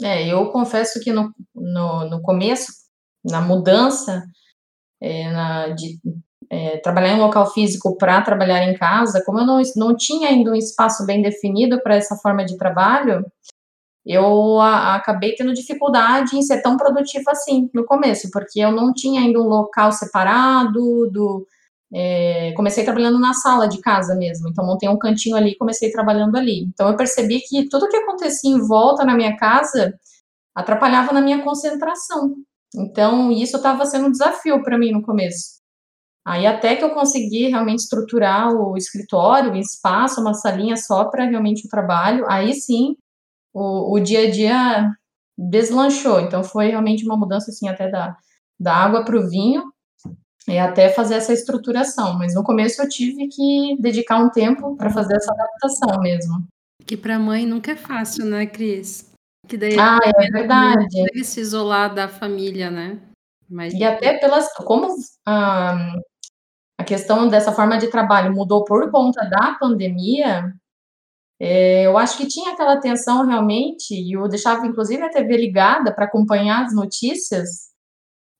É, 0.00 0.30
eu 0.30 0.52
confesso 0.52 1.00
que 1.00 1.10
no, 1.10 1.32
no, 1.54 2.08
no 2.10 2.22
começo, 2.22 2.70
na 3.24 3.40
mudança 3.40 4.22
é, 5.00 5.30
na, 5.30 5.68
de 5.68 5.98
é, 6.50 6.78
trabalhar 6.78 7.10
em 7.10 7.16
um 7.16 7.24
local 7.24 7.52
físico 7.52 7.96
para 7.96 8.22
trabalhar 8.22 8.62
em 8.64 8.74
casa, 8.74 9.22
como 9.24 9.40
eu 9.40 9.46
não, 9.46 9.60
não 9.76 9.96
tinha 9.96 10.28
ainda 10.28 10.50
um 10.50 10.54
espaço 10.54 11.04
bem 11.06 11.22
definido 11.22 11.80
para 11.82 11.96
essa 11.96 12.16
forma 12.16 12.44
de 12.44 12.56
trabalho, 12.56 13.24
eu 14.06 14.60
a, 14.60 14.94
acabei 14.94 15.34
tendo 15.34 15.52
dificuldade 15.52 16.36
em 16.36 16.42
ser 16.42 16.62
tão 16.62 16.76
produtiva 16.76 17.32
assim 17.32 17.68
no 17.74 17.84
começo, 17.84 18.30
porque 18.30 18.60
eu 18.60 18.70
não 18.70 18.92
tinha 18.94 19.20
ainda 19.20 19.40
um 19.40 19.48
local 19.48 19.90
separado 19.90 21.10
do. 21.10 21.46
É, 21.92 22.52
comecei 22.56 22.84
trabalhando 22.84 23.18
na 23.18 23.32
sala 23.32 23.68
de 23.68 23.80
casa 23.80 24.14
mesmo, 24.16 24.48
então 24.48 24.66
montei 24.66 24.88
um 24.88 24.98
cantinho 24.98 25.36
ali 25.36 25.52
e 25.52 25.56
comecei 25.56 25.90
trabalhando 25.90 26.36
ali. 26.36 26.64
Então 26.64 26.88
eu 26.88 26.96
percebi 26.96 27.40
que 27.40 27.68
tudo 27.68 27.88
que 27.88 27.96
acontecia 27.96 28.50
em 28.50 28.60
volta 28.60 29.04
na 29.04 29.14
minha 29.14 29.36
casa 29.36 29.94
atrapalhava 30.54 31.12
na 31.12 31.20
minha 31.20 31.42
concentração. 31.42 32.34
Então 32.76 33.32
isso 33.32 33.56
estava 33.56 33.84
sendo 33.86 34.06
um 34.08 34.10
desafio 34.10 34.62
para 34.62 34.78
mim 34.78 34.92
no 34.92 35.02
começo. 35.02 35.55
Aí 36.26 36.44
até 36.44 36.74
que 36.74 36.82
eu 36.82 36.90
consegui 36.90 37.46
realmente 37.46 37.84
estruturar 37.84 38.52
o 38.52 38.76
escritório, 38.76 39.52
o 39.52 39.56
espaço, 39.56 40.20
uma 40.20 40.34
salinha 40.34 40.76
só 40.76 41.04
para 41.04 41.24
realmente 41.24 41.64
o 41.64 41.70
trabalho, 41.70 42.28
aí 42.28 42.52
sim 42.52 42.96
o, 43.54 43.94
o 43.94 44.00
dia 44.00 44.26
a 44.26 44.30
dia 44.30 44.92
deslanchou. 45.38 46.18
Então 46.18 46.42
foi 46.42 46.66
realmente 46.66 47.04
uma 47.04 47.16
mudança 47.16 47.52
assim 47.52 47.68
até 47.68 47.88
da, 47.88 48.16
da 48.58 48.74
água 48.74 49.04
para 49.04 49.16
o 49.16 49.28
vinho 49.30 49.72
e 50.48 50.58
até 50.58 50.88
fazer 50.88 51.14
essa 51.14 51.32
estruturação. 51.32 52.18
Mas 52.18 52.34
no 52.34 52.42
começo 52.42 52.82
eu 52.82 52.88
tive 52.88 53.28
que 53.28 53.76
dedicar 53.78 54.18
um 54.18 54.28
tempo 54.28 54.76
para 54.76 54.90
fazer 54.90 55.14
essa 55.14 55.32
adaptação 55.32 56.00
mesmo. 56.00 56.44
Que 56.84 56.96
para 56.96 57.20
mãe 57.20 57.46
nunca 57.46 57.70
é 57.70 57.76
fácil, 57.76 58.24
né, 58.24 58.46
Cris? 58.46 59.12
Que 59.46 59.56
daí 59.56 59.78
ah, 59.78 59.98
é 60.02 60.30
verdade. 60.32 60.86
Consegue 60.86 61.24
se 61.24 61.40
isolar 61.40 61.94
da 61.94 62.08
família, 62.08 62.68
né? 62.68 63.00
Mas... 63.48 63.72
E 63.74 63.84
até 63.84 64.18
pelas 64.18 64.52
como 64.54 64.88
ah, 65.24 65.92
a 66.78 66.84
questão 66.84 67.28
dessa 67.28 67.52
forma 67.52 67.78
de 67.78 67.88
trabalho 67.88 68.34
mudou 68.34 68.64
por 68.64 68.90
conta 68.90 69.24
da 69.28 69.56
pandemia, 69.58 70.52
é, 71.40 71.86
eu 71.86 71.98
acho 71.98 72.16
que 72.16 72.26
tinha 72.26 72.52
aquela 72.52 72.80
tensão 72.80 73.26
realmente, 73.26 73.94
e 73.94 74.12
eu 74.12 74.28
deixava 74.28 74.66
inclusive 74.66 75.02
a 75.02 75.10
TV 75.10 75.36
ligada 75.36 75.94
para 75.94 76.06
acompanhar 76.06 76.64
as 76.64 76.74
notícias, 76.74 77.66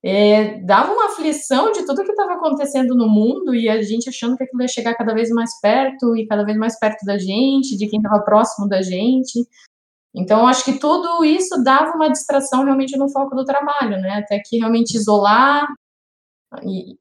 é, 0.04 0.60
dava 0.62 0.92
uma 0.92 1.06
aflição 1.06 1.72
de 1.72 1.84
tudo 1.84 2.04
que 2.04 2.10
estava 2.10 2.34
acontecendo 2.34 2.94
no 2.94 3.08
mundo 3.08 3.54
e 3.54 3.68
a 3.68 3.82
gente 3.82 4.08
achando 4.08 4.36
que 4.36 4.44
aquilo 4.44 4.62
ia 4.62 4.68
chegar 4.68 4.94
cada 4.94 5.12
vez 5.12 5.30
mais 5.30 5.58
perto 5.60 6.16
e 6.16 6.26
cada 6.26 6.44
vez 6.44 6.56
mais 6.56 6.78
perto 6.78 7.04
da 7.04 7.18
gente, 7.18 7.76
de 7.76 7.88
quem 7.88 7.98
estava 7.98 8.22
próximo 8.22 8.68
da 8.68 8.82
gente. 8.82 9.46
Então, 10.14 10.46
acho 10.46 10.64
que 10.64 10.78
tudo 10.78 11.24
isso 11.24 11.62
dava 11.62 11.92
uma 11.96 12.08
distração 12.10 12.64
realmente 12.64 12.96
no 12.96 13.10
foco 13.10 13.34
do 13.34 13.44
trabalho, 13.44 14.00
né? 14.00 14.18
Até 14.18 14.38
que 14.38 14.58
realmente 14.58 14.96
isolar 14.96 15.66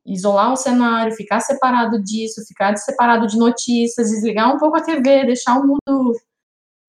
isolar 0.05 0.51
o 0.51 0.55
cenário, 0.55 1.15
ficar 1.15 1.39
separado 1.39 2.01
disso, 2.01 2.45
ficar 2.47 2.75
separado 2.77 3.27
de 3.27 3.37
notícias, 3.37 4.09
desligar 4.09 4.53
um 4.53 4.57
pouco 4.57 4.77
a 4.77 4.81
TV, 4.81 5.25
deixar 5.25 5.59
o 5.59 5.67
mundo 5.67 6.13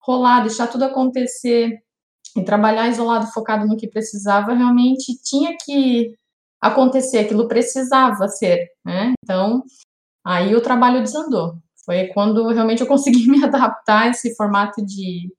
rolar, 0.01 0.41
deixar 0.41 0.67
tudo 0.67 0.85
acontecer 0.85 1.79
e 2.35 2.43
trabalhar 2.43 2.87
isolado, 2.87 3.31
focado 3.31 3.65
no 3.67 3.77
que 3.77 3.87
precisava, 3.87 4.53
realmente 4.53 5.17
tinha 5.23 5.55
que 5.63 6.15
acontecer, 6.61 7.19
aquilo 7.19 7.47
precisava 7.47 8.27
ser, 8.27 8.67
né? 8.85 9.13
Então, 9.23 9.63
aí 10.25 10.55
o 10.55 10.61
trabalho 10.61 11.01
desandou. 11.01 11.55
Foi 11.85 12.07
quando 12.07 12.47
realmente 12.49 12.81
eu 12.81 12.87
consegui 12.87 13.27
me 13.29 13.43
adaptar 13.43 14.03
a 14.03 14.07
esse 14.09 14.35
formato 14.35 14.85
de 14.85 15.31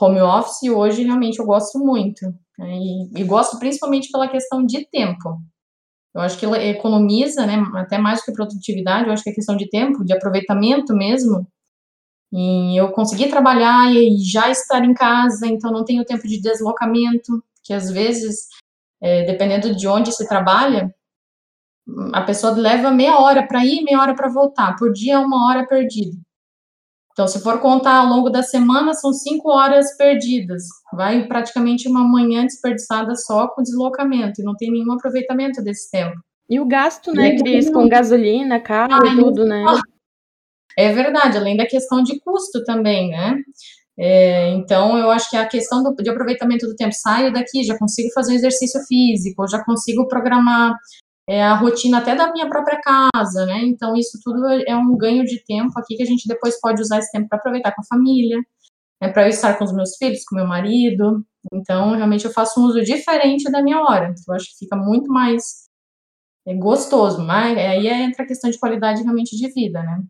home 0.00 0.20
office 0.20 0.62
e 0.62 0.70
hoje 0.70 1.02
realmente 1.02 1.38
eu 1.38 1.46
gosto 1.46 1.78
muito. 1.78 2.22
Né? 2.58 2.76
E, 2.76 3.20
e 3.20 3.24
gosto 3.24 3.58
principalmente 3.58 4.10
pela 4.10 4.28
questão 4.28 4.64
de 4.64 4.86
tempo. 4.86 5.40
Eu 6.14 6.22
acho 6.22 6.38
que 6.38 6.44
ela 6.44 6.62
economiza, 6.62 7.46
né, 7.46 7.62
até 7.74 7.98
mais 7.98 8.24
que 8.24 8.32
produtividade, 8.32 9.06
eu 9.06 9.12
acho 9.12 9.22
que 9.22 9.30
é 9.30 9.34
questão 9.34 9.56
de 9.56 9.68
tempo, 9.68 10.04
de 10.04 10.12
aproveitamento 10.12 10.94
mesmo. 10.94 11.46
E 12.32 12.78
eu 12.78 12.90
consegui 12.92 13.28
trabalhar 13.28 13.92
e 13.92 14.18
já 14.18 14.50
estar 14.50 14.84
em 14.84 14.94
casa, 14.94 15.46
então 15.46 15.70
não 15.72 15.84
tenho 15.84 16.04
tempo 16.04 16.26
de 16.26 16.40
deslocamento, 16.40 17.42
que 17.62 17.72
às 17.72 17.90
vezes, 17.90 18.48
é, 19.00 19.24
dependendo 19.24 19.74
de 19.74 19.86
onde 19.88 20.12
se 20.12 20.26
trabalha, 20.28 20.94
a 22.12 22.22
pessoa 22.22 22.52
leva 22.52 22.90
meia 22.90 23.18
hora 23.18 23.46
para 23.46 23.64
ir, 23.64 23.82
meia 23.82 24.00
hora 24.00 24.14
para 24.14 24.28
voltar. 24.28 24.76
Por 24.76 24.92
dia 24.92 25.14
é 25.14 25.18
uma 25.18 25.48
hora 25.48 25.66
perdida. 25.66 26.16
Então, 27.18 27.26
se 27.26 27.40
for 27.40 27.58
contar 27.58 27.96
ao 27.96 28.06
longo 28.06 28.30
da 28.30 28.44
semana, 28.44 28.94
são 28.94 29.12
cinco 29.12 29.50
horas 29.50 29.96
perdidas. 29.96 30.62
Vai 30.92 31.26
praticamente 31.26 31.88
uma 31.88 32.06
manhã 32.06 32.44
desperdiçada 32.44 33.16
só 33.16 33.48
com 33.48 33.60
deslocamento, 33.60 34.40
e 34.40 34.44
não 34.44 34.54
tem 34.54 34.70
nenhum 34.70 34.92
aproveitamento 34.92 35.60
desse 35.60 35.90
tempo. 35.90 36.14
E 36.48 36.60
o 36.60 36.64
gasto, 36.64 37.12
né, 37.12 37.36
Cris, 37.36 37.68
com 37.70 37.88
gasolina, 37.88 38.60
carro 38.60 39.04
e 39.04 39.16
tudo, 39.16 39.44
né? 39.44 39.64
É 40.78 40.92
verdade, 40.92 41.36
além 41.36 41.56
da 41.56 41.66
questão 41.66 42.04
de 42.04 42.20
custo 42.20 42.62
também, 42.62 43.10
né? 43.10 43.42
É, 43.98 44.50
então, 44.50 44.96
eu 44.96 45.10
acho 45.10 45.28
que 45.28 45.36
a 45.36 45.44
questão 45.44 45.82
do, 45.82 45.92
de 45.96 46.08
aproveitamento 46.08 46.68
do 46.68 46.76
tempo, 46.76 46.94
saio 46.94 47.32
daqui, 47.32 47.64
já 47.64 47.76
consigo 47.76 48.10
fazer 48.14 48.30
um 48.30 48.36
exercício 48.36 48.80
físico, 48.86 49.44
já 49.48 49.64
consigo 49.64 50.06
programar 50.06 50.76
é, 51.28 51.42
a 51.42 51.54
rotina 51.54 51.98
até 51.98 52.16
da 52.16 52.32
minha 52.32 52.48
própria 52.48 52.80
casa, 52.80 53.44
né? 53.44 53.60
Então, 53.64 53.94
isso 53.94 54.18
tudo 54.24 54.46
é 54.66 54.74
um 54.74 54.96
ganho 54.96 55.24
de 55.24 55.44
tempo 55.44 55.78
aqui 55.78 55.94
que 55.94 56.02
a 56.02 56.06
gente 56.06 56.26
depois 56.26 56.58
pode 56.58 56.80
usar 56.80 56.98
esse 56.98 57.12
tempo 57.12 57.28
para 57.28 57.38
aproveitar 57.38 57.74
com 57.74 57.82
a 57.82 57.84
família, 57.84 58.38
né, 59.02 59.10
para 59.12 59.24
eu 59.24 59.28
estar 59.28 59.58
com 59.58 59.64
os 59.64 59.72
meus 59.74 59.96
filhos, 59.98 60.24
com 60.24 60.36
meu 60.36 60.46
marido. 60.46 61.22
Então, 61.52 61.94
realmente, 61.94 62.24
eu 62.24 62.32
faço 62.32 62.60
um 62.60 62.64
uso 62.64 62.82
diferente 62.82 63.50
da 63.50 63.62
minha 63.62 63.80
hora. 63.82 64.14
Eu 64.26 64.34
acho 64.34 64.46
que 64.46 64.64
fica 64.64 64.76
muito 64.76 65.12
mais 65.12 65.68
é, 66.46 66.54
gostoso, 66.54 67.22
mas 67.22 67.58
aí 67.58 67.86
entra 67.88 68.24
a 68.24 68.26
questão 68.26 68.50
de 68.50 68.58
qualidade 68.58 69.02
realmente 69.02 69.36
de 69.36 69.52
vida, 69.52 69.82
né? 69.82 70.02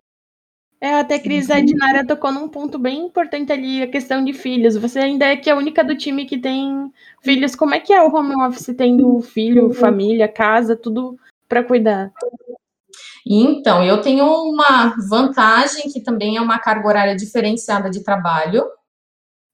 É, 0.81 0.95
até 0.95 1.19
Cris, 1.19 1.51
a 1.51 1.61
Dinara 1.61 2.07
tocou 2.07 2.31
num 2.31 2.49
ponto 2.49 2.79
bem 2.79 3.07
importante 3.07 3.53
ali, 3.53 3.83
a 3.83 3.91
questão 3.91 4.25
de 4.25 4.33
filhos. 4.33 4.77
Você 4.77 5.01
ainda 5.01 5.25
é 5.25 5.37
que 5.37 5.51
é 5.51 5.53
a 5.53 5.57
única 5.57 5.83
do 5.83 5.97
time 5.97 6.25
que 6.25 6.39
tem 6.39 6.93
filhos. 7.21 7.57
Como 7.57 7.75
é 7.75 7.81
que 7.81 7.93
é 7.93 8.01
o 8.01 8.15
home 8.15 8.35
office 8.43 8.75
tendo 8.77 9.21
filho, 9.21 9.73
família, 9.73 10.29
casa, 10.29 10.77
tudo 10.77 11.19
para 11.49 11.65
cuidar? 11.65 12.13
Então, 13.27 13.83
eu 13.83 14.01
tenho 14.01 14.25
uma 14.25 14.95
vantagem 15.09 15.91
que 15.93 16.01
também 16.01 16.37
é 16.37 16.41
uma 16.41 16.59
carga 16.59 16.87
horária 16.87 17.17
diferenciada 17.17 17.91
de 17.91 18.05
trabalho. 18.05 18.65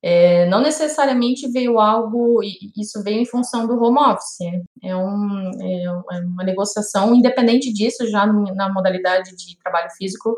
É, 0.02 0.46
não 0.50 0.60
necessariamente 0.60 1.50
veio 1.50 1.80
algo, 1.80 2.40
isso 2.76 3.02
veio 3.02 3.22
em 3.22 3.26
função 3.26 3.66
do 3.66 3.82
home 3.82 3.98
office. 3.98 4.40
É, 4.82 4.94
um, 4.94 5.50
é, 5.62 5.84
é 5.84 6.20
uma 6.20 6.44
negociação 6.44 7.14
independente 7.14 7.72
disso, 7.72 8.06
já 8.08 8.26
na 8.26 8.70
modalidade 8.70 9.34
de 9.34 9.58
trabalho 9.58 9.90
físico, 9.96 10.36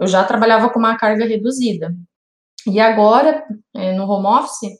eu 0.00 0.06
já 0.06 0.24
trabalhava 0.24 0.70
com 0.70 0.78
uma 0.78 0.96
carga 0.96 1.24
reduzida. 1.26 1.94
E 2.66 2.80
agora, 2.80 3.44
é, 3.74 3.92
no 3.94 4.08
home 4.08 4.26
office, 4.26 4.72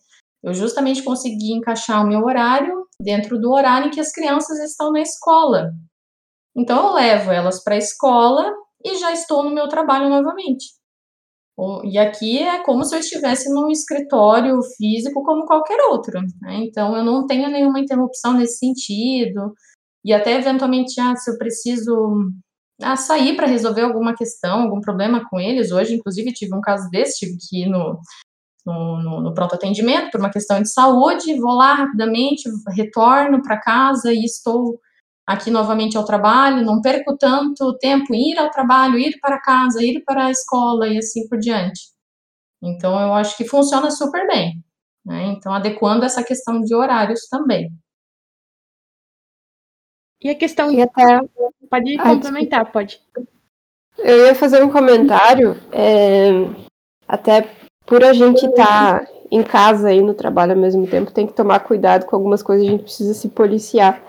eu 0.43 0.55
justamente 0.55 1.03
consegui 1.03 1.53
encaixar 1.53 2.05
o 2.05 2.09
meu 2.09 2.25
horário 2.25 2.87
dentro 3.01 3.39
do 3.39 3.53
horário 3.53 3.89
em 3.89 3.91
que 3.91 4.01
as 4.01 4.13
crianças 4.13 4.59
estão 4.59 4.93
na 4.93 5.01
escola. 5.01 5.73
Então, 6.57 6.87
eu 6.87 6.93
levo 6.95 7.31
elas 7.31 7.63
para 7.63 7.75
a 7.75 7.79
escola 7.79 8.53
e 8.85 8.97
já 8.97 9.13
estou 9.13 9.43
no 9.43 9.51
meu 9.51 9.69
trabalho 9.69 10.09
novamente. 10.09 10.67
E 11.85 11.99
aqui 11.99 12.39
é 12.39 12.63
como 12.65 12.85
se 12.85 12.95
eu 12.95 13.01
estivesse 13.01 13.49
num 13.53 13.71
escritório 13.71 14.61
físico 14.77 15.23
como 15.23 15.47
qualquer 15.47 15.81
outro. 15.89 16.21
Né? 16.43 16.65
Então, 16.65 16.97
eu 16.97 17.05
não 17.05 17.27
tenho 17.27 17.49
nenhuma 17.49 17.81
interrupção 17.81 18.35
nesse 18.35 18.59
sentido. 18.59 19.55
E 20.05 20.13
até, 20.13 20.33
eventualmente, 20.35 21.01
ah, 21.01 21.15
se 21.17 21.31
eu 21.31 21.39
preciso 21.39 22.31
a 22.83 22.97
sair 22.97 23.37
para 23.37 23.47
resolver 23.47 23.83
alguma 23.83 24.15
questão, 24.15 24.63
algum 24.63 24.81
problema 24.81 25.29
com 25.29 25.39
eles. 25.41 25.71
Hoje, 25.73 25.95
inclusive, 25.95 26.33
tive 26.33 26.55
um 26.55 26.61
caso 26.61 26.89
desse, 26.91 27.21
tive 27.21 27.39
que 27.39 27.63
ir 27.63 27.67
no, 27.67 27.99
no, 28.67 29.03
no, 29.03 29.21
no 29.21 29.35
pronto 29.35 29.55
atendimento 29.55 30.11
por 30.11 30.21
uma 30.21 30.31
questão 30.31 30.61
de 30.61 30.71
saúde, 30.71 31.39
vou 31.39 31.55
lá 31.55 31.75
rapidamente, 31.75 32.49
retorno 32.77 33.43
para 33.43 33.61
casa 33.61 34.13
e 34.13 34.25
estou 34.25 34.81
aqui 35.27 35.51
novamente 35.51 35.97
ao 35.97 36.05
trabalho, 36.05 36.65
não 36.65 36.81
perco 36.81 37.17
tanto 37.17 37.77
tempo 37.79 38.15
em 38.15 38.33
ir 38.33 38.39
ao 38.39 38.51
trabalho, 38.51 38.99
ir 38.99 39.19
para 39.21 39.41
casa, 39.41 39.83
ir 39.83 40.03
para 40.05 40.27
a 40.27 40.31
escola 40.31 40.89
e 40.89 40.99
assim 40.99 41.29
por 41.29 41.39
diante. 41.39 41.95
Então, 42.63 42.99
eu 43.01 43.13
acho 43.15 43.37
que 43.37 43.45
funciona 43.47 43.91
super 43.91 44.27
bem. 44.27 44.63
Né? 45.05 45.27
Então, 45.27 45.53
adequando 45.53 46.05
essa 46.05 46.25
questão 46.25 46.61
de 46.61 46.75
horários 46.75 47.29
também. 47.29 47.71
E 50.23 50.31
a 50.31 50.35
questão. 50.35 50.71
E 50.71 50.81
até... 50.81 51.21
Pode 51.75 51.99
complementar, 51.99 52.71
pode. 52.71 53.01
Eu 53.99 54.27
ia 54.27 54.35
fazer 54.35 54.63
um 54.63 54.71
comentário, 54.71 55.57
é, 55.73 56.31
até 57.09 57.49
por 57.85 58.05
a 58.05 58.13
gente 58.13 58.47
estar 58.47 59.01
tá 59.01 59.13
em 59.31 59.43
casa 59.43 59.93
e 59.93 60.01
no 60.01 60.15
trabalho 60.15 60.53
ao 60.53 60.59
mesmo 60.59 60.87
tempo, 60.87 61.11
tem 61.11 61.27
que 61.27 61.33
tomar 61.33 61.59
cuidado 61.61 62.07
com 62.07 62.15
algumas 62.15 62.43
coisas, 62.43 62.65
a 62.65 62.71
gente 62.71 62.85
precisa 62.85 63.13
se 63.15 63.29
policiar. 63.29 64.01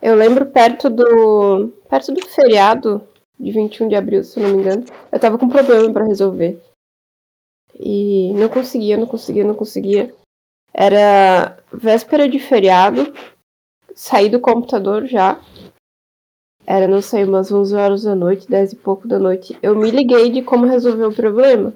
Eu 0.00 0.14
lembro 0.14 0.46
perto 0.46 0.88
do 0.88 1.72
perto 1.88 2.12
do 2.12 2.24
feriado 2.26 3.02
de 3.38 3.50
21 3.50 3.88
de 3.88 3.96
abril, 3.96 4.22
se 4.22 4.38
não 4.38 4.50
me 4.50 4.58
engano, 4.58 4.84
eu 5.10 5.18
tava 5.18 5.36
com 5.36 5.46
um 5.46 5.50
problema 5.50 5.92
para 5.92 6.06
resolver. 6.06 6.60
E 7.74 8.32
não 8.34 8.48
conseguia, 8.48 8.96
não 8.96 9.06
conseguia, 9.06 9.44
não 9.44 9.54
conseguia. 9.54 10.14
Era 10.72 11.58
véspera 11.72 12.28
de 12.28 12.38
feriado, 12.38 13.12
saí 13.94 14.28
do 14.28 14.38
computador 14.38 15.06
já. 15.06 15.40
Era, 16.66 16.88
não 16.88 17.02
sei, 17.02 17.24
umas 17.24 17.52
11 17.52 17.74
horas 17.74 18.02
da 18.04 18.14
noite, 18.14 18.48
10 18.48 18.72
e 18.72 18.76
pouco 18.76 19.06
da 19.06 19.18
noite. 19.18 19.58
Eu 19.62 19.76
me 19.76 19.90
liguei 19.90 20.30
de 20.30 20.42
como 20.42 20.66
resolver 20.66 21.04
o 21.04 21.14
problema. 21.14 21.74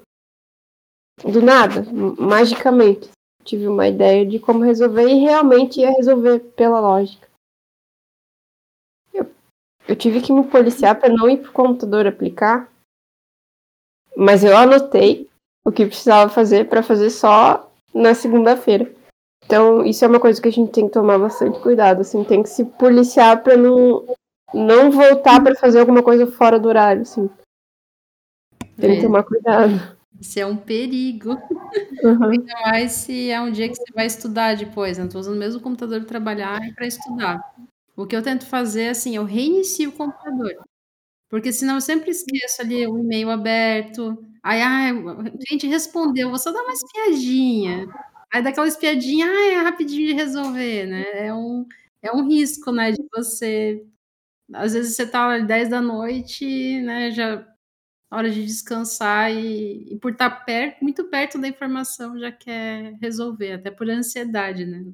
Do 1.22 1.42
nada, 1.42 1.85
magicamente. 2.18 3.11
Tive 3.44 3.66
uma 3.66 3.88
ideia 3.88 4.24
de 4.24 4.38
como 4.38 4.64
resolver 4.64 5.09
e 5.09 5.20
realmente 5.20 5.81
ia 5.81 5.90
resolver 5.90 6.40
pela 6.57 6.81
lógica. 6.81 7.29
Eu, 9.12 9.31
eu 9.87 9.96
tive 9.96 10.22
que 10.22 10.33
me 10.33 10.44
policiar 10.44 10.98
para 10.98 11.12
não 11.12 11.29
ir 11.29 11.38
pro 11.38 11.53
computador 11.53 12.07
aplicar. 12.07 12.70
Mas 14.16 14.42
eu 14.42 14.57
anotei 14.57 15.29
o 15.64 15.72
que 15.72 15.87
precisava 15.87 16.31
fazer 16.31 16.68
para 16.68 16.83
fazer 16.83 17.11
só 17.11 17.70
na 17.92 18.14
segunda-feira. 18.14 18.90
Então, 19.44 19.85
isso 19.85 20.05
é 20.05 20.09
uma 20.09 20.20
coisa 20.20 20.40
que 20.40 20.48
a 20.48 20.53
gente 20.53 20.72
tem 20.72 20.87
que 20.87 20.92
tomar 20.92 21.18
bastante 21.18 21.59
cuidado, 21.61 22.03
assim, 22.03 22.22
tem 22.22 22.42
que 22.42 22.48
se 22.48 22.64
policiar 22.64 23.42
para 23.42 23.57
não 23.57 24.05
não 24.54 24.90
voltar 24.90 25.42
para 25.42 25.54
fazer 25.54 25.80
alguma 25.80 26.02
coisa 26.02 26.26
fora 26.26 26.58
do 26.58 26.68
horário, 26.68 27.02
assim. 27.02 27.28
Tem 28.76 28.92
é. 28.92 28.96
que 28.96 29.02
tomar 29.02 29.24
cuidado. 29.24 29.96
Isso 30.20 30.38
é 30.38 30.46
um 30.46 30.56
perigo. 30.56 31.30
Uhum. 32.02 32.30
Ainda 32.30 32.54
mais 32.62 32.92
se 32.92 33.30
é 33.30 33.40
um 33.40 33.50
dia 33.50 33.68
que 33.68 33.76
você 33.76 33.92
vai 33.94 34.06
estudar 34.06 34.56
depois, 34.56 34.98
né? 34.98 35.04
Estou 35.04 35.20
usando 35.20 35.37
o 35.37 35.38
mesmo 35.38 35.61
computador 35.61 36.00
para 36.00 36.08
trabalhar 36.08 36.61
e 36.66 36.72
para 36.72 36.87
estudar. 36.87 37.40
O 37.96 38.06
que 38.06 38.16
eu 38.16 38.22
tento 38.22 38.46
fazer, 38.46 38.88
assim, 38.88 39.16
eu 39.16 39.24
reinicio 39.24 39.90
o 39.90 39.92
computador. 39.92 40.54
Porque 41.28 41.52
senão 41.52 41.74
eu 41.74 41.80
sempre 41.80 42.11
esqueço 42.11 42.62
ali 42.62 42.87
o 42.87 42.98
e-mail 42.98 43.30
aberto. 43.30 44.16
Aí, 44.42 44.61
ai, 44.61 44.90
a 44.90 45.52
gente 45.52 45.66
respondeu, 45.66 46.30
vou 46.30 46.38
só 46.38 46.50
dar 46.52 46.62
uma 46.62 46.72
espiadinha. 46.72 47.87
Aí 48.32 48.42
daquela 48.42 48.66
espiadinha, 48.66 49.26
ai, 49.26 49.54
é 49.54 49.61
rapidinho 49.61 50.08
de 50.08 50.14
resolver, 50.14 50.87
né? 50.87 51.26
É 51.26 51.34
um, 51.34 51.66
é 52.02 52.12
um 52.12 52.26
risco, 52.26 52.72
né, 52.72 52.92
de 52.92 53.04
você 53.12 53.84
às 54.54 54.72
vezes 54.72 54.96
você 54.96 55.06
tá 55.06 55.34
às 55.34 55.46
10 55.46 55.68
da 55.68 55.80
noite, 55.80 56.80
né, 56.82 57.11
já 57.11 57.46
hora 58.11 58.30
de 58.30 58.44
descansar 58.44 59.32
e, 59.32 59.92
e 59.92 59.98
por 59.98 60.12
estar 60.12 60.30
tá 60.30 60.37
perto, 60.37 60.82
muito 60.82 61.04
perto 61.04 61.38
da 61.38 61.48
informação 61.48 62.18
já 62.18 62.32
quer 62.32 62.94
resolver, 63.00 63.52
até 63.52 63.70
por 63.70 63.88
ansiedade, 63.88 64.64
né? 64.64 64.84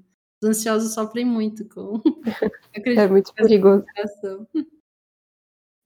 Os 0.42 0.48
ansiosos 0.48 0.94
sofrem 0.94 1.24
muito 1.24 1.66
com. 1.68 2.00
é 2.74 3.08
muito 3.08 3.32
perigoso. 3.34 3.84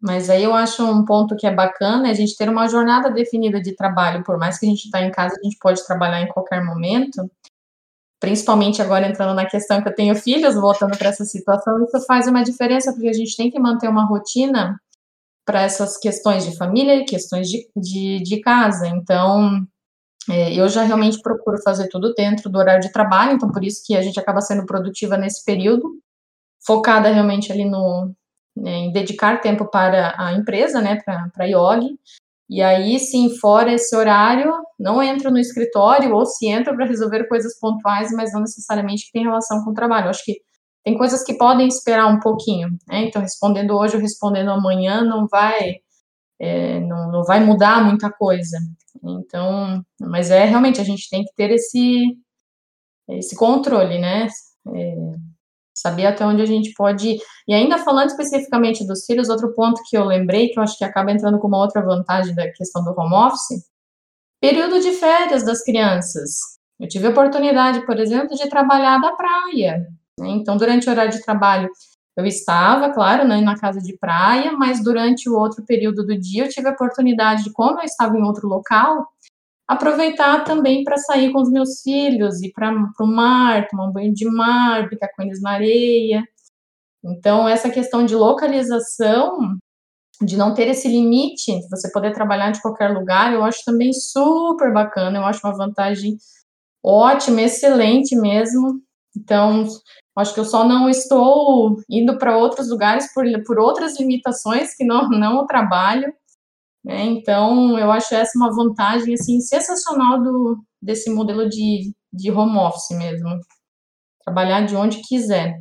Mas 0.01 0.31
aí 0.31 0.45
eu 0.45 0.55
acho 0.55 0.85
um 0.85 1.05
ponto 1.05 1.37
que 1.37 1.47
é 1.47 1.53
bacana 1.53 2.09
é 2.09 2.11
a 2.13 2.15
gente 2.15 2.37
ter 2.37 2.49
uma 2.49 2.69
jornada 2.69 3.11
definida 3.11 3.61
de 3.61 3.75
trabalho. 3.75 4.25
Por 4.25 4.39
mais 4.39 4.59
que 4.59 4.67
a 4.67 4.69
gente 4.69 4.85
está 4.85 5.03
em 5.03 5.11
casa, 5.11 5.37
a 5.39 5.45
gente 5.45 5.59
pode 5.59 5.85
trabalhar 5.87 6.23
em 6.23 6.29
qualquer 6.29 6.65
momento 6.65 7.29
principalmente 8.21 8.83
agora 8.83 9.09
entrando 9.09 9.35
na 9.35 9.47
questão 9.47 9.83
que 9.83 9.89
eu 9.89 9.95
tenho 9.95 10.15
filhos, 10.17 10.55
voltando 10.55 10.97
para 10.97 11.09
essa 11.09 11.25
situação, 11.25 11.83
isso 11.85 12.05
faz 12.07 12.27
uma 12.27 12.43
diferença, 12.43 12.93
porque 12.93 13.09
a 13.09 13.13
gente 13.13 13.37
tem 13.37 13.51
que 13.51 13.59
manter 13.59 13.89
uma 13.89 14.05
rotina 14.05 14.81
para 15.45 15.63
essas 15.63 15.97
questões 15.97 16.45
de 16.45 16.57
família 16.57 16.97
e 16.97 17.05
questões 17.05 17.49
de, 17.49 17.71
de, 17.75 18.23
de 18.23 18.41
casa. 18.41 18.87
Então, 18.87 19.67
é, 20.29 20.53
eu 20.53 20.69
já 20.69 20.83
realmente 20.83 21.23
procuro 21.23 21.57
fazer 21.63 21.89
tudo 21.89 22.13
dentro 22.13 22.51
do 22.51 22.59
horário 22.59 22.83
de 22.83 22.93
trabalho, 22.93 23.33
então 23.33 23.51
por 23.51 23.65
isso 23.65 23.83
que 23.87 23.97
a 23.97 24.03
gente 24.03 24.21
acaba 24.21 24.41
sendo 24.41 24.67
produtiva 24.67 25.17
nesse 25.17 25.45
período, 25.45 25.89
focada 26.67 27.09
realmente 27.09 27.51
ali 27.51 27.65
no, 27.65 28.13
né, 28.55 28.73
em 28.73 28.93
dedicar 28.93 29.41
tempo 29.41 29.65
para 29.65 30.15
a 30.19 30.35
empresa, 30.35 30.83
né, 30.83 31.01
para 31.03 31.31
a 31.39 31.45
IOG, 31.45 31.99
e 32.49 32.63
aí, 32.63 32.99
sim, 32.99 33.37
fora 33.39 33.73
esse 33.73 33.95
horário, 33.95 34.53
não 34.79 35.03
entro 35.03 35.31
no 35.31 35.39
escritório, 35.39 36.15
ou 36.15 36.25
se 36.25 36.47
entro 36.47 36.75
para 36.75 36.87
resolver 36.87 37.29
coisas 37.29 37.59
pontuais, 37.61 38.11
mas 38.13 38.33
não 38.33 38.41
necessariamente 38.41 39.07
que 39.07 39.13
tem 39.13 39.25
relação 39.25 39.63
com 39.65 39.71
o 39.71 39.75
trabalho. 39.75 40.09
Acho 40.09 40.25
que 40.25 40.41
tem 40.85 40.97
coisas 40.97 41.23
que 41.23 41.37
podem 41.37 41.69
esperar 41.69 42.07
um 42.07 42.21
pouquinho, 42.21 42.71
né? 42.89 43.05
Então, 43.05 43.21
respondendo 43.21 43.77
hoje 43.77 43.97
ou 43.97 44.01
respondendo 44.03 44.51
amanhã 44.51 45.03
não 45.05 45.27
vai, 45.27 45.77
é, 46.41 46.81
não, 46.81 47.13
não 47.13 47.23
vai 47.25 47.45
mudar 47.45 47.85
muita 47.85 48.11
coisa. 48.11 48.59
Então, 49.05 49.85
mas 50.01 50.31
é 50.31 50.45
realmente, 50.45 50.81
a 50.81 50.85
gente 50.85 51.11
tem 51.11 51.25
que 51.25 51.35
ter 51.35 51.51
esse, 51.51 52.17
esse 53.11 53.37
controle, 53.37 53.99
né? 53.99 54.27
É, 54.75 54.95
saber 55.81 56.07
até 56.07 56.25
onde 56.25 56.43
a 56.43 56.47
gente 56.47 56.73
pode 56.75 57.09
ir. 57.09 57.21
E 57.47 57.55
ainda 57.55 57.79
falando 57.79 58.09
especificamente 58.09 58.87
dos 58.87 59.05
filhos, 59.05 59.29
outro 59.29 59.55
ponto 59.55 59.83
que 59.89 59.97
eu 59.97 60.05
lembrei, 60.05 60.49
que 60.49 60.59
eu 60.59 60.63
acho 60.63 60.77
que 60.77 60.85
acaba 60.85 61.11
entrando 61.11 61.39
com 61.39 61.49
uma 61.49 61.59
outra 61.59 61.83
vantagem 61.83 62.35
da 62.35 62.51
questão 62.53 62.83
do 62.85 62.99
home 62.99 63.15
office, 63.15 63.65
período 64.41 64.81
de 64.81 64.93
férias 64.93 65.45
das 65.45 65.63
crianças. 65.63 66.59
Eu 66.79 66.89
tive 66.89 67.07
a 67.07 67.11
oportunidade, 67.11 67.85
por 67.85 67.99
exemplo, 67.99 68.37
de 68.37 68.49
trabalhar 68.49 68.99
da 69.01 69.13
praia. 69.13 69.87
Né? 70.19 70.29
Então, 70.31 70.57
durante 70.57 70.89
o 70.89 70.91
horário 70.91 71.13
de 71.13 71.23
trabalho, 71.23 71.69
eu 72.17 72.27
estava, 72.27 72.91
claro, 72.91 73.27
né, 73.27 73.41
na 73.41 73.57
casa 73.57 73.81
de 73.81 73.97
praia, 73.97 74.51
mas 74.53 74.83
durante 74.83 75.29
o 75.29 75.37
outro 75.37 75.65
período 75.65 76.05
do 76.05 76.19
dia, 76.19 76.45
eu 76.45 76.49
tive 76.49 76.69
a 76.69 76.73
oportunidade 76.73 77.45
de, 77.45 77.53
como 77.53 77.79
eu 77.79 77.85
estava 77.85 78.17
em 78.19 78.23
outro 78.23 78.49
local, 78.49 79.07
aproveitar 79.69 80.45
também 80.45 80.83
para 80.83 80.97
sair 80.97 81.31
com 81.31 81.43
os 81.43 81.51
meus 81.51 81.83
filhos, 81.83 82.43
ir 82.43 82.53
para 82.53 82.73
o 83.01 83.07
mar, 83.07 83.69
tomar 83.69 83.89
um 83.89 83.93
banho 83.93 84.15
de 84.15 84.29
mar, 84.29 84.87
brincar 84.87 85.11
com 85.15 85.23
eles 85.23 85.43
na 85.43 85.53
areia. 85.53 86.25
Então, 87.05 87.47
essa 87.47 87.69
questão 87.71 88.05
de 88.07 88.17
localização, 88.17 89.57
de 90.23 90.37
não 90.37 90.55
ter 90.55 90.69
esse 90.69 90.89
limite, 90.89 91.61
de 91.61 91.69
você 91.69 91.93
poder 91.93 92.13
trabalhar 92.13 92.51
de 92.51 92.63
qualquer 92.63 92.89
lugar, 92.89 93.33
eu 93.33 93.45
acho 93.45 93.63
também 93.65 93.93
super 93.93 94.73
bacana, 94.73 95.19
eu 95.19 95.25
acho 95.25 95.47
uma 95.47 95.57
vantagem 95.57 96.17
ótima, 96.83 97.43
excelente 97.43 98.17
mesmo. 98.17 98.81
Então, 99.17 99.67
acho 100.17 100.33
que 100.33 100.41
eu 100.41 100.45
só 100.45 100.67
não 100.67 100.89
estou 100.89 101.77
indo 101.91 102.17
para 102.19 102.39
outros 102.39 102.71
lugares 102.71 103.13
por, 103.13 103.25
por 103.45 103.59
outras 103.59 104.01
limitações 104.01 104.75
que 104.75 104.85
não, 104.85 105.09
não 105.11 105.39
o 105.39 105.47
trabalho, 105.47 106.13
né? 106.85 107.05
Então, 107.05 107.79
eu 107.79 107.91
acho 107.91 108.15
essa 108.15 108.39
uma 108.39 108.55
vantagem 108.55 109.15
assim 109.15 109.41
sensacional 109.41 110.23
do, 110.23 110.65
desse 110.81 111.11
modelo 111.11 111.49
de, 111.49 111.93
de 112.13 112.31
home 112.31 112.57
office 112.59 112.97
mesmo. 112.97 113.29
Trabalhar 114.25 114.63
de 114.67 114.77
onde 114.77 115.03
quiser. 115.03 115.61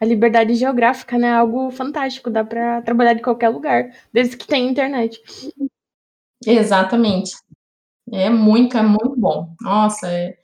A 0.00 0.04
liberdade 0.04 0.54
geográfica, 0.54 1.18
né? 1.18 1.28
É 1.28 1.34
algo 1.34 1.70
fantástico, 1.70 2.30
dá 2.30 2.44
para 2.44 2.82
trabalhar 2.82 3.14
de 3.14 3.22
qualquer 3.22 3.48
lugar, 3.48 3.90
desde 4.12 4.36
que 4.36 4.46
tenha 4.46 4.70
internet. 4.70 5.20
Exatamente. 6.44 7.32
É 8.12 8.30
muito, 8.30 8.76
é 8.76 8.82
muito 8.82 9.16
bom. 9.16 9.54
Nossa, 9.60 10.08
é, 10.08 10.36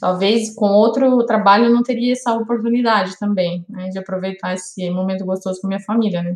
talvez 0.00 0.54
com 0.54 0.66
outro 0.66 1.24
trabalho 1.26 1.66
eu 1.66 1.72
não 1.74 1.82
teria 1.82 2.12
essa 2.12 2.34
oportunidade 2.34 3.18
também, 3.18 3.64
né, 3.68 3.88
de 3.88 3.98
aproveitar 3.98 4.54
esse 4.54 4.90
momento 4.90 5.24
gostoso 5.24 5.60
com 5.60 5.68
minha 5.68 5.80
família, 5.80 6.22
né? 6.22 6.34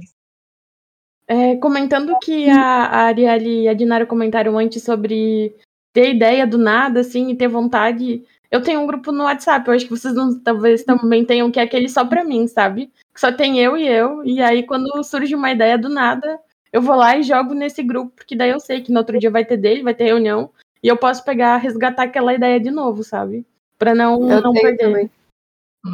É, 1.30 1.54
comentando 1.58 2.18
que 2.18 2.50
a, 2.50 2.86
a 2.86 3.00
Arielle 3.02 3.62
e 3.62 3.68
a 3.68 3.72
Dinara 3.72 4.04
comentaram 4.04 4.58
antes 4.58 4.82
sobre 4.82 5.54
ter 5.92 6.12
ideia 6.12 6.44
do 6.44 6.58
nada, 6.58 6.98
assim, 7.02 7.30
e 7.30 7.36
ter 7.36 7.46
vontade. 7.46 8.24
Eu 8.50 8.60
tenho 8.60 8.80
um 8.80 8.86
grupo 8.86 9.12
no 9.12 9.22
WhatsApp, 9.22 9.68
eu 9.68 9.74
acho 9.74 9.84
que 9.84 9.92
vocês 9.92 10.12
não, 10.12 10.36
talvez 10.40 10.82
também 10.82 11.24
tenham, 11.24 11.48
que 11.48 11.60
é 11.60 11.62
aquele 11.62 11.88
só 11.88 12.04
pra 12.04 12.24
mim, 12.24 12.48
sabe? 12.48 12.90
Que 13.14 13.20
só 13.20 13.30
tem 13.30 13.60
eu 13.60 13.76
e 13.76 13.86
eu, 13.86 14.24
e 14.24 14.42
aí 14.42 14.64
quando 14.64 15.04
surge 15.04 15.32
uma 15.36 15.52
ideia 15.52 15.78
do 15.78 15.88
nada, 15.88 16.36
eu 16.72 16.82
vou 16.82 16.96
lá 16.96 17.16
e 17.16 17.22
jogo 17.22 17.54
nesse 17.54 17.80
grupo, 17.80 18.10
porque 18.16 18.34
daí 18.34 18.50
eu 18.50 18.58
sei 18.58 18.80
que 18.80 18.90
no 18.90 18.98
outro 18.98 19.16
dia 19.16 19.30
vai 19.30 19.44
ter 19.44 19.56
dele, 19.56 19.84
vai 19.84 19.94
ter 19.94 20.06
reunião, 20.06 20.50
e 20.82 20.88
eu 20.88 20.96
posso 20.96 21.24
pegar, 21.24 21.58
resgatar 21.58 22.02
aquela 22.02 22.34
ideia 22.34 22.58
de 22.58 22.72
novo, 22.72 23.04
sabe? 23.04 23.46
Pra 23.78 23.94
não, 23.94 24.28
eu 24.28 24.42
não 24.42 24.52
perder. 24.52 24.78
Também. 24.78 25.10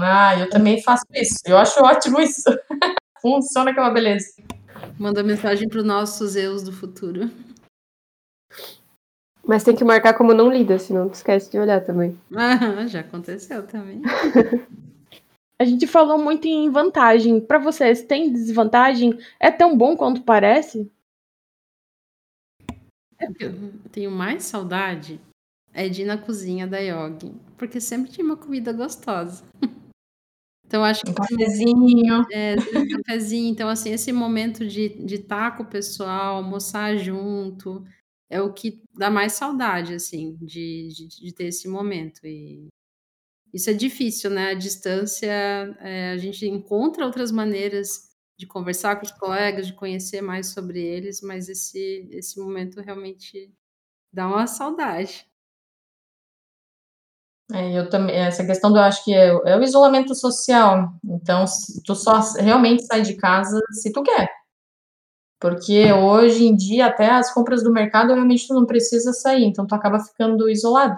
Ah, 0.00 0.38
eu 0.38 0.48
também 0.48 0.82
faço 0.82 1.04
isso. 1.12 1.40
Eu 1.44 1.58
acho 1.58 1.78
ótimo 1.84 2.18
isso. 2.20 2.42
Funciona 3.20 3.74
que 3.74 3.78
é 3.78 3.82
uma 3.82 3.92
beleza. 3.92 4.28
Manda 4.98 5.22
mensagem 5.22 5.68
para 5.68 5.78
os 5.78 5.84
nossos 5.84 6.36
eus 6.36 6.62
do 6.62 6.72
futuro. 6.72 7.30
Mas 9.44 9.62
tem 9.62 9.76
que 9.76 9.84
marcar 9.84 10.14
como 10.14 10.34
não 10.34 10.50
lida, 10.50 10.78
senão 10.78 11.04
não 11.04 11.12
esquece 11.12 11.50
de 11.50 11.58
olhar 11.58 11.84
também. 11.84 12.18
Ah, 12.34 12.86
já 12.86 13.00
aconteceu 13.00 13.66
também. 13.66 14.02
A 15.58 15.64
gente 15.64 15.86
falou 15.86 16.18
muito 16.18 16.46
em 16.46 16.68
vantagem. 16.70 17.40
Para 17.40 17.58
vocês, 17.58 18.02
tem 18.02 18.30
desvantagem? 18.30 19.18
É 19.40 19.50
tão 19.50 19.76
bom 19.76 19.96
quanto 19.96 20.22
parece? 20.22 20.90
É 23.18 23.26
eu 23.40 23.72
tenho 23.90 24.10
mais 24.10 24.44
saudade 24.44 25.18
é 25.76 25.90
de 25.90 26.02
ir 26.02 26.04
na 26.06 26.16
cozinha 26.16 26.66
da 26.66 26.78
Yogi, 26.78 27.34
porque 27.58 27.80
sempre 27.80 28.10
tinha 28.10 28.24
uma 28.24 28.36
comida 28.36 28.72
gostosa. 28.72 29.44
Então, 30.66 30.84
acho 30.84 31.02
que. 31.02 31.10
Um 31.10 31.14
cafezinho. 31.14 32.26
É, 32.32 32.56
um 32.78 32.88
cafezinho. 33.02 33.50
Então, 33.50 33.68
assim, 33.68 33.90
esse 33.90 34.12
momento 34.12 34.66
de 34.66 34.82
estar 34.86 35.04
de 35.06 35.18
tá 35.20 35.50
com 35.50 35.62
o 35.62 35.66
pessoal, 35.66 36.36
almoçar 36.36 36.96
junto, 36.96 37.84
é 38.28 38.40
o 38.40 38.52
que 38.52 38.82
dá 38.94 39.10
mais 39.10 39.34
saudade, 39.34 39.94
assim, 39.94 40.36
de, 40.40 40.88
de, 40.88 41.08
de 41.08 41.32
ter 41.34 41.46
esse 41.46 41.68
momento. 41.68 42.20
E 42.26 42.68
isso 43.54 43.70
é 43.70 43.74
difícil, 43.74 44.30
né? 44.30 44.50
A 44.50 44.54
distância, 44.54 45.26
é, 45.80 46.12
a 46.12 46.16
gente 46.16 46.46
encontra 46.46 47.06
outras 47.06 47.30
maneiras 47.30 48.10
de 48.38 48.46
conversar 48.46 48.96
com 48.96 49.06
os 49.06 49.12
colegas, 49.12 49.66
de 49.66 49.72
conhecer 49.74 50.20
mais 50.20 50.48
sobre 50.48 50.82
eles, 50.82 51.22
mas 51.22 51.48
esse, 51.48 52.08
esse 52.10 52.38
momento 52.38 52.80
realmente 52.80 53.50
dá 54.12 54.28
uma 54.28 54.46
saudade. 54.46 55.26
É, 57.52 57.78
eu 57.78 57.88
também, 57.88 58.16
essa 58.16 58.44
questão 58.44 58.72
do, 58.72 58.78
eu 58.78 58.82
acho 58.82 59.04
que 59.04 59.14
é, 59.14 59.28
é, 59.28 59.56
o 59.56 59.62
isolamento 59.62 60.14
social. 60.14 60.92
Então, 61.04 61.44
tu 61.84 61.94
só 61.94 62.20
realmente 62.38 62.84
sai 62.86 63.02
de 63.02 63.14
casa 63.14 63.60
se 63.70 63.92
tu 63.92 64.02
quer. 64.02 64.28
Porque 65.40 65.92
hoje 65.92 66.46
em 66.46 66.56
dia, 66.56 66.86
até 66.86 67.10
as 67.10 67.32
compras 67.32 67.62
do 67.62 67.72
mercado, 67.72 68.14
realmente 68.14 68.48
tu 68.48 68.54
não 68.54 68.66
precisa 68.66 69.12
sair, 69.12 69.44
então 69.44 69.66
tu 69.66 69.74
acaba 69.74 70.00
ficando 70.00 70.48
isolado. 70.48 70.96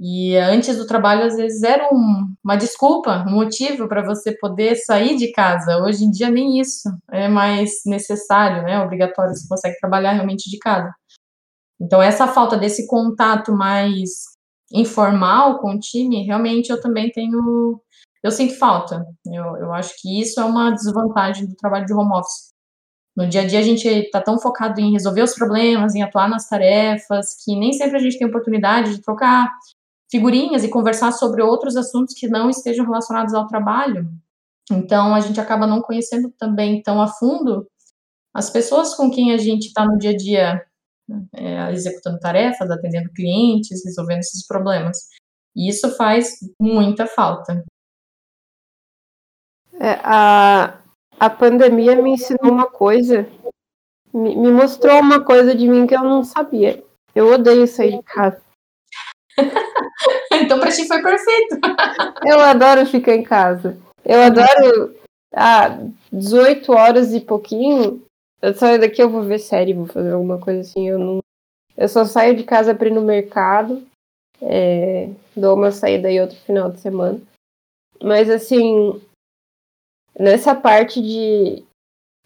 E 0.00 0.36
antes 0.36 0.76
do 0.76 0.86
trabalho, 0.86 1.24
às 1.24 1.36
vezes, 1.36 1.62
era 1.62 1.88
um, 1.92 2.34
uma 2.42 2.56
desculpa, 2.56 3.24
um 3.28 3.32
motivo 3.32 3.86
para 3.86 4.02
você 4.02 4.36
poder 4.36 4.74
sair 4.76 5.16
de 5.16 5.30
casa. 5.30 5.78
Hoje 5.78 6.04
em 6.04 6.10
dia, 6.10 6.30
nem 6.30 6.60
isso 6.60 6.88
é 7.12 7.28
mais 7.28 7.70
necessário, 7.86 8.64
né? 8.64 8.80
Obrigatório, 8.80 9.34
você 9.34 9.46
consegue 9.48 9.78
trabalhar 9.78 10.12
realmente 10.12 10.50
de 10.50 10.58
casa. 10.58 10.92
Então, 11.80 12.02
essa 12.02 12.26
falta 12.26 12.56
desse 12.56 12.86
contato 12.88 13.52
mais 13.52 14.33
informal 14.72 15.58
com 15.58 15.74
o 15.74 15.78
time, 15.78 16.24
realmente 16.24 16.70
eu 16.70 16.80
também 16.80 17.10
tenho. 17.10 17.80
Eu 18.22 18.30
sinto 18.30 18.58
falta. 18.58 19.06
Eu, 19.26 19.56
eu 19.56 19.72
acho 19.74 19.94
que 20.00 20.20
isso 20.20 20.40
é 20.40 20.44
uma 20.44 20.70
desvantagem 20.70 21.46
do 21.46 21.56
trabalho 21.56 21.86
de 21.86 21.92
home 21.92 22.12
office. 22.12 22.52
No 23.16 23.28
dia 23.28 23.42
a 23.42 23.46
dia 23.46 23.60
a 23.60 23.62
gente 23.62 23.86
está 23.86 24.20
tão 24.20 24.38
focado 24.38 24.80
em 24.80 24.92
resolver 24.92 25.22
os 25.22 25.34
problemas, 25.34 25.94
em 25.94 26.02
atuar 26.02 26.28
nas 26.28 26.48
tarefas, 26.48 27.36
que 27.44 27.54
nem 27.54 27.72
sempre 27.72 27.96
a 27.96 28.00
gente 28.00 28.18
tem 28.18 28.26
oportunidade 28.26 28.94
de 28.94 29.02
trocar 29.02 29.52
figurinhas 30.10 30.64
e 30.64 30.68
conversar 30.68 31.12
sobre 31.12 31.42
outros 31.42 31.76
assuntos 31.76 32.14
que 32.14 32.28
não 32.28 32.50
estejam 32.50 32.84
relacionados 32.84 33.34
ao 33.34 33.46
trabalho. 33.46 34.08
Então 34.70 35.14
a 35.14 35.20
gente 35.20 35.40
acaba 35.40 35.66
não 35.66 35.82
conhecendo 35.82 36.32
também 36.38 36.82
tão 36.82 37.00
a 37.00 37.06
fundo 37.06 37.66
as 38.32 38.50
pessoas 38.50 38.94
com 38.94 39.10
quem 39.10 39.32
a 39.32 39.36
gente 39.36 39.66
está 39.66 39.86
no 39.86 39.96
dia 39.96 40.10
a 40.10 40.16
dia 40.16 40.66
é, 41.34 41.72
executando 41.72 42.18
tarefas, 42.18 42.70
atendendo 42.70 43.12
clientes, 43.12 43.84
resolvendo 43.84 44.20
esses 44.20 44.46
problemas. 44.46 44.98
E 45.56 45.68
isso 45.68 45.94
faz 45.96 46.38
muita 46.60 47.06
falta. 47.06 47.64
É, 49.80 49.98
a, 50.02 50.78
a 51.18 51.30
pandemia 51.30 52.00
me 52.00 52.12
ensinou 52.12 52.52
uma 52.52 52.66
coisa, 52.66 53.28
me, 54.12 54.36
me 54.36 54.50
mostrou 54.50 55.00
uma 55.00 55.22
coisa 55.22 55.54
de 55.54 55.68
mim 55.68 55.86
que 55.86 55.94
eu 55.94 56.02
não 56.02 56.24
sabia. 56.24 56.82
Eu 57.14 57.32
odeio 57.32 57.66
sair 57.66 57.96
de 57.96 58.02
casa. 58.02 58.42
então 60.32 60.58
pra 60.58 60.70
ti 60.70 60.86
foi 60.86 61.02
perfeito. 61.02 61.58
eu 62.26 62.40
adoro 62.40 62.86
ficar 62.86 63.14
em 63.14 63.22
casa. 63.22 63.76
Eu 64.04 64.22
adoro 64.22 64.94
ah, 65.34 65.78
18 66.12 66.72
horas 66.72 67.12
e 67.12 67.20
pouquinho. 67.20 68.03
Eu 68.44 68.52
saio 68.52 68.78
daqui, 68.78 69.02
eu 69.02 69.08
vou 69.08 69.22
ver 69.22 69.38
série, 69.38 69.72
vou 69.72 69.86
fazer 69.86 70.12
alguma 70.12 70.38
coisa 70.38 70.60
assim. 70.60 70.86
Eu 70.86 70.98
não. 70.98 71.18
Eu 71.74 71.88
só 71.88 72.04
saio 72.04 72.36
de 72.36 72.44
casa 72.44 72.74
para 72.74 72.88
ir 72.88 72.92
no 72.92 73.00
mercado. 73.00 73.82
É, 74.42 75.08
dou 75.34 75.56
uma 75.56 75.72
saída 75.72 76.08
aí 76.08 76.20
outro 76.20 76.36
final 76.40 76.70
de 76.70 76.78
semana. 76.78 77.18
Mas 78.02 78.28
assim, 78.28 79.00
nessa 80.18 80.54
parte 80.54 81.00
de, 81.00 81.64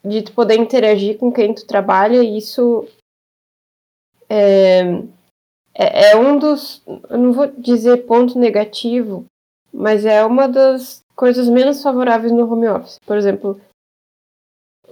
de 0.04 0.22
tu 0.22 0.32
poder 0.32 0.56
interagir 0.56 1.18
com 1.18 1.30
quem 1.30 1.54
tu 1.54 1.64
trabalha, 1.64 2.20
isso 2.20 2.88
é, 4.28 4.80
é, 5.72 6.10
é 6.10 6.16
um 6.16 6.36
dos, 6.36 6.82
eu 7.08 7.16
não 7.16 7.32
vou 7.32 7.46
dizer 7.46 8.06
ponto 8.06 8.36
negativo, 8.36 9.24
mas 9.72 10.04
é 10.04 10.24
uma 10.24 10.48
das 10.48 11.00
coisas 11.14 11.48
menos 11.48 11.80
favoráveis 11.80 12.32
no 12.32 12.52
home 12.52 12.66
office. 12.66 12.98
Por 13.06 13.16
exemplo, 13.16 13.60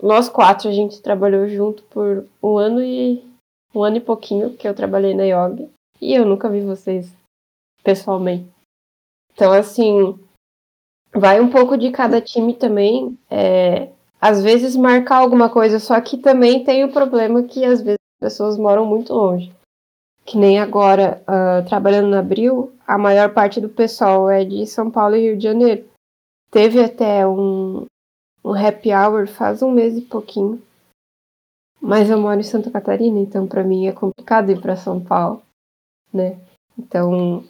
nós 0.03 0.29
quatro 0.29 0.69
a 0.69 0.73
gente 0.73 1.03
trabalhou 1.03 1.49
junto 1.49 1.83
por 1.85 2.27
um 2.43 2.57
ano 2.57 2.83
e 2.83 3.25
um 3.75 3.83
ano 3.83 3.97
e 3.97 4.01
pouquinho 4.01 4.57
que 4.57 4.67
eu 4.67 4.75
trabalhei 4.75 5.15
na 5.15 5.25
Yoga 5.25 5.69
e 6.01 6.15
eu 6.15 6.25
nunca 6.25 6.49
vi 6.49 6.61
vocês 6.61 7.13
pessoalmente. 7.83 8.49
Então 9.33 9.53
assim, 9.53 10.19
vai 11.13 11.41
um 11.41 11.51
pouco 11.51 11.77
de 11.77 11.91
cada 11.91 12.21
time 12.21 12.55
também. 12.55 13.19
É, 13.31 13.91
às 14.21 14.43
vezes 14.43 14.77
marcar 14.77 15.19
alguma 15.19 15.49
coisa, 15.49 15.79
só 15.79 16.01
que 16.01 16.17
também 16.17 16.65
tem 16.65 16.85
o 16.85 16.93
problema 16.93 17.43
que 17.43 17.65
às 17.65 17.81
vezes 17.83 17.99
as 18.21 18.29
pessoas 18.31 18.59
moram 18.59 18.87
muito 18.87 19.13
longe. 19.13 19.53
Que 20.25 20.37
nem 20.37 20.59
agora, 20.59 21.23
uh, 21.23 21.67
trabalhando 21.69 22.09
no 22.09 22.17
Abril, 22.17 22.73
a 22.87 22.99
maior 22.99 23.33
parte 23.33 23.61
do 23.61 23.69
pessoal 23.69 24.29
é 24.29 24.45
de 24.45 24.67
São 24.67 24.91
Paulo 24.91 25.15
e 25.15 25.21
Rio 25.21 25.37
de 25.37 25.45
Janeiro. 25.45 25.85
Teve 26.51 26.83
até 26.83 27.27
um, 27.27 27.87
um 28.47 28.55
happy 28.55 28.93
hour 28.93 29.27
faz 29.27 29.61
um 29.61 29.73
mês 29.73 29.97
e 29.97 30.03
pouquinho. 30.03 30.63
Mas 31.81 32.09
eu 32.09 32.19
moro 32.19 32.39
em 32.39 32.45
Santa 32.45 32.71
Catarina, 32.71 33.19
então 33.19 33.47
para 33.47 33.65
mim 33.65 33.89
é 33.89 33.93
complicado 33.93 34.51
ir 34.51 34.61
para 34.61 34.77
São 34.77 35.03
Paulo, 35.03 35.43
né? 36.13 36.39
Então, 36.79 37.45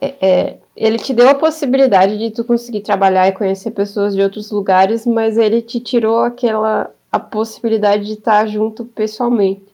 é, 0.00 0.26
é, 0.26 0.60
ele 0.76 0.98
te 0.98 1.12
deu 1.12 1.28
a 1.28 1.34
possibilidade 1.34 2.16
de 2.16 2.30
tu 2.30 2.44
conseguir 2.44 2.82
trabalhar 2.82 3.26
e 3.26 3.32
conhecer 3.32 3.72
pessoas 3.72 4.14
de 4.14 4.22
outros 4.22 4.50
lugares, 4.50 5.04
mas 5.04 5.36
ele 5.36 5.60
te 5.60 5.80
tirou 5.80 6.20
aquela 6.20 6.94
a 7.10 7.18
possibilidade 7.18 8.04
de 8.04 8.12
estar 8.12 8.46
junto 8.46 8.84
pessoalmente. 8.84 9.72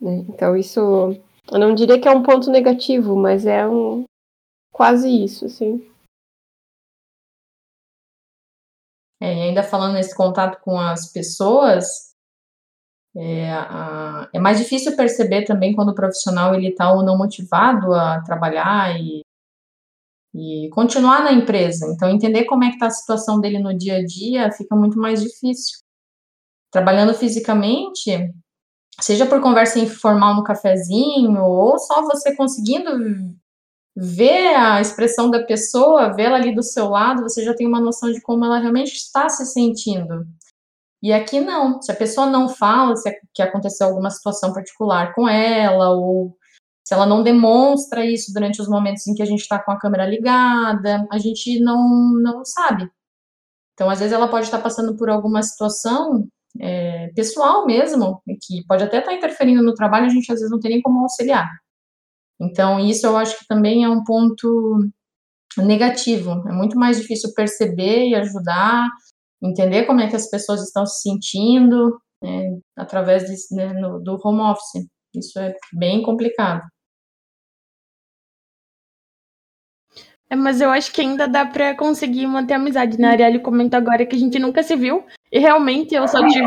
Né? 0.00 0.24
Então 0.28 0.56
isso, 0.56 0.80
eu 1.52 1.58
não 1.58 1.74
diria 1.74 2.00
que 2.00 2.08
é 2.08 2.10
um 2.10 2.22
ponto 2.22 2.50
negativo, 2.50 3.14
mas 3.14 3.46
é 3.46 3.66
um 3.66 4.04
quase 4.72 5.08
isso, 5.08 5.44
assim. 5.46 5.86
É, 9.20 9.34
e 9.34 9.42
ainda 9.42 9.62
falando 9.62 9.94
nesse 9.94 10.14
contato 10.14 10.60
com 10.62 10.78
as 10.78 11.12
pessoas, 11.12 12.14
é, 13.16 13.50
a, 13.50 14.28
é, 14.32 14.38
mais 14.38 14.58
difícil 14.58 14.96
perceber 14.96 15.44
também 15.44 15.74
quando 15.74 15.88
o 15.90 15.94
profissional 15.94 16.54
ele 16.54 16.68
está 16.68 16.92
ou 16.92 17.02
não 17.04 17.18
motivado 17.18 17.92
a 17.92 18.20
trabalhar 18.22 18.96
e, 19.00 19.22
e 20.34 20.68
continuar 20.70 21.24
na 21.24 21.32
empresa. 21.32 21.86
Então, 21.88 22.08
entender 22.08 22.44
como 22.44 22.64
é 22.64 22.68
que 22.68 22.74
está 22.74 22.86
a 22.86 22.90
situação 22.90 23.40
dele 23.40 23.58
no 23.58 23.76
dia 23.76 23.96
a 23.96 24.04
dia 24.04 24.52
fica 24.52 24.76
muito 24.76 24.98
mais 24.98 25.22
difícil. 25.22 25.80
Trabalhando 26.70 27.14
fisicamente, 27.14 28.32
seja 29.00 29.26
por 29.26 29.40
conversa 29.40 29.78
informal 29.80 30.36
no 30.36 30.44
cafezinho, 30.44 31.42
ou 31.42 31.78
só 31.78 32.02
você 32.02 32.36
conseguindo 32.36 32.90
ver 34.00 34.54
a 34.54 34.80
expressão 34.80 35.28
da 35.28 35.42
pessoa, 35.42 36.14
vê-la 36.14 36.36
ali 36.36 36.54
do 36.54 36.62
seu 36.62 36.88
lado, 36.88 37.22
você 37.22 37.42
já 37.42 37.52
tem 37.52 37.66
uma 37.66 37.80
noção 37.80 38.12
de 38.12 38.20
como 38.20 38.44
ela 38.44 38.60
realmente 38.60 38.94
está 38.94 39.28
se 39.28 39.44
sentindo. 39.44 40.24
E 41.02 41.12
aqui 41.12 41.40
não. 41.40 41.82
Se 41.82 41.90
a 41.90 41.96
pessoa 41.96 42.26
não 42.26 42.48
fala 42.48 42.94
se 42.94 43.08
é 43.08 43.18
que 43.34 43.42
aconteceu 43.42 43.88
alguma 43.88 44.10
situação 44.10 44.52
particular 44.52 45.14
com 45.14 45.28
ela, 45.28 45.90
ou 45.90 46.36
se 46.86 46.94
ela 46.94 47.06
não 47.06 47.24
demonstra 47.24 48.06
isso 48.06 48.32
durante 48.32 48.62
os 48.62 48.68
momentos 48.68 49.04
em 49.08 49.14
que 49.14 49.22
a 49.22 49.26
gente 49.26 49.40
está 49.40 49.58
com 49.58 49.72
a 49.72 49.78
câmera 49.78 50.06
ligada, 50.06 51.04
a 51.10 51.18
gente 51.18 51.58
não, 51.60 52.12
não 52.22 52.44
sabe. 52.44 52.88
Então, 53.74 53.90
às 53.90 53.98
vezes, 53.98 54.12
ela 54.12 54.28
pode 54.28 54.46
estar 54.46 54.60
passando 54.60 54.96
por 54.96 55.10
alguma 55.10 55.42
situação 55.42 56.26
é, 56.60 57.08
pessoal 57.16 57.66
mesmo, 57.66 58.22
que 58.42 58.64
pode 58.66 58.84
até 58.84 58.98
estar 58.98 59.12
interferindo 59.12 59.62
no 59.62 59.74
trabalho, 59.74 60.06
a 60.06 60.08
gente 60.08 60.30
às 60.32 60.38
vezes 60.38 60.50
não 60.50 60.60
tem 60.60 60.72
nem 60.72 60.82
como 60.82 61.00
auxiliar. 61.00 61.48
Então, 62.40 62.78
isso 62.78 63.06
eu 63.06 63.16
acho 63.16 63.38
que 63.38 63.46
também 63.46 63.84
é 63.84 63.88
um 63.88 64.04
ponto 64.04 64.78
negativo. 65.56 66.30
É 66.48 66.52
muito 66.52 66.78
mais 66.78 66.98
difícil 66.98 67.32
perceber 67.34 68.08
e 68.08 68.14
ajudar 68.14 68.88
entender 69.42 69.86
como 69.86 70.00
é 70.00 70.08
que 70.08 70.16
as 70.16 70.28
pessoas 70.28 70.62
estão 70.62 70.84
se 70.84 71.02
sentindo 71.02 72.00
né, 72.22 72.58
através 72.76 73.24
né, 73.50 73.72
no, 73.72 74.00
do 74.00 74.18
home 74.22 74.40
office. 74.40 74.86
Isso 75.14 75.38
é 75.38 75.54
bem 75.72 76.02
complicado. 76.02 76.62
É, 80.30 80.36
mas 80.36 80.60
eu 80.60 80.70
acho 80.70 80.92
que 80.92 81.00
ainda 81.00 81.26
dá 81.26 81.46
para 81.46 81.74
conseguir 81.74 82.26
manter 82.26 82.54
amizade, 82.54 82.98
né? 82.98 83.08
A 83.08 83.10
Arielle 83.12 83.40
comentou 83.40 83.78
agora 83.78 84.04
que 84.04 84.14
a 84.14 84.18
gente 84.18 84.38
nunca 84.38 84.62
se 84.62 84.76
viu, 84.76 85.06
e 85.32 85.38
realmente 85.38 85.94
eu 85.94 86.06
só 86.06 86.18
tive 86.26 86.44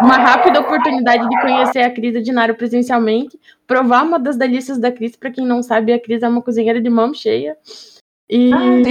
uma 0.00 0.16
rápida 0.16 0.60
oportunidade 0.60 1.28
de 1.28 1.40
conhecer 1.40 1.80
a 1.80 1.90
Cris 1.90 2.22
Dinaro 2.22 2.54
presencialmente, 2.54 3.38
provar 3.66 4.04
uma 4.04 4.18
das 4.18 4.36
delícias 4.36 4.78
da 4.78 4.92
Cris, 4.92 5.16
para 5.16 5.30
quem 5.30 5.46
não 5.46 5.62
sabe, 5.62 5.92
a 5.92 6.00
Cris 6.00 6.22
é 6.22 6.28
uma 6.28 6.42
cozinheira 6.42 6.80
de 6.80 6.90
mão 6.90 7.14
cheia. 7.14 7.56
E, 8.28 8.50
ah, 8.52 8.82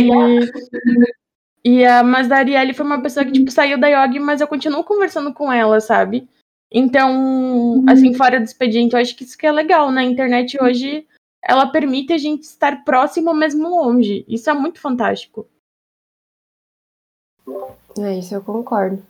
e 1.64 1.86
a, 1.86 2.04
mas 2.04 2.32
a 2.32 2.38
Arielle 2.38 2.74
foi 2.74 2.86
uma 2.86 3.02
pessoa 3.02 3.26
que, 3.26 3.32
tipo, 3.32 3.52
saiu 3.52 3.80
da 3.80 3.88
Yogi, 3.88 4.20
mas 4.20 4.40
eu 4.40 4.48
continuo 4.48 4.84
conversando 4.84 5.34
com 5.34 5.52
ela, 5.52 5.80
sabe? 5.80 6.28
Então, 6.72 7.78
uhum. 7.78 7.86
assim, 7.88 8.14
fora 8.14 8.40
do 8.40 8.44
expediente, 8.44 8.94
eu 8.94 9.00
acho 9.00 9.16
que 9.16 9.24
isso 9.24 9.38
que 9.38 9.48
é 9.48 9.52
legal, 9.52 9.92
né? 9.92 10.02
A 10.02 10.06
internet 10.06 10.62
hoje, 10.62 11.08
ela 11.44 11.68
permite 11.68 12.14
a 12.14 12.18
gente 12.18 12.44
estar 12.44 12.84
próximo 12.84 13.34
mesmo 13.34 13.68
longe. 13.68 14.26
Isso 14.28 14.50
é 14.50 14.54
muito 14.54 14.80
fantástico. 14.80 15.48
É, 18.00 18.20
isso 18.20 18.36
eu 18.36 18.44
concordo. 18.44 19.02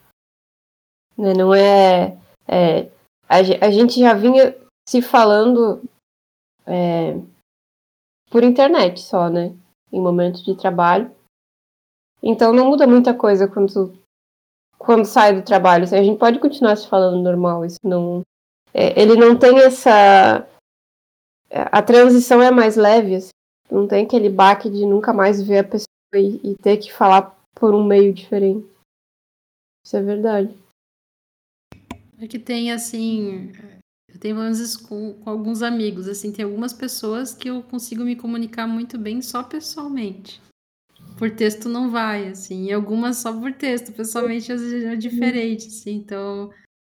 Né, 1.18 1.34
não 1.34 1.54
é. 1.54 2.18
é 2.48 2.92
a, 3.28 3.38
a, 3.38 3.72
gente 3.72 4.00
já 4.00 4.14
vinha 4.14 4.56
se 4.88 5.02
falando 5.02 5.82
é, 6.66 7.18
por 8.30 8.44
internet 8.44 9.02
só, 9.02 9.30
né? 9.30 9.56
Em 9.92 10.00
momentos 10.00 10.44
de 10.44 10.56
trabalho. 10.56 11.10
Então 12.22 12.52
não 12.52 12.68
muda 12.68 12.86
muita 12.86 13.14
coisa 13.14 13.48
quando, 13.48 13.98
quando 14.78 15.06
sai 15.06 15.34
do 15.34 15.44
trabalho. 15.44 15.86
Assim, 15.86 15.96
a 15.96 16.04
gente 16.04 16.20
pode 16.20 16.40
continuar 16.40 16.76
se 16.76 16.88
falando 16.88 17.24
normal. 17.24 17.66
Isso 17.66 17.80
não, 17.84 18.22
é, 18.74 19.00
ele 19.00 19.16
não 19.16 19.38
tem 19.38 19.60
essa. 19.60 20.46
A 21.50 21.82
transição 21.82 22.42
é 22.42 22.52
mais 22.52 22.76
leve. 22.76 23.16
Assim. 23.16 23.30
Não 23.72 23.88
tem 23.88 24.06
aquele 24.06 24.30
baque 24.30 24.70
de 24.70 24.86
nunca 24.86 25.14
mais 25.14 25.42
ver 25.42 25.60
a 25.60 25.64
pessoa 25.64 25.88
e, 26.14 26.52
e 26.52 26.56
ter 26.56 26.78
que 26.78 26.92
falar 26.92 27.36
por 27.54 27.74
um 27.74 27.84
meio 27.84 28.14
diferente. 28.14 28.68
Isso 29.86 29.96
é 29.96 30.02
verdade. 30.02 30.65
É 32.20 32.28
que 32.28 32.40
tem 32.40 32.72
assim. 32.72 33.52
Eu 34.08 34.20
tenho 34.20 34.38
vezes 34.38 34.78
com, 34.78 35.14
com 35.16 35.30
alguns 35.30 35.62
amigos, 35.62 36.08
assim, 36.08 36.32
tem 36.32 36.46
algumas 36.46 36.72
pessoas 36.72 37.34
que 37.34 37.50
eu 37.50 37.62
consigo 37.62 38.04
me 38.04 38.16
comunicar 38.16 38.66
muito 38.66 38.98
bem 38.98 39.22
só 39.22 39.44
pessoalmente. 39.44 40.42
Por 41.18 41.32
texto 41.32 41.68
não 41.70 41.92
vai, 41.92 42.30
assim, 42.30 42.66
e 42.66 42.74
algumas 42.74 43.18
só 43.18 43.34
por 43.38 43.54
texto, 43.54 43.92
pessoalmente 43.94 44.52
às 44.52 44.62
vezes 44.62 44.86
é 44.86 44.96
diferente, 44.96 45.68
assim, 45.68 45.96
então 45.96 46.50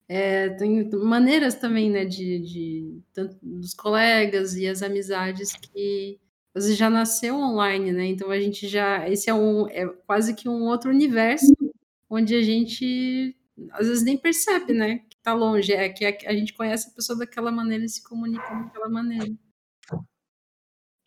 é, 0.07 0.49
tem 0.49 0.89
maneiras 0.91 1.55
também, 1.55 1.89
né, 1.89 2.05
de, 2.05 2.39
de 2.39 3.01
tanto 3.13 3.37
dos 3.41 3.73
colegas 3.73 4.55
e 4.55 4.67
as 4.67 4.81
amizades 4.81 5.53
que 5.53 6.19
às 6.55 6.65
vezes 6.65 6.77
já 6.77 6.89
nasceu 6.89 7.35
online, 7.35 7.91
né? 7.91 8.05
Então 8.05 8.29
a 8.29 8.39
gente 8.39 8.67
já 8.67 9.09
esse 9.09 9.29
é 9.29 9.33
um 9.33 9.67
é 9.69 9.87
quase 10.05 10.35
que 10.35 10.47
um 10.47 10.63
outro 10.63 10.91
universo 10.91 11.51
onde 12.09 12.35
a 12.35 12.41
gente 12.43 13.35
às 13.71 13.87
vezes 13.87 14.03
nem 14.03 14.17
percebe, 14.17 14.73
né? 14.73 15.01
Tá 15.23 15.33
longe, 15.33 15.71
é 15.71 15.87
que 15.87 16.05
a 16.05 16.33
gente 16.33 16.53
conhece 16.53 16.89
a 16.89 16.95
pessoa 16.95 17.17
daquela 17.17 17.49
maneira 17.49 17.85
e 17.85 17.89
se 17.89 18.03
comunica 18.03 18.43
daquela 18.43 18.89
maneira. 18.89 19.31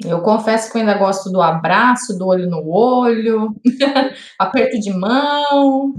Eu 0.03 0.23
confesso 0.23 0.73
que 0.73 0.79
eu 0.79 0.81
ainda 0.81 0.97
gosto 0.97 1.31
do 1.31 1.43
abraço, 1.43 2.17
do 2.19 2.27
olho 2.27 2.49
no 2.49 2.67
olho, 2.67 3.55
aperto 4.41 4.79
de 4.79 4.91
mão. 4.93 5.95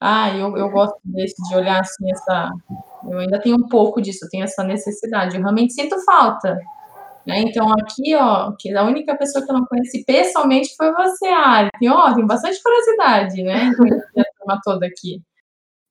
Ah, 0.00 0.30
eu, 0.36 0.56
eu 0.56 0.70
gosto 0.70 0.98
desse, 1.04 1.34
de 1.48 1.54
olhar 1.54 1.80
assim, 1.80 2.10
essa. 2.10 2.50
Eu 3.10 3.18
ainda 3.18 3.38
tenho 3.38 3.56
um 3.56 3.68
pouco 3.68 4.00
disso, 4.00 4.24
eu 4.24 4.28
tenho 4.30 4.44
essa 4.44 4.64
necessidade. 4.64 5.36
Eu 5.36 5.42
realmente 5.42 5.74
sinto 5.74 6.02
falta. 6.04 6.58
Né? 7.26 7.40
Então, 7.40 7.70
aqui, 7.72 8.14
ó, 8.16 8.52
que 8.58 8.74
a 8.74 8.82
única 8.82 9.16
pessoa 9.16 9.44
que 9.44 9.50
eu 9.50 9.58
não 9.58 9.66
conheci 9.66 10.04
pessoalmente 10.04 10.74
foi 10.76 10.92
você, 10.92 11.26
Ari. 11.28 11.70
Tem, 11.78 11.90
ó, 11.90 12.14
tem 12.14 12.26
bastante 12.26 12.60
curiosidade, 12.62 13.42
né? 13.42 13.70
A 13.70 14.38
turma 14.38 14.60
toda 14.64 14.86
aqui. 14.86 15.22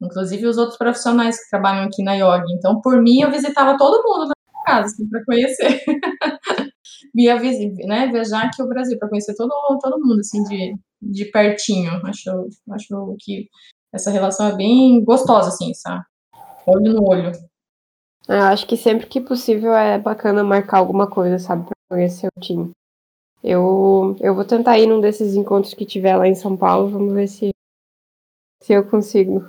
Inclusive 0.02 0.48
os 0.48 0.58
outros 0.58 0.78
profissionais 0.78 1.38
que 1.38 1.50
trabalham 1.50 1.86
aqui 1.86 2.04
na 2.04 2.14
Yoga. 2.14 2.46
Então, 2.52 2.82
por 2.82 3.02
mim, 3.02 3.22
eu 3.22 3.32
visitava 3.32 3.78
todo 3.78 4.04
mundo 4.04 4.28
na 4.28 4.34
minha 4.52 4.64
casa, 4.66 4.88
assim, 4.88 5.08
para 5.08 5.24
conhecer. 5.26 5.82
Via 7.14 7.36
né, 7.36 8.08
viajar 8.08 8.46
aqui 8.46 8.62
o 8.62 8.68
Brasil, 8.68 8.98
para 8.98 9.10
conhecer 9.10 9.36
todo, 9.36 9.52
todo 9.82 10.00
mundo, 10.00 10.20
assim, 10.20 10.44
de, 10.44 10.76
de 11.02 11.26
pertinho. 11.26 11.92
Acho, 12.06 12.48
acho 12.72 13.16
que 13.20 13.48
essa 13.94 14.10
relação 14.10 14.48
é 14.48 14.56
bem 14.56 15.04
gostosa, 15.04 15.50
assim, 15.50 15.74
sabe? 15.74 16.04
Olho 16.66 16.94
no 16.94 17.10
olho. 17.10 17.32
É, 18.28 18.38
eu 18.38 18.44
acho 18.44 18.66
que 18.68 18.78
sempre 18.78 19.08
que 19.08 19.20
possível 19.20 19.74
é 19.74 20.00
bacana 20.00 20.44
marcar 20.44 20.78
alguma 20.78 21.08
coisa, 21.08 21.38
sabe, 21.38 21.66
para 21.66 21.76
conhecer 21.90 22.28
o 22.36 22.40
time. 22.40 22.72
Eu, 23.44 24.16
eu 24.20 24.36
vou 24.36 24.46
tentar 24.46 24.78
ir 24.78 24.88
num 24.88 25.02
desses 25.02 25.36
encontros 25.36 25.74
que 25.74 25.86
tiver 25.86 26.16
lá 26.16 26.28
em 26.28 26.36
São 26.36 26.56
Paulo, 26.56 26.90
vamos 26.90 27.14
ver 27.14 27.28
se, 27.28 27.52
se 28.62 28.74
eu 28.74 28.88
consigo. 28.88 29.42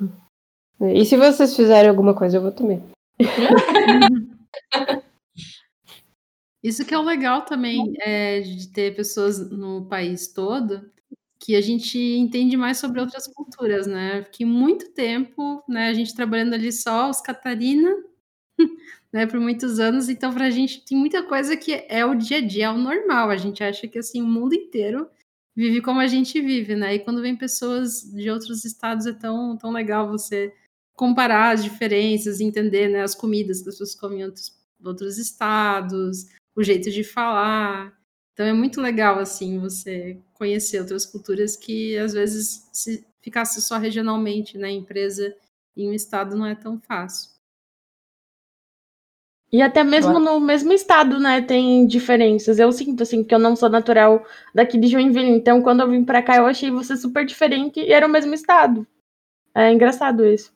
E 0.88 1.04
se 1.04 1.16
vocês 1.16 1.54
fizerem 1.54 1.90
alguma 1.90 2.14
coisa, 2.14 2.36
eu 2.36 2.42
vou 2.42 2.52
também. 2.52 2.82
Isso 6.62 6.84
que 6.84 6.94
é 6.94 6.98
o 6.98 7.02
legal 7.02 7.42
também 7.42 7.92
é, 8.00 8.40
de 8.40 8.68
ter 8.68 8.94
pessoas 8.94 9.50
no 9.50 9.86
país 9.86 10.32
todo 10.32 10.92
que 11.44 11.56
a 11.56 11.60
gente 11.60 11.98
entende 11.98 12.56
mais 12.56 12.78
sobre 12.78 13.00
outras 13.00 13.26
culturas, 13.26 13.86
né? 13.86 14.22
Que 14.30 14.44
muito 14.44 14.92
tempo, 14.92 15.62
né, 15.68 15.88
a 15.88 15.92
gente 15.92 16.14
trabalhando 16.14 16.54
ali 16.54 16.70
só 16.70 17.10
os 17.10 17.20
Catarina, 17.20 17.92
né, 19.12 19.26
por 19.26 19.40
muitos 19.40 19.80
anos, 19.80 20.08
então 20.08 20.32
para 20.32 20.46
a 20.46 20.50
gente 20.50 20.84
tem 20.84 20.96
muita 20.96 21.24
coisa 21.24 21.56
que 21.56 21.84
é 21.88 22.06
o 22.06 22.14
dia 22.14 22.38
a 22.38 22.40
dia, 22.40 22.66
é 22.66 22.70
o 22.70 22.78
normal. 22.78 23.28
A 23.28 23.36
gente 23.36 23.62
acha 23.64 23.88
que 23.88 23.98
assim 23.98 24.22
o 24.22 24.26
mundo 24.26 24.54
inteiro 24.54 25.10
vive 25.56 25.80
como 25.82 25.98
a 25.98 26.06
gente 26.06 26.40
vive, 26.40 26.76
né? 26.76 26.94
E 26.94 27.00
quando 27.00 27.20
vem 27.20 27.36
pessoas 27.36 28.02
de 28.02 28.30
outros 28.30 28.64
estados 28.64 29.06
é 29.06 29.12
tão, 29.12 29.56
tão 29.56 29.72
legal 29.72 30.08
você 30.08 30.54
comparar 30.95 31.53
as 31.53 31.64
diferenças, 31.64 32.40
entender 32.40 32.88
né, 32.88 33.03
as 33.03 33.14
comidas 33.14 33.62
que 33.62 33.68
as 33.68 33.74
pessoas 33.74 33.95
comem 33.95 34.20
em 34.20 34.24
outros, 34.24 34.57
outros 34.84 35.18
estados, 35.18 36.26
o 36.55 36.62
jeito 36.62 36.90
de 36.90 37.03
falar. 37.03 37.93
Então 38.32 38.47
é 38.47 38.53
muito 38.53 38.80
legal 38.80 39.18
assim 39.18 39.59
você 39.59 40.18
conhecer 40.32 40.80
outras 40.80 41.05
culturas 41.05 41.57
que 41.57 41.97
às 41.99 42.12
vezes 42.12 42.68
se 42.72 43.07
ficasse 43.20 43.61
só 43.62 43.78
regionalmente 43.78 44.57
na 44.59 44.66
né, 44.66 44.72
empresa 44.72 45.34
em 45.76 45.88
um 45.88 45.93
estado 45.93 46.36
não 46.36 46.47
é 46.47 46.55
tão 46.55 46.80
fácil. 46.80 47.30
E 49.53 49.61
até 49.61 49.84
mesmo 49.84 50.18
no 50.18 50.40
mesmo 50.40 50.72
estado, 50.72 51.20
né, 51.20 51.43
tem 51.43 51.86
diferenças. 51.86 52.59
Eu 52.59 52.72
sinto 52.72 53.03
assim 53.03 53.22
que 53.22 53.34
eu 53.34 53.38
não 53.38 53.55
sou 53.55 53.68
natural 53.68 54.24
daqui 54.55 54.78
de 54.78 54.88
Joinville, 54.88 55.28
então 55.28 55.61
quando 55.61 55.80
eu 55.80 55.90
vim 55.90 56.05
para 56.05 56.22
cá 56.22 56.36
eu 56.36 56.47
achei 56.47 56.70
você 56.70 56.97
super 56.97 57.26
diferente 57.26 57.78
e 57.78 57.93
era 57.93 58.07
o 58.07 58.11
mesmo 58.11 58.32
estado. 58.32 58.86
É 59.55 59.70
engraçado 59.70 60.24
isso. 60.24 60.55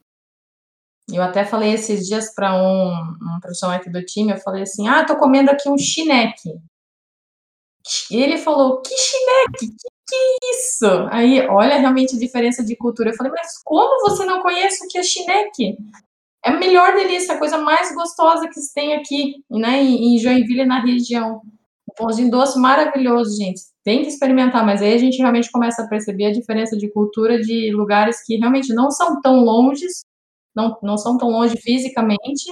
Eu 1.12 1.22
até 1.22 1.44
falei 1.44 1.72
esses 1.72 2.06
dias 2.06 2.34
para 2.34 2.54
um, 2.54 2.90
um 2.90 3.40
profissional 3.40 3.76
aqui 3.76 3.88
do 3.90 4.04
time, 4.04 4.32
eu 4.32 4.38
falei 4.38 4.62
assim: 4.62 4.88
"Ah, 4.88 5.04
tô 5.04 5.16
comendo 5.16 5.50
aqui 5.50 5.68
um 5.68 5.78
chineque". 5.78 6.50
E 8.10 8.16
ele 8.22 8.38
falou: 8.38 8.80
"Que 8.82 8.96
chineque? 8.96 9.68
Que, 9.76 9.88
que 10.08 10.16
é 10.16 10.50
isso?". 10.50 10.86
Aí, 11.10 11.46
olha 11.48 11.78
realmente 11.78 12.16
a 12.16 12.18
diferença 12.18 12.64
de 12.64 12.76
cultura. 12.76 13.10
Eu 13.10 13.14
falei: 13.16 13.32
"Mas 13.32 13.62
como 13.64 14.00
você 14.08 14.24
não 14.24 14.42
conhece 14.42 14.84
o 14.84 14.88
que 14.88 14.98
é 14.98 15.02
chineque?". 15.02 15.76
É 16.44 16.50
a 16.50 16.58
melhor 16.58 16.94
delícia, 16.94 17.34
a 17.34 17.38
coisa 17.38 17.58
mais 17.58 17.94
gostosa 17.94 18.48
que 18.48 18.60
se 18.60 18.72
tem 18.72 18.94
aqui, 18.94 19.44
né, 19.50 19.82
em 19.82 20.18
Joinville, 20.18 20.64
na 20.64 20.80
região. 20.80 21.42
Um 21.90 21.94
pãozinho 21.96 22.30
doce 22.30 22.58
maravilhoso, 22.58 23.36
gente. 23.36 23.62
Tem 23.84 24.02
que 24.02 24.08
experimentar, 24.08 24.64
mas 24.64 24.82
aí 24.82 24.94
a 24.94 24.98
gente 24.98 25.18
realmente 25.18 25.50
começa 25.50 25.82
a 25.82 25.88
perceber 25.88 26.26
a 26.26 26.32
diferença 26.32 26.76
de 26.76 26.90
cultura 26.92 27.40
de 27.40 27.72
lugares 27.72 28.24
que 28.24 28.36
realmente 28.36 28.72
não 28.74 28.90
são 28.90 29.20
tão 29.20 29.40
longes, 29.40 30.02
não, 30.56 30.78
não 30.82 30.96
são 30.96 31.18
tão 31.18 31.28
longe 31.28 31.56
fisicamente, 31.58 32.50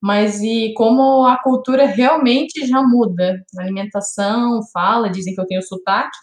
mas 0.00 0.40
e 0.42 0.72
como 0.76 1.26
a 1.26 1.38
cultura 1.42 1.86
realmente 1.86 2.66
já 2.66 2.82
muda. 2.82 3.42
Alimentação, 3.58 4.60
fala, 4.72 5.10
dizem 5.10 5.34
que 5.34 5.40
eu 5.40 5.46
tenho 5.46 5.62
sotaque. 5.62 6.18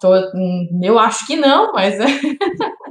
Tô, 0.00 0.14
hum, 0.34 0.80
eu 0.82 0.98
acho 0.98 1.26
que 1.26 1.36
não, 1.36 1.72
mas. 1.72 1.96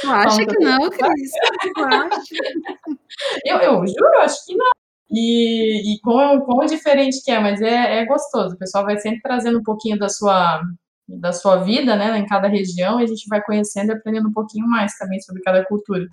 Tu 0.00 0.10
acha 0.10 0.46
que 0.46 0.58
não, 0.58 0.90
Cris? 0.90 1.30
Eu, 3.44 3.58
eu 3.58 3.86
juro, 3.86 4.18
acho 4.22 4.44
que 4.44 4.56
não. 4.56 4.70
E, 5.10 5.94
e 5.94 6.00
quão, 6.00 6.40
quão 6.40 6.66
diferente 6.66 7.22
que 7.24 7.30
é, 7.30 7.38
mas 7.38 7.60
é, 7.62 8.00
é 8.00 8.06
gostoso. 8.06 8.54
O 8.54 8.58
pessoal 8.58 8.84
vai 8.84 8.98
sempre 8.98 9.20
trazendo 9.22 9.58
um 9.58 9.62
pouquinho 9.62 9.98
da 9.98 10.08
sua, 10.08 10.60
da 11.08 11.32
sua 11.32 11.56
vida, 11.58 11.96
né, 11.96 12.18
em 12.18 12.26
cada 12.26 12.48
região, 12.48 13.00
e 13.00 13.04
a 13.04 13.06
gente 13.06 13.26
vai 13.28 13.42
conhecendo 13.42 13.90
e 13.90 13.94
aprendendo 13.94 14.28
um 14.28 14.32
pouquinho 14.32 14.66
mais 14.66 14.96
também 14.96 15.20
sobre 15.20 15.42
cada 15.42 15.64
cultura. 15.64 16.06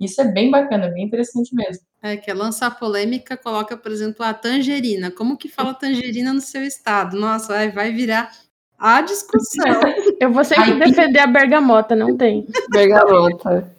Isso 0.00 0.20
é 0.22 0.24
bem 0.24 0.50
bacana, 0.50 0.88
bem 0.88 1.04
interessante 1.04 1.54
mesmo. 1.54 1.84
É, 2.02 2.16
que 2.16 2.30
é 2.30 2.34
lançar 2.34 2.78
polêmica, 2.78 3.36
coloca, 3.36 3.76
por 3.76 3.92
exemplo, 3.92 4.24
a 4.24 4.32
tangerina. 4.32 5.10
Como 5.10 5.36
que 5.36 5.48
fala 5.48 5.74
tangerina 5.74 6.32
no 6.32 6.40
seu 6.40 6.62
estado? 6.62 7.18
Nossa, 7.18 7.48
vai, 7.48 7.70
vai 7.70 7.92
virar 7.92 8.30
a 8.78 9.02
discussão. 9.02 9.62
Eu 10.18 10.32
vou 10.32 10.42
sempre 10.42 10.72
Ai, 10.72 10.78
defender 10.78 11.18
a 11.18 11.26
bergamota, 11.26 11.94
não 11.94 12.16
tem. 12.16 12.46
Bergamota. 12.70 13.70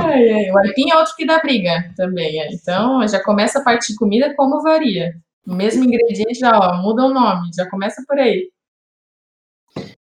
Ai, 0.00 0.30
ai, 0.30 0.50
o 0.50 0.58
aipim 0.58 0.90
é 0.90 0.96
outro 0.96 1.14
que 1.16 1.24
dá 1.24 1.38
briga 1.38 1.90
também. 1.96 2.40
É. 2.40 2.52
Então, 2.52 3.06
já 3.08 3.22
começa 3.22 3.60
a 3.60 3.64
parte 3.64 3.92
de 3.92 3.98
comida 3.98 4.34
como 4.34 4.62
varia. 4.62 5.14
O 5.46 5.54
mesmo 5.54 5.84
ingrediente 5.84 6.38
já 6.38 6.58
ó, 6.58 6.82
muda 6.82 7.04
o 7.04 7.14
nome, 7.14 7.50
já 7.56 7.68
começa 7.68 8.04
por 8.06 8.18
aí. 8.18 8.50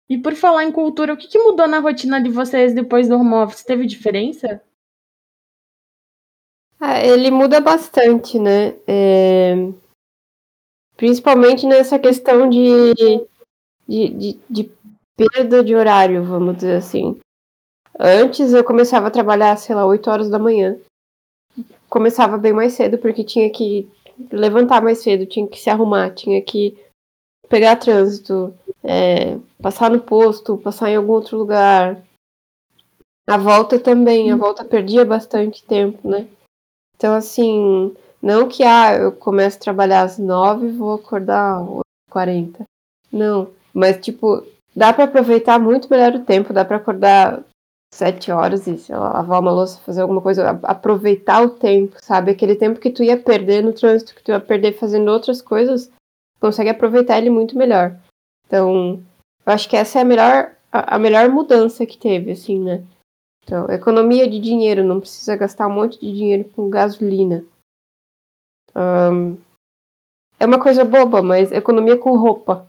E 0.09 0.17
por 0.17 0.35
falar 0.35 0.65
em 0.65 0.71
cultura, 0.71 1.13
o 1.13 1.17
que, 1.17 1.27
que 1.27 1.39
mudou 1.39 1.67
na 1.67 1.81
rotina 1.81 2.23
de 2.23 2.31
vocês 2.31 2.73
depois 2.73 3.09
do 3.09 3.17
home 3.17 3.35
office? 3.35 3.65
Teve 3.65 3.87
diferença? 3.87 4.63
Ah, 6.79 7.05
ele 7.05 7.31
muda 7.31 7.61
bastante, 7.61 8.39
né? 8.39 8.77
É... 8.87 9.55
Principalmente 10.97 11.67
nessa 11.67 11.99
questão 11.99 12.49
de, 12.49 12.95
de, 13.89 14.09
de, 14.09 14.41
de, 14.49 14.73
perda 15.17 15.65
de 15.65 15.75
horário, 15.75 16.23
vamos 16.23 16.57
dizer 16.57 16.77
assim. 16.77 17.19
Antes 17.99 18.53
eu 18.53 18.63
começava 18.63 19.09
a 19.09 19.11
trabalhar, 19.11 19.57
sei 19.57 19.75
lá, 19.75 19.85
8 19.87 20.09
horas 20.09 20.31
da 20.31 20.39
manhã. 20.39 20.79
Começava 21.89 22.39
bem 22.39 22.53
mais 22.53 22.75
cedo, 22.75 22.99
porque 22.99 23.25
tinha 23.25 23.51
que 23.51 23.89
levantar 24.31 24.83
mais 24.83 24.99
cedo, 24.99 25.27
tinha 25.27 25.47
que 25.47 25.59
se 25.59 25.69
arrumar, 25.69 26.11
tinha 26.11 26.41
que 26.43 26.79
pegar 27.49 27.77
trânsito, 27.77 28.55
é, 28.83 29.39
passar 29.61 29.91
no 29.91 30.01
posto, 30.01 30.59
passar 30.59 30.91
em 30.91 30.97
algum 30.97 31.13
outro 31.13 31.37
lugar. 31.37 32.03
A 33.27 33.37
volta 33.37 33.79
também, 33.79 34.31
a 34.31 34.37
volta 34.37 34.65
perdia 34.65 35.05
bastante 35.05 35.65
tempo, 35.65 36.09
né? 36.09 36.29
Então, 36.97 37.15
assim, 37.15 37.95
não 38.23 38.49
que 38.49 38.63
ah, 38.63 38.95
eu 38.95 39.13
começo 39.13 39.57
a 39.59 39.61
trabalhar 39.61 40.03
às 40.03 40.19
nove 40.19 40.69
e 40.69 40.73
vou 40.73 40.95
acordar 40.95 41.61
às 41.61 41.83
40. 42.11 42.65
Não, 43.13 43.51
mas 43.75 43.99
tipo, 43.99 44.45
dá 44.75 44.93
para 44.93 45.05
aproveitar 45.05 45.59
muito 45.59 45.89
melhor 45.91 46.15
o 46.15 46.25
tempo, 46.25 46.53
dá 46.53 46.65
para 46.65 46.77
acordar 46.77 47.43
sete 47.93 48.31
horas 48.31 48.67
e, 48.67 48.77
sei 48.79 48.97
lá, 48.97 49.13
lavar 49.15 49.41
uma 49.41 49.53
louça, 49.53 49.81
fazer 49.81 50.03
alguma 50.03 50.21
coisa, 50.21 50.59
aproveitar 50.63 51.43
o 51.43 51.51
tempo, 51.51 51.97
sabe? 52.03 52.31
Aquele 52.31 52.55
tempo 52.55 52.81
que 52.81 52.91
tu 52.91 53.03
ia 53.03 53.17
perder 53.17 53.63
no 53.63 53.73
trânsito, 53.73 54.15
que 54.15 54.23
tu 54.23 54.31
ia 54.31 54.41
perder 54.41 54.79
fazendo 54.79 55.11
outras 55.11 55.41
coisas, 55.41 55.91
consegue 56.41 56.71
aproveitar 56.71 57.19
ele 57.19 57.31
muito 57.31 57.57
melhor. 57.57 57.97
Então, 58.47 59.03
eu 59.45 59.53
acho 59.53 59.69
que 59.69 59.77
essa 59.77 59.99
é 59.99 60.03
a 60.03 60.05
melhor, 60.05 60.57
a, 60.71 60.97
a 60.97 60.99
melhor 60.99 61.29
mudança 61.29 61.87
que 61.87 61.99
teve, 61.99 62.33
assim, 62.33 62.61
né? 62.63 62.85
Então, 63.45 63.67
economia 63.71 64.29
de 64.29 64.41
dinheiro, 64.41 64.83
não 64.83 64.99
precisa 64.99 65.37
gastar 65.37 65.69
um 65.69 65.73
monte 65.73 66.01
de 66.01 66.13
dinheiro 66.13 66.45
com 66.51 66.69
gasolina. 66.69 67.45
Um, 68.75 69.39
é 70.39 70.45
uma 70.45 70.61
coisa 70.61 70.85
boba, 70.85 71.23
mas 71.23 71.53
economia 71.53 71.97
com 71.97 72.17
roupa. 72.17 72.69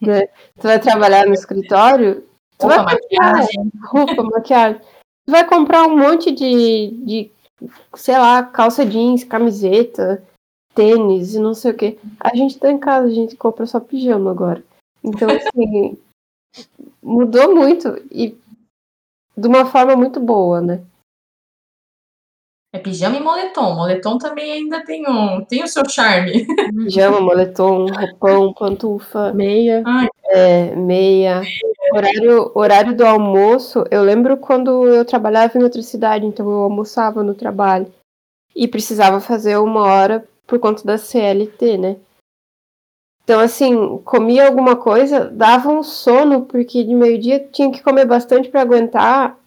Né? 0.00 0.26
Tu 0.26 0.62
vai 0.62 0.80
trabalhar 0.80 1.26
no 1.26 1.34
escritório, 1.34 2.26
tu 2.58 2.66
Roupa, 2.66 2.82
vai 2.82 2.94
maquiagem. 2.94 3.70
roupa, 3.84 4.22
maquiagem. 4.24 4.80
Tu 5.26 5.30
vai 5.30 5.46
comprar 5.46 5.84
um 5.84 5.96
monte 5.96 6.32
de, 6.32 6.90
de, 7.04 7.32
sei 7.94 8.18
lá, 8.18 8.42
calça 8.42 8.84
jeans, 8.84 9.22
camiseta, 9.22 10.22
tênis 10.74 11.34
e 11.34 11.38
não 11.38 11.54
sei 11.54 11.72
o 11.72 11.76
que. 11.76 11.98
A 12.18 12.34
gente 12.34 12.58
tá 12.58 12.70
em 12.70 12.78
casa, 12.78 13.06
a 13.06 13.10
gente 13.10 13.36
compra 13.36 13.66
só 13.66 13.80
pijama 13.80 14.30
agora. 14.30 14.62
Então, 15.02 15.28
assim, 15.30 15.98
mudou 17.02 17.54
muito 17.54 17.88
e 18.10 18.36
de 19.36 19.48
uma 19.48 19.64
forma 19.66 19.96
muito 19.96 20.20
boa, 20.20 20.60
né? 20.60 20.82
É 22.72 22.78
pijama 22.78 23.16
e 23.16 23.20
moletom. 23.20 23.74
Moletom 23.74 24.16
também 24.16 24.52
ainda 24.52 24.84
tem, 24.84 25.04
um, 25.08 25.44
tem 25.44 25.64
o 25.64 25.68
seu 25.68 25.82
charme. 25.88 26.46
Pijama, 26.84 27.20
moletom, 27.20 27.86
roupão, 27.86 28.52
pantufa, 28.52 29.32
Meia. 29.32 29.82
é, 30.26 30.76
meia. 30.76 31.42
Horário, 31.92 32.52
horário 32.54 32.96
do 32.96 33.04
almoço, 33.04 33.84
eu 33.90 34.04
lembro 34.04 34.36
quando 34.36 34.86
eu 34.86 35.04
trabalhava 35.04 35.58
em 35.58 35.64
outra 35.64 35.82
cidade, 35.82 36.24
então 36.24 36.48
eu 36.48 36.58
almoçava 36.60 37.24
no 37.24 37.34
trabalho. 37.34 37.92
E 38.54 38.68
precisava 38.68 39.20
fazer 39.20 39.56
uma 39.56 39.80
hora 39.80 40.24
por 40.50 40.58
conta 40.58 40.82
da 40.82 40.98
CLT, 40.98 41.78
né? 41.78 41.96
Então, 43.22 43.38
assim, 43.38 43.98
comia 43.98 44.48
alguma 44.48 44.74
coisa, 44.74 45.30
dava 45.30 45.70
um 45.70 45.84
sono, 45.84 46.42
porque 46.42 46.82
de 46.82 46.92
meio-dia 46.92 47.38
tinha 47.52 47.70
que 47.70 47.80
comer 47.80 48.04
bastante 48.04 48.48
para 48.48 48.60
aguentar 48.60 49.38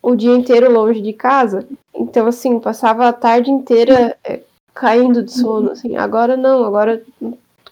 o 0.00 0.16
dia 0.16 0.32
inteiro 0.32 0.72
longe 0.72 1.02
de 1.02 1.12
casa. 1.12 1.68
Então, 1.94 2.26
assim, 2.26 2.58
passava 2.58 3.06
a 3.06 3.12
tarde 3.12 3.50
inteira 3.50 4.16
é, 4.24 4.40
caindo 4.72 5.22
de 5.22 5.32
sono, 5.32 5.72
assim. 5.72 5.94
Agora 5.96 6.34
não, 6.34 6.64
agora 6.64 7.04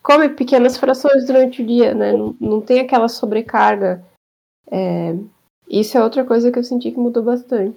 come 0.02 0.28
pequenas 0.28 0.76
frações 0.76 1.24
durante 1.26 1.62
o 1.62 1.66
dia, 1.66 1.94
né? 1.94 2.12
Não, 2.12 2.36
não 2.38 2.60
tem 2.60 2.80
aquela 2.80 3.08
sobrecarga. 3.08 4.04
É, 4.70 5.16
isso 5.70 5.96
é 5.96 6.04
outra 6.04 6.22
coisa 6.22 6.52
que 6.52 6.58
eu 6.58 6.64
senti 6.64 6.90
que 6.90 6.98
mudou 6.98 7.22
bastante. 7.22 7.76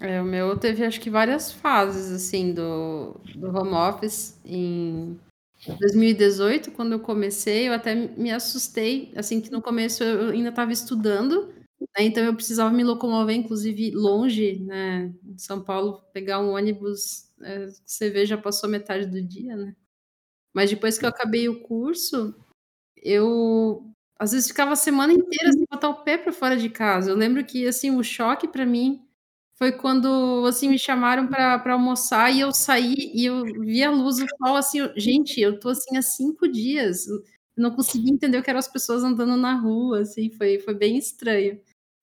É, 0.00 0.20
o 0.20 0.24
meu 0.24 0.56
teve 0.58 0.84
acho 0.84 1.00
que 1.00 1.08
várias 1.10 1.52
fases 1.52 2.10
assim 2.10 2.52
do, 2.52 3.14
do 3.34 3.46
home 3.56 3.74
office. 3.74 4.38
Em 4.44 5.18
2018, 5.80 6.72
quando 6.72 6.92
eu 6.92 7.00
comecei, 7.00 7.68
eu 7.68 7.72
até 7.72 7.94
me 7.94 8.30
assustei, 8.30 9.12
assim 9.16 9.40
que 9.40 9.50
no 9.50 9.62
começo 9.62 10.02
eu 10.02 10.30
ainda 10.30 10.50
estava 10.50 10.72
estudando, 10.72 11.48
né, 11.80 12.04
então 12.04 12.24
eu 12.24 12.34
precisava 12.34 12.70
me 12.74 12.84
locomover, 12.84 13.34
inclusive 13.36 13.90
longe, 13.92 14.58
né, 14.60 15.12
em 15.24 15.38
São 15.38 15.62
Paulo, 15.62 16.02
pegar 16.12 16.40
um 16.40 16.50
ônibus, 16.54 17.30
é, 17.42 17.66
você 17.86 18.10
vê, 18.10 18.26
já 18.26 18.36
passou 18.36 18.68
metade 18.68 19.06
do 19.06 19.22
dia, 19.22 19.56
né? 19.56 19.74
Mas 20.54 20.70
depois 20.70 20.98
que 20.98 21.04
eu 21.04 21.08
acabei 21.10 21.48
o 21.48 21.60
curso, 21.62 22.34
eu 22.96 23.90
às 24.18 24.32
vezes 24.32 24.48
ficava 24.48 24.72
a 24.72 24.76
semana 24.76 25.12
inteira 25.12 25.52
sem 25.52 25.64
botar 25.70 25.88
o 25.90 26.04
pé 26.04 26.18
para 26.18 26.32
fora 26.32 26.56
de 26.56 26.70
casa. 26.70 27.10
Eu 27.10 27.16
lembro 27.16 27.44
que 27.44 27.66
assim 27.66 27.90
o 27.96 28.02
choque 28.04 28.48
para 28.48 28.66
mim 28.66 29.03
foi 29.64 29.72
quando, 29.72 30.44
assim, 30.46 30.68
me 30.68 30.78
chamaram 30.78 31.26
para 31.26 31.72
almoçar 31.72 32.30
e 32.30 32.40
eu 32.40 32.52
saí 32.52 32.94
e 33.14 33.24
eu 33.24 33.44
vi 33.44 33.82
a 33.82 33.90
luz 33.90 34.18
do 34.18 34.26
sol, 34.36 34.56
assim, 34.56 34.80
eu, 34.80 34.92
gente, 34.94 35.40
eu 35.40 35.58
tô 35.58 35.70
assim 35.70 35.96
há 35.96 36.02
cinco 36.02 36.46
dias, 36.46 37.06
não 37.56 37.70
consegui 37.74 38.10
entender 38.10 38.36
o 38.38 38.42
que 38.42 38.50
eram 38.50 38.58
as 38.58 38.68
pessoas 38.68 39.02
andando 39.02 39.36
na 39.38 39.54
rua, 39.54 40.00
assim, 40.02 40.30
foi, 40.30 40.58
foi 40.58 40.74
bem 40.74 40.98
estranho. 40.98 41.58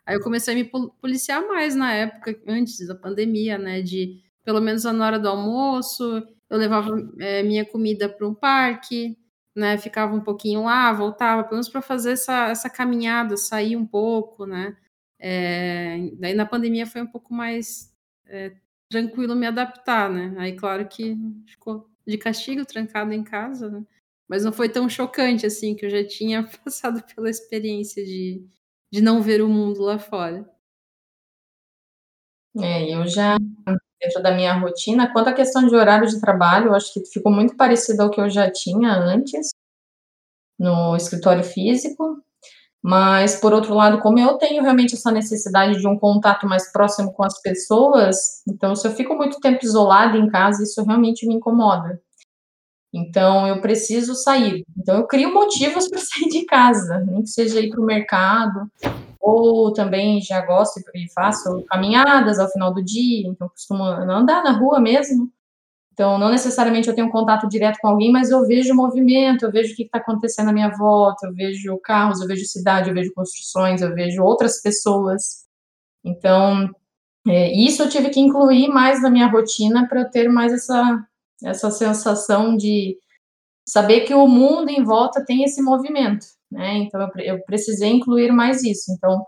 Aí 0.08 0.16
eu 0.16 0.22
comecei 0.24 0.56
a 0.56 0.58
me 0.58 0.64
policiar 1.00 1.48
mais 1.48 1.76
na 1.76 1.94
época, 1.94 2.36
antes 2.48 2.88
da 2.88 2.96
pandemia, 2.96 3.60
né, 3.60 3.82
de 3.84 4.20
pelo 4.44 4.60
menos 4.60 4.84
na 4.86 5.06
hora 5.06 5.20
do 5.20 5.30
almoço, 5.30 6.04
eu 6.50 6.58
levava 6.58 6.90
é, 7.20 7.44
minha 7.44 7.64
comida 7.64 8.10
para 8.10 8.28
um 8.28 8.34
parque, 8.34 9.16
né, 9.56 9.78
ficava 9.78 10.16
um 10.16 10.22
pouquinho 10.22 10.64
lá, 10.64 10.92
voltava, 10.94 11.44
pelo 11.44 11.56
menos 11.58 11.70
para 11.70 11.82
fazer 11.84 12.14
essa, 12.14 12.48
essa 12.50 12.70
caminhada, 12.72 13.38
sair 13.38 13.76
um 13.76 13.86
pouco, 13.86 14.48
né, 14.48 14.76
é, 15.22 16.10
daí 16.14 16.34
na 16.34 16.48
pandemia 16.48 16.88
foi 16.88 17.02
um 17.04 17.08
pouco 17.08 17.32
mais 17.32 17.96
é, 18.26 18.54
tranquilo 18.90 19.36
me 19.36 19.46
adaptar, 19.46 20.10
né? 20.10 20.34
Aí, 20.40 20.56
claro 20.56 20.88
que 20.88 21.16
ficou 21.46 21.88
de 22.06 22.18
castigo, 22.18 22.66
trancado 22.66 23.14
em 23.14 23.24
casa, 23.24 23.70
né? 23.70 23.86
Mas 24.28 24.44
não 24.44 24.52
foi 24.52 24.68
tão 24.68 24.90
chocante 24.90 25.46
assim, 25.46 25.76
que 25.76 25.86
eu 25.86 25.90
já 25.92 26.04
tinha 26.06 26.44
passado 26.66 27.04
pela 27.14 27.30
experiência 27.30 28.04
de, 28.04 28.44
de 28.92 29.00
não 29.00 29.22
ver 29.22 29.44
o 29.44 29.48
mundo 29.48 29.82
lá 29.82 30.00
fora. 30.00 30.50
É, 32.60 32.94
eu 32.94 33.08
já, 33.08 33.38
dentro 34.02 34.24
da 34.24 34.32
minha 34.36 34.54
rotina, 34.54 35.14
quanto 35.14 35.30
à 35.30 35.34
questão 35.34 35.68
de 35.68 35.76
horário 35.76 36.08
de 36.08 36.20
trabalho, 36.20 36.68
eu 36.68 36.76
acho 36.76 36.94
que 36.94 37.06
ficou 37.06 37.32
muito 37.32 37.56
parecido 37.56 38.02
ao 38.02 38.10
que 38.10 38.20
eu 38.20 38.30
já 38.30 38.52
tinha 38.52 38.92
antes 38.92 39.52
no 40.58 40.96
escritório 40.96 41.44
físico. 41.44 42.22
Mas, 42.84 43.36
por 43.40 43.54
outro 43.54 43.76
lado, 43.76 44.00
como 44.00 44.20
eu 44.20 44.38
tenho 44.40 44.64
realmente 44.64 44.96
essa 44.96 45.12
necessidade 45.12 45.80
de 45.80 45.88
um 45.88 45.98
contato 45.98 46.48
mais 46.48 46.72
próximo 46.72 47.14
com 47.14 47.24
as 47.24 47.40
pessoas, 47.40 48.42
então, 48.48 48.76
se 48.76 48.88
eu 48.88 48.92
fico 48.92 49.16
muito 49.16 49.40
tempo 49.40 49.64
isolada 49.64 50.18
em 50.18 50.28
casa, 50.28 50.64
isso 50.64 50.84
realmente 50.84 51.28
me 51.28 51.36
incomoda. 51.36 52.02
Então, 52.94 53.48
eu 53.48 53.62
preciso 53.62 54.16
sair. 54.16 54.66
Então, 54.78 54.98
eu 54.98 55.08
crio 55.08 55.34
motivos 55.34 55.88
para 55.90 56.00
sair 56.00 56.30
de 56.30 56.46
casa, 56.46 57.00
nem 57.08 57.22
que 57.22 57.30
seja 57.30 57.60
ir 57.60 57.70
para 57.70 57.82
o 57.82 57.86
mercado, 57.86 58.70
ou 59.20 59.72
também 59.72 60.20
já 60.20 60.44
gosto 60.44 60.82
e 60.96 61.12
faço 61.14 61.64
caminhadas 61.70 62.40
ao 62.40 62.50
final 62.50 62.74
do 62.74 62.84
dia, 62.84 63.28
então, 63.28 63.48
costumo 63.48 63.84
andar 63.84 64.44
na 64.44 64.58
rua 64.58 64.80
mesmo. 64.80 65.32
Então, 66.02 66.18
não 66.18 66.32
necessariamente 66.32 66.90
eu 66.90 66.96
tenho 66.96 67.12
contato 67.12 67.48
direto 67.48 67.78
com 67.80 67.90
alguém, 67.90 68.12
mas 68.12 68.32
eu 68.32 68.44
vejo 68.48 68.74
movimento, 68.74 69.46
eu 69.46 69.52
vejo 69.52 69.72
o 69.72 69.76
que 69.76 69.84
está 69.84 70.00
acontecendo 70.00 70.50
à 70.50 70.52
minha 70.52 70.72
volta, 70.76 71.28
eu 71.28 71.34
vejo 71.36 71.78
carros, 71.78 72.20
eu 72.20 72.28
vejo 72.28 72.44
cidade, 72.48 72.90
eu 72.90 72.96
vejo 72.96 73.14
construções, 73.14 73.84
eu 73.84 73.94
vejo 73.94 74.24
outras 74.24 74.60
pessoas. 74.64 75.46
Então, 76.04 76.68
é, 77.28 77.54
isso 77.54 77.84
eu 77.84 77.90
tive 77.90 78.10
que 78.10 78.20
incluir 78.20 78.68
mais 78.68 79.00
na 79.04 79.12
minha 79.12 79.28
rotina 79.28 79.88
para 79.88 80.02
eu 80.02 80.10
ter 80.10 80.28
mais 80.28 80.52
essa, 80.52 81.06
essa 81.44 81.70
sensação 81.70 82.58
de 82.58 82.98
saber 83.64 84.00
que 84.02 84.16
o 84.16 84.28
mundo 84.28 84.70
em 84.72 84.84
volta 84.84 85.24
tem 85.24 85.44
esse 85.44 85.62
movimento, 85.62 86.26
né? 86.52 86.78
Então, 86.78 87.00
eu, 87.00 87.36
eu 87.36 87.44
precisei 87.44 87.92
incluir 87.92 88.32
mais 88.32 88.64
isso. 88.64 88.92
Então, 88.92 89.24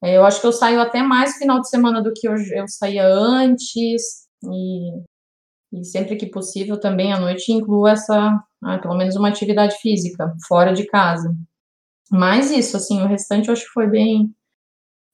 é, 0.00 0.18
eu 0.18 0.24
acho 0.24 0.40
que 0.40 0.46
eu 0.46 0.52
saio 0.52 0.80
até 0.80 1.02
mais 1.02 1.36
final 1.36 1.60
de 1.60 1.68
semana 1.68 2.00
do 2.00 2.12
que 2.14 2.28
eu, 2.28 2.36
eu 2.36 2.68
saía 2.68 3.08
antes, 3.08 4.28
e 4.44 5.02
e 5.72 5.84
sempre 5.84 6.16
que 6.16 6.26
possível 6.26 6.78
também 6.78 7.12
à 7.12 7.18
noite 7.18 7.50
incluo 7.50 7.88
essa, 7.88 8.38
ah, 8.62 8.78
pelo 8.78 8.96
menos 8.96 9.16
uma 9.16 9.28
atividade 9.28 9.76
física, 9.80 10.34
fora 10.46 10.72
de 10.72 10.86
casa. 10.86 11.34
Mas 12.10 12.50
isso, 12.50 12.76
assim, 12.76 13.00
o 13.02 13.06
restante 13.06 13.48
eu 13.48 13.52
acho 13.52 13.64
que 13.64 13.72
foi 13.72 13.86
bem, 13.86 14.34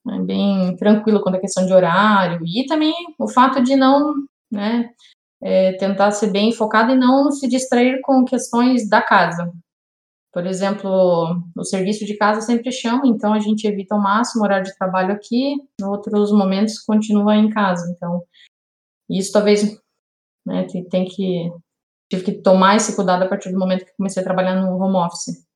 né, 0.05 0.19
bem 0.21 0.75
tranquilo 0.75 1.21
quanto 1.21 1.35
à 1.35 1.39
questão 1.39 1.65
de 1.65 1.73
horário. 1.73 2.41
E 2.45 2.65
também 2.65 2.93
o 3.17 3.27
fato 3.27 3.63
de 3.63 3.75
não, 3.75 4.13
né, 4.51 4.89
é, 5.41 5.73
tentar 5.77 6.11
ser 6.11 6.31
bem 6.31 6.51
focado 6.51 6.91
e 6.91 6.97
não 6.97 7.31
se 7.31 7.47
distrair 7.47 8.01
com 8.01 8.25
questões 8.25 8.89
da 8.89 9.01
casa. 9.01 9.49
Por 10.31 10.45
exemplo, 10.45 11.41
o 11.57 11.63
serviço 11.63 12.05
de 12.05 12.15
casa 12.17 12.41
sempre 12.41 12.71
chama, 12.71 13.07
então 13.07 13.33
a 13.33 13.39
gente 13.39 13.65
evita 13.65 13.95
ao 13.95 14.01
máximo 14.01 14.41
o 14.41 14.45
horário 14.45 14.65
de 14.65 14.77
trabalho 14.77 15.11
aqui, 15.13 15.55
em 15.79 15.85
outros 15.85 16.31
momentos 16.31 16.79
continua 16.79 17.35
em 17.35 17.49
casa. 17.49 17.91
Então, 17.95 18.21
isso 19.09 19.31
talvez 19.31 19.79
né? 20.45 20.65
Tem, 20.71 20.83
tem 20.87 21.05
que 21.05 21.51
tive 22.09 22.23
que 22.23 22.31
tomar 22.41 22.75
esse 22.75 22.95
cuidado 22.95 23.23
a 23.23 23.27
partir 23.27 23.51
do 23.51 23.59
momento 23.59 23.85
que 23.85 23.95
comecei 23.95 24.21
a 24.21 24.25
trabalhar 24.25 24.55
no 24.55 24.77
home 24.77 24.97
office. 24.97 25.47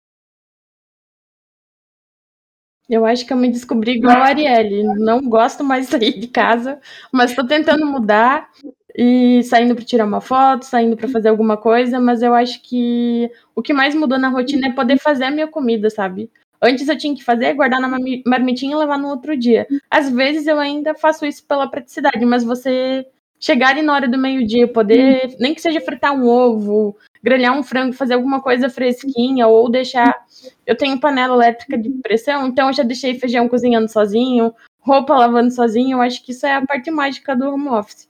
Eu 2.90 3.06
acho 3.06 3.26
que 3.26 3.34
eu 3.34 3.38
me 3.38 3.50
descobri 3.50 3.94
igual 3.94 4.18
a 4.18 4.26
Arielle. 4.26 4.84
Não 4.84 5.22
gosto 5.22 5.64
mais 5.64 5.86
de 5.88 5.92
sair 5.92 6.20
de 6.20 6.28
casa, 6.28 6.80
mas 7.12 7.32
estou 7.32 7.48
tentando 7.48 7.86
mudar 7.86 8.50
e 8.96 9.42
saindo 9.44 9.74
para 9.74 9.86
tirar 9.86 10.06
uma 10.06 10.22
foto, 10.22 10.66
saindo 10.66 10.96
para 10.96 11.08
fazer 11.08 11.30
alguma 11.30 11.58
coisa, 11.58 12.00
mas 12.00 12.22
eu 12.22 12.34
acho 12.34 12.62
que 12.62 13.32
o 13.56 13.62
que 13.62 13.74
mais 13.74 13.96
mudou 13.96 14.20
na 14.20 14.30
rotina 14.30 14.68
é 14.68 14.72
poder 14.74 15.00
fazer 15.00 15.26
a 15.26 15.32
minha 15.32 15.48
comida, 15.48 15.90
sabe? 15.90 16.30
Antes 16.62 16.88
eu 16.88 16.98
tinha 16.98 17.16
que 17.16 17.24
fazer, 17.24 17.54
guardar 17.56 17.82
na 17.82 17.90
marmitinha 18.26 18.74
e 18.74 18.78
levar 18.78 18.98
no 18.98 19.10
outro 19.10 19.36
dia. 19.36 19.68
Às 19.90 20.10
vezes 20.10 20.46
eu 20.46 20.60
ainda 20.60 20.94
faço 20.94 21.26
isso 21.26 21.46
pela 21.46 21.68
praticidade, 21.68 22.24
mas 22.26 22.44
você 22.44 23.06
chegarem 23.44 23.84
na 23.84 23.94
hora 23.94 24.08
do 24.08 24.18
meio-dia, 24.18 24.70
poder, 24.70 25.36
nem 25.38 25.54
que 25.54 25.60
seja 25.60 25.82
fritar 25.82 26.14
um 26.14 26.26
ovo, 26.26 26.98
grelhar 27.22 27.54
um 27.54 27.62
frango, 27.62 27.92
fazer 27.92 28.14
alguma 28.14 28.42
coisa 28.42 28.70
fresquinha, 28.70 29.48
ou 29.48 29.70
deixar. 29.70 30.26
Eu 30.66 30.78
tenho 30.78 30.98
panela 30.98 31.36
elétrica 31.36 31.78
de 31.78 31.90
pressão, 32.02 32.48
então 32.48 32.68
eu 32.68 32.74
já 32.74 32.84
deixei 32.84 33.20
feijão 33.20 33.50
cozinhando 33.50 33.92
sozinho, 33.92 34.56
roupa 34.80 35.18
lavando 35.18 35.52
sozinho. 35.52 35.98
Eu 35.98 36.02
acho 36.02 36.24
que 36.24 36.32
isso 36.32 36.46
é 36.46 36.56
a 36.56 36.66
parte 36.66 36.90
mágica 36.90 37.36
do 37.36 37.50
home 37.50 37.68
office. 37.68 38.10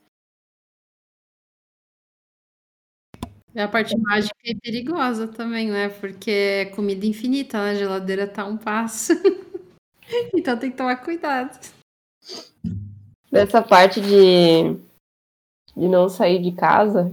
É 3.52 3.62
a 3.64 3.68
parte 3.68 3.98
mágica 3.98 4.36
e 4.44 4.54
perigosa 4.54 5.26
também, 5.26 5.68
né? 5.68 5.88
Porque 5.88 6.30
é 6.30 6.64
comida 6.66 7.06
infinita, 7.06 7.58
né? 7.58 7.70
a 7.70 7.74
geladeira 7.74 8.28
tá 8.28 8.44
um 8.44 8.56
passo. 8.56 9.12
então 10.32 10.56
tem 10.56 10.70
que 10.70 10.76
tomar 10.76 10.96
cuidado. 10.96 11.58
Dessa 13.32 13.60
parte 13.60 14.00
de, 14.00 14.76
de 15.76 15.88
não 15.88 16.08
sair 16.08 16.40
de 16.40 16.52
casa, 16.52 17.10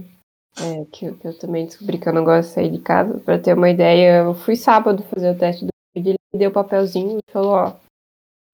é, 0.60 0.84
que, 0.92 1.12
que, 1.12 1.26
eu 1.26 1.38
também 1.38 1.66
descobri 1.66 1.98
que 1.98 2.08
eu 2.08 2.12
não 2.12 2.24
gosto 2.24 2.48
de 2.48 2.54
sair 2.54 2.70
de 2.70 2.78
casa, 2.78 3.18
para 3.20 3.38
ter 3.38 3.54
uma 3.54 3.70
ideia, 3.70 4.18
eu 4.18 4.34
fui 4.34 4.56
sábado 4.56 5.02
fazer 5.04 5.30
o 5.30 5.38
teste 5.38 5.64
do 5.64 5.70
Covid, 5.94 6.10
ele 6.10 6.18
me 6.32 6.38
deu 6.38 6.50
o 6.50 6.52
papelzinho 6.52 7.18
e 7.18 7.32
falou, 7.32 7.52
ó, 7.52 7.76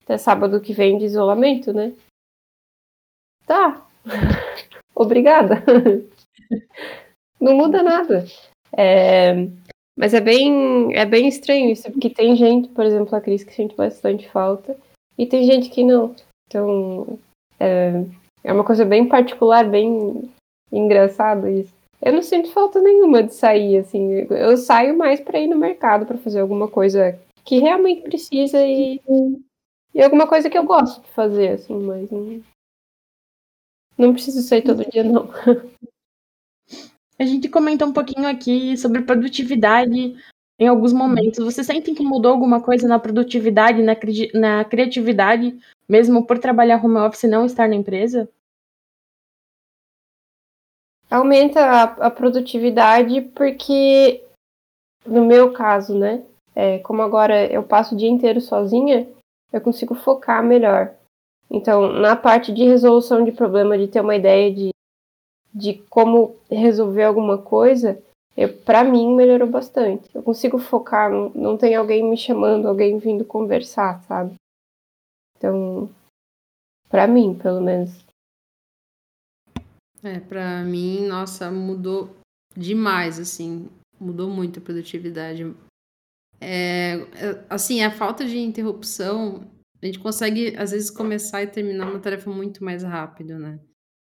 até 0.03 0.17
sábado 0.17 0.61
que 0.61 0.73
vem 0.73 0.97
de 0.97 1.05
isolamento, 1.05 1.71
né? 1.73 1.93
Tá. 3.45 3.85
Obrigada. 4.95 5.63
não 7.39 7.55
muda 7.55 7.83
nada. 7.83 8.25
É, 8.75 9.33
mas 9.97 10.13
é 10.13 10.21
bem, 10.21 10.95
é 10.95 11.05
bem 11.05 11.27
estranho 11.27 11.69
isso, 11.69 11.91
porque 11.91 12.09
tem 12.09 12.35
gente, 12.35 12.69
por 12.69 12.85
exemplo, 12.85 13.15
a 13.15 13.21
Cris, 13.21 13.43
que 13.43 13.53
sente 13.53 13.75
bastante 13.75 14.29
falta, 14.29 14.77
e 15.17 15.25
tem 15.25 15.43
gente 15.43 15.69
que 15.69 15.83
não. 15.83 16.15
Então, 16.47 17.19
é, 17.59 18.03
é 18.43 18.53
uma 18.53 18.63
coisa 18.63 18.85
bem 18.85 19.07
particular, 19.07 19.67
bem 19.69 20.29
engraçada 20.71 21.51
isso. 21.51 21.73
Eu 22.01 22.13
não 22.13 22.21
sinto 22.21 22.51
falta 22.51 22.79
nenhuma 22.79 23.21
de 23.21 23.33
sair, 23.33 23.77
assim. 23.77 24.25
Eu 24.29 24.55
saio 24.55 24.97
mais 24.97 25.19
para 25.19 25.39
ir 25.39 25.47
no 25.47 25.57
mercado 25.57 26.05
para 26.05 26.17
fazer 26.17 26.39
alguma 26.39 26.67
coisa 26.67 27.19
que 27.43 27.59
realmente 27.59 28.03
precisa 28.03 28.65
e, 28.65 29.01
e 29.93 30.01
alguma 30.01 30.27
coisa 30.27 30.49
que 30.49 30.57
eu 30.57 30.63
gosto 30.63 31.01
de 31.01 31.09
fazer, 31.09 31.49
assim, 31.49 31.77
mas 31.77 32.09
não, 32.09 32.41
não 33.97 34.13
preciso 34.13 34.41
sair 34.41 34.61
todo 34.61 34.89
dia, 34.89 35.03
não. 35.03 35.29
A 37.19 37.25
gente 37.25 37.49
comenta 37.49 37.85
um 37.85 37.91
pouquinho 37.91 38.29
aqui 38.29 38.77
sobre 38.77 39.01
produtividade 39.01 40.15
em 40.59 40.67
alguns 40.67 40.91
momentos. 40.91 41.43
Você 41.43 41.63
sente 41.63 41.93
que 41.93 42.03
mudou 42.03 42.33
alguma 42.33 42.61
coisa 42.61 42.87
na 42.87 42.99
produtividade, 42.99 43.81
na, 43.81 43.95
cri 43.95 44.29
na 44.33 44.65
criatividade, 44.65 45.57
mesmo 45.87 46.25
por 46.25 46.37
trabalhar 46.37 46.83
home 46.83 46.97
office 46.97 47.23
e 47.23 47.27
não 47.27 47.45
estar 47.45 47.67
na 47.67 47.75
empresa? 47.75 48.29
Aumenta 51.09 51.61
a, 51.61 51.83
a 52.07 52.11
produtividade 52.11 53.21
porque, 53.21 54.23
no 55.05 55.25
meu 55.25 55.53
caso, 55.53 55.97
né? 55.97 56.23
É, 56.53 56.79
como 56.79 57.01
agora 57.01 57.45
eu 57.51 57.63
passo 57.63 57.95
o 57.95 57.97
dia 57.97 58.09
inteiro 58.09 58.41
sozinha, 58.41 59.07
eu 59.51 59.61
consigo 59.61 59.95
focar 59.95 60.43
melhor. 60.43 60.93
Então, 61.49 61.91
na 61.93 62.15
parte 62.15 62.51
de 62.51 62.63
resolução 62.65 63.23
de 63.23 63.31
problema, 63.31 63.77
de 63.77 63.87
ter 63.87 64.01
uma 64.01 64.15
ideia 64.15 64.53
de 64.53 64.69
de 65.53 65.81
como 65.89 66.35
resolver 66.49 67.03
alguma 67.03 67.37
coisa, 67.37 68.01
para 68.47 68.83
mim 68.83 69.15
melhorou 69.15 69.49
bastante. 69.49 70.09
Eu 70.13 70.23
consigo 70.23 70.57
focar, 70.59 71.11
não, 71.11 71.29
não 71.29 71.57
tem 71.57 71.75
alguém 71.75 72.07
me 72.09 72.15
chamando, 72.15 72.67
alguém 72.67 72.97
vindo 72.97 73.25
conversar, 73.25 74.01
sabe? 74.03 74.35
Então, 75.37 75.89
para 76.89 77.07
mim, 77.07 77.37
pelo 77.37 77.61
menos. 77.61 77.91
É, 80.03 80.19
para 80.19 80.63
mim, 80.63 81.05
nossa, 81.07 81.51
mudou 81.51 82.15
demais, 82.55 83.19
assim, 83.19 83.69
mudou 83.99 84.29
muito 84.29 84.59
a 84.59 84.61
produtividade. 84.61 85.43
É, 86.39 86.93
é, 86.93 87.45
assim, 87.49 87.83
a 87.83 87.91
falta 87.91 88.25
de 88.25 88.37
interrupção, 88.37 89.43
a 89.81 89.85
gente 89.85 89.99
consegue, 89.99 90.55
às 90.57 90.71
vezes, 90.71 90.89
começar 90.89 91.43
e 91.43 91.47
terminar 91.47 91.89
uma 91.89 91.99
tarefa 91.99 92.29
muito 92.29 92.63
mais 92.63 92.83
rápido, 92.83 93.37
né? 93.37 93.59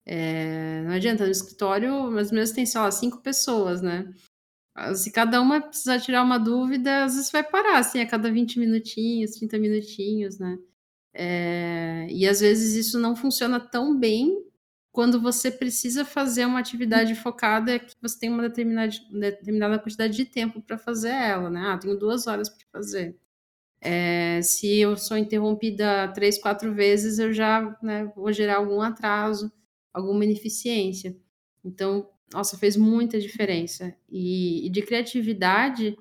É, 0.06 0.82
não 0.84 0.92
adianta, 0.94 1.26
no 1.26 1.32
escritório, 1.32 2.10
mas 2.12 2.32
mesmo 2.32 2.56
tem, 2.56 2.66
sei 2.66 2.82
lá, 2.82 2.92
cinco 2.92 3.22
pessoas, 3.22 3.82
né? 3.82 4.12
Se 4.96 5.12
cada 5.12 5.42
uma 5.42 5.62
precisar 5.62 6.00
tirar 6.00 6.24
uma 6.24 6.38
dúvida, 6.40 7.04
às 7.04 7.16
vezes 7.16 7.32
vai 7.32 7.44
parar, 7.44 7.80
assim, 7.80 8.00
a 8.00 8.08
cada 8.08 8.32
20 8.32 8.60
minutinhos, 8.60 9.32
30 9.32 9.58
minutinhos, 9.60 10.40
né? 10.40 10.58
É, 11.14 12.08
e 12.10 12.28
às 12.28 12.40
vezes 12.42 12.76
isso 12.76 13.00
não 13.00 13.16
funciona 13.16 13.60
tão 13.60 13.98
bem 13.98 14.46
quando 14.92 15.22
você 15.22 15.52
precisa 15.52 16.06
fazer 16.06 16.46
uma 16.46 16.60
atividade 16.60 17.16
focada 17.16 17.80
que 17.80 17.96
você 18.02 18.20
tem 18.20 18.30
uma 18.30 18.44
determinada, 18.44 18.92
determinada 19.12 19.80
quantidade 19.80 20.16
de 20.16 20.26
tempo 20.26 20.62
para 20.62 20.78
fazer 20.78 21.10
ela, 21.10 21.50
né? 21.50 21.62
Ah, 21.68 21.78
tenho 21.78 21.98
duas 21.98 22.28
horas 22.28 22.50
para 22.50 22.66
fazer. 22.72 23.18
É, 23.82 24.42
se 24.42 24.80
eu 24.80 24.98
sou 24.98 25.18
interrompida 25.18 26.10
três, 26.14 26.40
quatro 26.40 26.74
vezes, 26.74 27.20
eu 27.20 27.34
já 27.34 27.78
né, 27.82 28.06
vou 28.16 28.32
gerar 28.34 28.58
algum 28.58 28.82
atraso 28.82 29.52
alguma 29.94 30.26
ineficiência. 30.26 31.16
Então, 31.64 32.10
nossa, 32.34 32.58
fez 32.58 32.78
muita 32.78 33.20
diferença. 33.20 33.96
E, 34.10 34.66
e, 34.68 34.70
de 34.70 34.82
criatividade, 34.82 35.98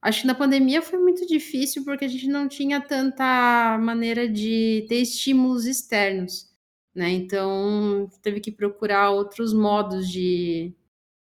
acho 0.00 0.22
que 0.22 0.26
na 0.26 0.34
pandemia 0.34 0.82
foi 0.82 0.98
muito 0.98 1.26
difícil 1.26 1.84
porque 1.84 2.04
a 2.04 2.08
gente 2.08 2.28
não 2.28 2.48
tinha 2.48 2.80
tanta 2.80 3.78
maneira 3.78 4.28
de 4.28 4.86
ter 4.88 4.96
estímulos 4.96 5.66
externos, 5.66 6.50
né? 6.94 7.10
Então, 7.10 8.08
teve 8.22 8.40
que 8.40 8.52
procurar 8.52 9.10
outros 9.10 9.52
modos 9.52 10.08
de 10.10 10.72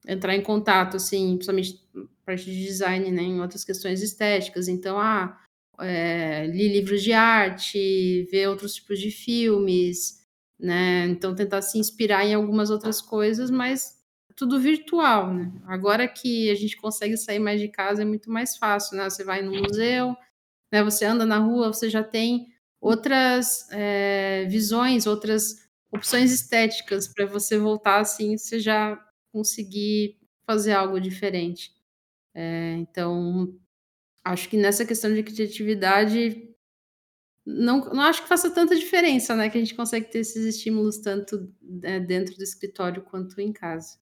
entrar 0.06 0.34
em 0.34 0.42
contato, 0.42 0.96
assim, 0.96 1.36
principalmente 1.36 1.80
parte 2.24 2.44
de 2.44 2.64
design, 2.64 3.11
né? 3.11 3.22
Em 3.22 3.40
outras 3.40 3.64
questões 3.64 4.02
estéticas. 4.02 4.68
Então, 4.68 4.98
ah, 4.98 5.38
é, 5.80 6.46
li 6.46 6.68
livros 6.68 7.02
de 7.02 7.12
arte, 7.12 8.26
ver 8.30 8.48
outros 8.48 8.74
tipos 8.74 8.98
de 8.98 9.11
filmes, 9.11 10.26
né? 10.59 11.06
Então 11.06 11.34
tentar 11.34 11.62
se 11.62 11.78
inspirar 11.78 12.24
em 12.26 12.34
algumas 12.34 12.70
outras 12.70 13.00
coisas, 13.00 13.50
mas 13.50 13.96
tudo 14.36 14.61
virtual, 14.61 15.32
né? 15.34 15.52
Agora 15.66 16.06
que 16.09 16.50
a 16.50 16.54
gente 16.54 16.76
consegue 16.76 17.16
sair 17.16 17.38
mais 17.40 17.61
de 17.61 17.68
casa 17.68 18.02
é 18.02 18.04
muito 18.04 18.30
mais 18.30 18.56
fácil, 18.56 18.96
né? 18.96 19.09
Você 19.11 19.24
vai 19.24 19.42
no 19.42 19.52
museu, 19.52 20.16
né? 20.72 20.82
Você 20.84 21.04
anda 21.04 21.26
na 21.26 21.38
rua, 21.38 21.72
você 21.72 21.90
já 21.90 22.02
tem 22.04 22.48
outras 22.80 23.68
é, 23.72 24.46
visões, 24.48 25.06
outras 25.06 25.68
opções 25.92 26.32
estéticas 26.32 27.09
para 27.09 27.26
você 27.26 27.59
voltar 27.59 28.00
assim, 28.00 28.36
você 28.36 28.61
já 28.61 28.98
conseguir 29.32 30.18
fazer 30.46 30.72
algo 30.72 31.00
diferente. 31.00 31.72
É, 32.34 32.74
então, 32.78 33.54
acho 34.24 34.48
que 34.48 34.56
nessa 34.56 34.84
questão 34.86 35.12
de 35.14 35.22
criatividade 35.22 36.48
não, 37.49 37.80
não 37.86 38.03
acho 38.03 38.22
que 38.22 38.28
faça 38.28 38.51
tanta 38.51 38.76
diferença, 38.76 39.34
né? 39.34 39.49
Que 39.49 39.57
a 39.57 39.61
gente 39.61 39.74
consegue 39.74 40.07
ter 40.11 40.18
esses 40.18 40.44
estímulos 40.44 40.99
tanto 40.99 41.51
é, 41.82 41.99
dentro 41.99 42.36
do 42.36 42.42
escritório 42.42 43.03
quanto 43.03 43.40
em 43.40 43.53
casa. 43.53 43.96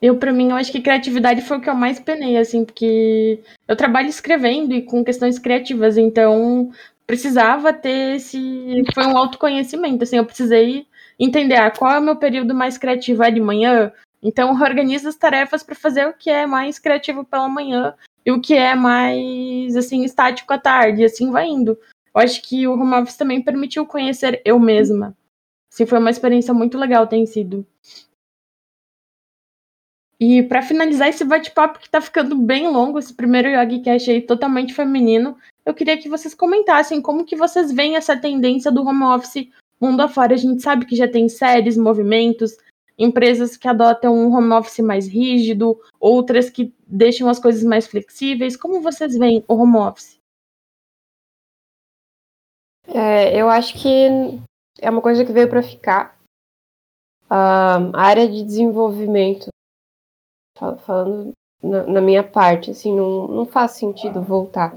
Eu, 0.00 0.16
para 0.16 0.32
mim, 0.32 0.50
eu 0.50 0.56
acho 0.56 0.70
que 0.70 0.80
criatividade 0.80 1.42
foi 1.42 1.58
o 1.58 1.60
que 1.60 1.68
eu 1.68 1.74
mais 1.74 1.98
penei, 1.98 2.36
assim, 2.36 2.64
porque 2.64 3.42
eu 3.66 3.74
trabalho 3.74 4.08
escrevendo 4.08 4.72
e 4.72 4.82
com 4.82 5.04
questões 5.04 5.40
criativas, 5.40 5.98
então 5.98 6.70
precisava 7.04 7.72
ter 7.72 8.16
esse. 8.16 8.84
Foi 8.94 9.04
um 9.06 9.18
autoconhecimento, 9.18 10.04
assim, 10.04 10.18
eu 10.18 10.24
precisei 10.24 10.86
entender 11.18 11.56
ah, 11.56 11.70
qual 11.72 11.92
é 11.92 11.98
o 11.98 12.02
meu 12.02 12.16
período 12.16 12.54
mais 12.54 12.78
criativo, 12.78 13.24
é 13.24 13.30
de 13.32 13.40
manhã? 13.40 13.92
Então, 14.22 14.52
organizo 14.62 15.08
as 15.08 15.16
tarefas 15.16 15.64
para 15.64 15.74
fazer 15.74 16.06
o 16.06 16.12
que 16.12 16.30
é 16.30 16.46
mais 16.46 16.78
criativo 16.78 17.24
pela 17.24 17.48
manhã 17.48 17.94
e 18.28 18.30
o 18.30 18.42
que 18.42 18.52
é 18.52 18.74
mais 18.74 19.74
assim 19.74 20.04
estático 20.04 20.52
à 20.52 20.58
tarde, 20.58 21.00
e 21.00 21.04
assim 21.06 21.30
vai 21.30 21.48
indo. 21.48 21.78
Eu 22.14 22.20
acho 22.20 22.42
que 22.42 22.68
o 22.68 22.74
home 22.74 22.94
office 22.96 23.16
também 23.16 23.40
permitiu 23.40 23.86
conhecer 23.86 24.42
eu 24.44 24.60
mesma. 24.60 25.16
Assim, 25.72 25.86
foi 25.86 25.98
uma 25.98 26.10
experiência 26.10 26.52
muito 26.52 26.76
legal, 26.76 27.06
tem 27.06 27.24
sido. 27.24 27.66
E 30.20 30.42
para 30.42 30.60
finalizar 30.60 31.08
esse 31.08 31.24
bate-papo 31.24 31.78
que 31.78 31.88
tá 31.88 32.02
ficando 32.02 32.36
bem 32.36 32.68
longo, 32.68 32.98
esse 32.98 33.14
primeiro 33.14 33.48
YogiCast 33.48 34.10
aí 34.10 34.20
totalmente 34.20 34.74
feminino, 34.74 35.34
eu 35.64 35.72
queria 35.72 35.96
que 35.96 36.10
vocês 36.10 36.34
comentassem 36.34 37.00
como 37.00 37.24
que 37.24 37.34
vocês 37.34 37.72
veem 37.72 37.96
essa 37.96 38.14
tendência 38.14 38.70
do 38.70 38.82
home 38.82 39.04
office 39.04 39.48
mundo 39.80 40.02
afora. 40.02 40.34
A 40.34 40.36
gente 40.36 40.60
sabe 40.60 40.84
que 40.84 40.94
já 40.94 41.08
tem 41.08 41.30
séries, 41.30 41.78
movimentos, 41.78 42.58
empresas 42.98 43.56
que 43.56 43.68
adotam 43.68 44.12
um 44.12 44.34
home 44.34 44.52
office 44.52 44.80
mais 44.80 45.06
rígido, 45.06 45.80
outras 46.00 46.50
que 46.50 46.74
deixam 46.86 47.28
as 47.28 47.38
coisas 47.38 47.62
mais 47.62 47.86
flexíveis. 47.86 48.56
Como 48.56 48.80
vocês 48.80 49.16
veem 49.16 49.44
o 49.46 49.54
home 49.54 49.76
office? 49.76 50.18
É, 52.88 53.40
eu 53.40 53.48
acho 53.48 53.80
que 53.80 54.08
é 54.80 54.90
uma 54.90 55.00
coisa 55.00 55.24
que 55.24 55.32
veio 55.32 55.48
para 55.48 55.62
ficar. 55.62 56.18
Uh, 57.30 57.92
a 57.94 58.02
área 58.02 58.26
de 58.26 58.42
desenvolvimento, 58.42 59.48
falando 60.56 61.32
na, 61.62 61.84
na, 61.84 62.00
minha 62.00 62.24
parte, 62.24 62.70
assim, 62.70 62.96
não, 62.96 63.28
não 63.28 63.44
faz 63.44 63.72
sentido 63.72 64.22
voltar 64.22 64.74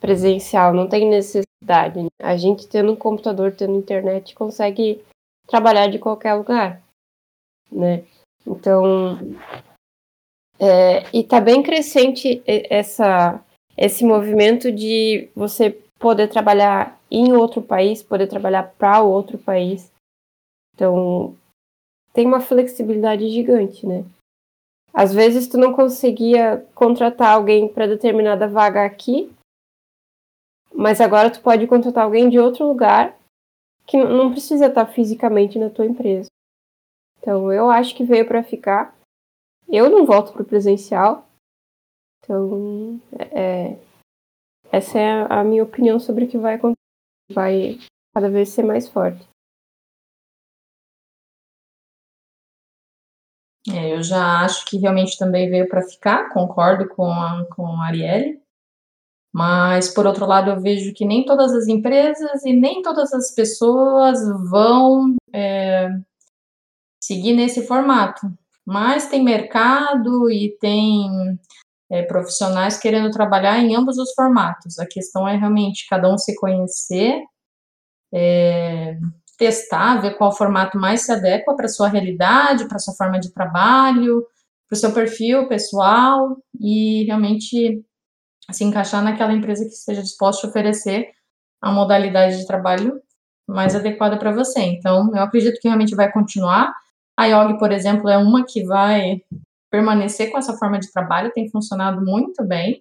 presencial, 0.00 0.72
não 0.72 0.88
tem 0.88 1.10
necessidade. 1.10 2.06
A 2.18 2.36
gente 2.38 2.66
tendo 2.66 2.92
um 2.92 2.96
computador, 2.96 3.54
tendo 3.54 3.76
internet, 3.76 4.34
consegue 4.34 5.04
trabalhar 5.46 5.88
de 5.88 5.98
qualquer 5.98 6.32
lugar 6.34 6.82
né? 7.70 8.04
Então, 8.46 9.18
é, 10.58 11.04
e 11.12 11.22
tá 11.22 11.40
bem 11.40 11.62
crescente 11.62 12.42
essa, 12.46 13.42
esse 13.76 14.04
movimento 14.04 14.72
de 14.72 15.28
você 15.34 15.70
poder 15.98 16.28
trabalhar 16.28 16.98
em 17.10 17.32
outro 17.32 17.62
país, 17.62 18.02
poder 18.02 18.26
trabalhar 18.26 18.74
para 18.78 19.02
outro 19.02 19.38
país. 19.38 19.90
Então, 20.74 21.36
tem 22.12 22.26
uma 22.26 22.40
flexibilidade 22.40 23.28
gigante, 23.28 23.86
né? 23.86 24.04
Às 24.92 25.12
vezes 25.12 25.46
tu 25.46 25.56
não 25.56 25.72
conseguia 25.72 26.66
contratar 26.74 27.34
alguém 27.34 27.68
para 27.68 27.86
determinada 27.86 28.48
vaga 28.48 28.84
aqui, 28.84 29.30
mas 30.72 31.00
agora 31.00 31.30
tu 31.30 31.40
pode 31.40 31.66
contratar 31.66 32.04
alguém 32.04 32.28
de 32.28 32.38
outro 32.38 32.66
lugar 32.66 33.16
que 33.86 33.96
não 33.96 34.30
precisa 34.30 34.66
estar 34.66 34.86
fisicamente 34.86 35.58
na 35.58 35.70
tua 35.70 35.86
empresa. 35.86 36.28
Então, 37.18 37.52
eu 37.52 37.70
acho 37.70 37.94
que 37.94 38.04
veio 38.04 38.26
para 38.26 38.42
ficar. 38.42 38.96
Eu 39.68 39.90
não 39.90 40.06
volto 40.06 40.32
para 40.32 40.42
o 40.42 40.46
presencial. 40.46 41.28
Então, 42.22 43.00
é, 43.18 43.78
essa 44.70 44.98
é 44.98 45.26
a 45.32 45.44
minha 45.44 45.62
opinião 45.62 45.98
sobre 45.98 46.24
o 46.24 46.28
que 46.28 46.38
vai 46.38 46.54
acontecer. 46.54 46.78
Vai 47.32 47.78
cada 48.14 48.30
vez 48.30 48.48
ser 48.48 48.62
mais 48.62 48.88
forte. 48.88 49.28
É, 53.70 53.94
eu 53.94 54.02
já 54.02 54.44
acho 54.44 54.64
que 54.64 54.78
realmente 54.78 55.18
também 55.18 55.50
veio 55.50 55.68
para 55.68 55.82
ficar, 55.82 56.30
concordo 56.30 56.88
com 56.88 57.10
a, 57.10 57.46
com 57.54 57.66
a 57.66 57.86
Arielle. 57.86 58.40
Mas, 59.32 59.92
por 59.92 60.06
outro 60.06 60.26
lado, 60.26 60.50
eu 60.50 60.60
vejo 60.60 60.94
que 60.94 61.04
nem 61.04 61.24
todas 61.24 61.52
as 61.52 61.66
empresas 61.66 62.44
e 62.44 62.52
nem 62.52 62.80
todas 62.80 63.12
as 63.12 63.34
pessoas 63.34 64.18
vão 64.50 65.14
é, 65.32 65.88
seguir 67.08 67.32
nesse 67.32 67.66
formato. 67.66 68.20
Mas 68.66 69.06
tem 69.08 69.24
mercado 69.24 70.30
e 70.30 70.54
tem 70.60 71.08
é, 71.90 72.02
profissionais 72.02 72.78
querendo 72.78 73.10
trabalhar 73.10 73.58
em 73.58 73.74
ambos 73.74 73.96
os 73.96 74.12
formatos. 74.12 74.78
A 74.78 74.86
questão 74.86 75.26
é 75.26 75.36
realmente 75.36 75.86
cada 75.88 76.12
um 76.12 76.18
se 76.18 76.36
conhecer, 76.36 77.18
é, 78.12 78.98
testar, 79.38 80.02
ver 80.02 80.18
qual 80.18 80.36
formato 80.36 80.78
mais 80.78 81.02
se 81.02 81.12
adequa 81.12 81.56
para 81.56 81.68
sua 81.68 81.88
realidade, 81.88 82.68
para 82.68 82.78
sua 82.78 82.94
forma 82.94 83.18
de 83.18 83.32
trabalho, 83.32 84.26
para 84.68 84.76
o 84.76 84.78
seu 84.78 84.92
perfil 84.92 85.48
pessoal 85.48 86.36
e 86.60 87.04
realmente 87.04 87.82
se 88.50 88.64
encaixar 88.64 89.02
naquela 89.02 89.32
empresa 89.32 89.64
que 89.64 89.70
esteja 89.70 90.02
disposta 90.02 90.46
a 90.46 90.50
oferecer 90.50 91.08
a 91.62 91.72
modalidade 91.72 92.36
de 92.36 92.46
trabalho 92.46 93.00
mais 93.46 93.74
adequada 93.74 94.18
para 94.18 94.30
você. 94.30 94.60
Então, 94.60 95.10
eu 95.16 95.22
acredito 95.22 95.58
que 95.58 95.68
realmente 95.68 95.94
vai 95.94 96.12
continuar. 96.12 96.70
A 97.18 97.26
IOG, 97.26 97.58
por 97.58 97.72
exemplo, 97.72 98.08
é 98.08 98.16
uma 98.16 98.46
que 98.46 98.62
vai 98.62 99.20
permanecer 99.68 100.30
com 100.30 100.38
essa 100.38 100.56
forma 100.56 100.78
de 100.78 100.92
trabalho, 100.92 101.32
tem 101.32 101.50
funcionado 101.50 102.00
muito 102.00 102.44
bem. 102.44 102.80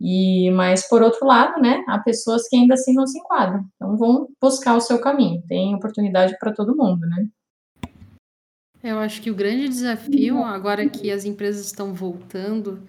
E, 0.00 0.50
mas 0.50 0.88
por 0.88 1.00
outro 1.00 1.24
lado, 1.24 1.62
né, 1.62 1.84
há 1.86 1.96
pessoas 2.00 2.48
que 2.48 2.56
ainda 2.56 2.74
assim 2.74 2.92
não 2.92 3.06
se 3.06 3.20
enquadram. 3.20 3.64
Então 3.76 3.96
vão 3.96 4.28
buscar 4.42 4.74
o 4.74 4.80
seu 4.80 5.00
caminho. 5.00 5.44
Tem 5.46 5.76
oportunidade 5.76 6.36
para 6.40 6.52
todo 6.52 6.76
mundo, 6.76 7.06
né? 7.06 7.28
Eu 8.82 8.98
acho 8.98 9.22
que 9.22 9.30
o 9.30 9.34
grande 9.34 9.68
desafio 9.68 10.42
agora 10.42 10.88
que 10.88 11.08
as 11.12 11.24
empresas 11.24 11.66
estão 11.66 11.94
voltando 11.94 12.82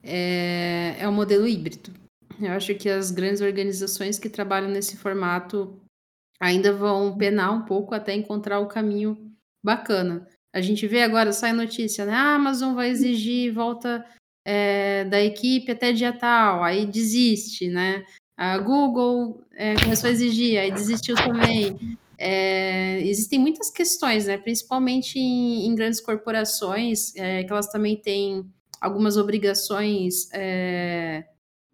é, 0.00 0.94
é 0.96 1.08
o 1.08 1.12
modelo 1.12 1.46
híbrido. 1.46 1.90
Eu 2.40 2.52
acho 2.52 2.72
que 2.76 2.88
as 2.88 3.10
grandes 3.10 3.40
organizações 3.40 4.16
que 4.16 4.28
trabalham 4.28 4.70
nesse 4.70 4.96
formato 4.96 5.76
ainda 6.40 6.72
vão 6.72 7.18
penar 7.18 7.52
um 7.52 7.64
pouco 7.64 7.96
até 7.96 8.14
encontrar 8.14 8.60
o 8.60 8.68
caminho 8.68 9.23
bacana. 9.64 10.28
A 10.54 10.60
gente 10.60 10.86
vê 10.86 11.02
agora, 11.02 11.32
sai 11.32 11.52
notícia, 11.52 12.04
né? 12.04 12.12
A 12.12 12.34
Amazon 12.34 12.74
vai 12.74 12.90
exigir 12.90 13.52
volta 13.52 14.04
é, 14.44 15.04
da 15.06 15.20
equipe 15.20 15.72
até 15.72 15.90
dia 15.92 16.12
tal, 16.12 16.62
aí 16.62 16.86
desiste, 16.86 17.68
né? 17.68 18.04
A 18.36 18.58
Google 18.58 19.42
é, 19.52 19.74
começou 19.74 20.08
a 20.08 20.12
exigir, 20.12 20.58
aí 20.58 20.70
desistiu 20.70 21.16
também. 21.16 21.98
É, 22.18 23.00
existem 23.00 23.38
muitas 23.38 23.70
questões, 23.70 24.26
né? 24.26 24.38
Principalmente 24.38 25.18
em, 25.18 25.66
em 25.66 25.74
grandes 25.74 26.00
corporações, 26.00 27.12
que 27.12 27.46
elas 27.50 27.68
também 27.68 27.96
têm 27.96 28.44
algumas 28.80 29.16
obrigações 29.16 30.28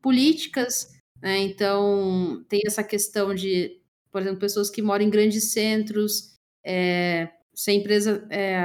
políticas, 0.00 0.88
né? 1.20 1.38
Então, 1.38 2.44
tem 2.48 2.60
essa 2.66 2.82
questão 2.82 3.34
de, 3.34 3.78
por 4.10 4.22
exemplo, 4.22 4.38
pessoas 4.40 4.70
que 4.70 4.80
moram 4.80 5.04
em 5.04 5.10
grandes 5.10 5.52
centros, 5.52 6.34
é, 6.64 7.28
se 7.60 7.70
a 7.70 7.74
empresa 7.74 8.26
é, 8.30 8.64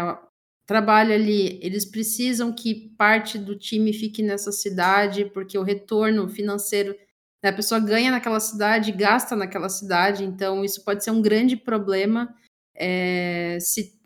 trabalha 0.65 1.15
ali, 1.15 1.59
eles 1.61 1.83
precisam 1.83 2.53
que 2.53 2.93
parte 2.97 3.37
do 3.37 3.53
time 3.53 3.91
fique 3.91 4.23
nessa 4.23 4.53
cidade, 4.53 5.25
porque 5.25 5.57
o 5.57 5.63
retorno 5.63 6.29
financeiro, 6.29 6.95
a 7.43 7.51
pessoa 7.51 7.77
ganha 7.77 8.09
naquela 8.09 8.39
cidade, 8.39 8.93
gasta 8.93 9.35
naquela 9.35 9.67
cidade, 9.67 10.23
então 10.23 10.63
isso 10.63 10.81
pode 10.85 11.03
ser 11.03 11.11
um 11.11 11.21
grande 11.21 11.57
problema. 11.57 12.33
É, 12.73 13.57
se, 13.59 13.99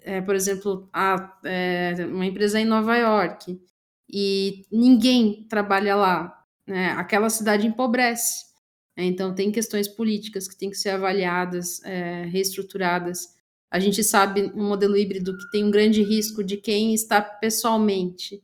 é, 0.00 0.22
por 0.22 0.34
exemplo, 0.34 0.88
a, 0.90 1.38
é, 1.44 2.06
uma 2.08 2.24
empresa 2.24 2.58
em 2.58 2.64
Nova 2.64 2.96
York 2.96 3.60
e 4.08 4.64
ninguém 4.72 5.46
trabalha 5.50 5.94
lá, 5.94 6.46
né? 6.66 6.92
aquela 6.92 7.28
cidade 7.28 7.66
empobrece. 7.66 8.46
Então, 8.96 9.34
tem 9.34 9.52
questões 9.52 9.86
políticas 9.86 10.48
que 10.48 10.56
têm 10.56 10.70
que 10.70 10.78
ser 10.78 10.90
avaliadas, 10.90 11.84
é, 11.84 12.24
reestruturadas. 12.24 13.38
A 13.70 13.78
gente 13.78 14.02
sabe 14.02 14.42
no 14.54 14.64
modelo 14.64 14.96
híbrido 14.96 15.36
que 15.36 15.50
tem 15.50 15.64
um 15.64 15.70
grande 15.70 16.02
risco 16.02 16.42
de 16.42 16.56
quem 16.56 16.92
está 16.92 17.20
pessoalmente 17.20 18.42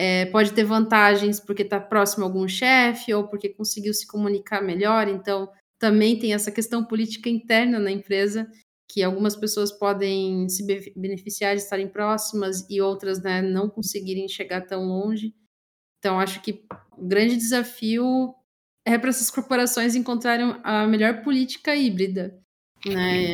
é, 0.00 0.26
pode 0.26 0.52
ter 0.52 0.62
vantagens 0.62 1.40
porque 1.40 1.62
está 1.62 1.80
próximo 1.80 2.22
a 2.22 2.28
algum 2.28 2.46
chefe 2.46 3.12
ou 3.12 3.26
porque 3.26 3.48
conseguiu 3.48 3.92
se 3.92 4.06
comunicar 4.06 4.62
melhor. 4.62 5.08
Então, 5.08 5.50
também 5.76 6.16
tem 6.16 6.32
essa 6.32 6.52
questão 6.52 6.84
política 6.84 7.28
interna 7.28 7.80
na 7.80 7.90
empresa 7.90 8.48
que 8.88 9.02
algumas 9.02 9.34
pessoas 9.34 9.72
podem 9.72 10.48
se 10.48 10.64
beneficiar 10.94 11.56
de 11.56 11.62
estarem 11.62 11.88
próximas 11.88 12.64
e 12.70 12.80
outras 12.80 13.20
né, 13.20 13.42
não 13.42 13.68
conseguirem 13.68 14.28
chegar 14.28 14.60
tão 14.60 14.84
longe. 14.84 15.34
Então, 15.98 16.20
acho 16.20 16.40
que 16.42 16.64
o 16.96 17.04
grande 17.04 17.36
desafio 17.36 18.32
é 18.86 18.96
para 18.96 19.10
essas 19.10 19.32
corporações 19.32 19.96
encontrarem 19.96 20.60
a 20.62 20.86
melhor 20.86 21.24
política 21.24 21.74
híbrida. 21.74 22.40
Né? 22.86 23.24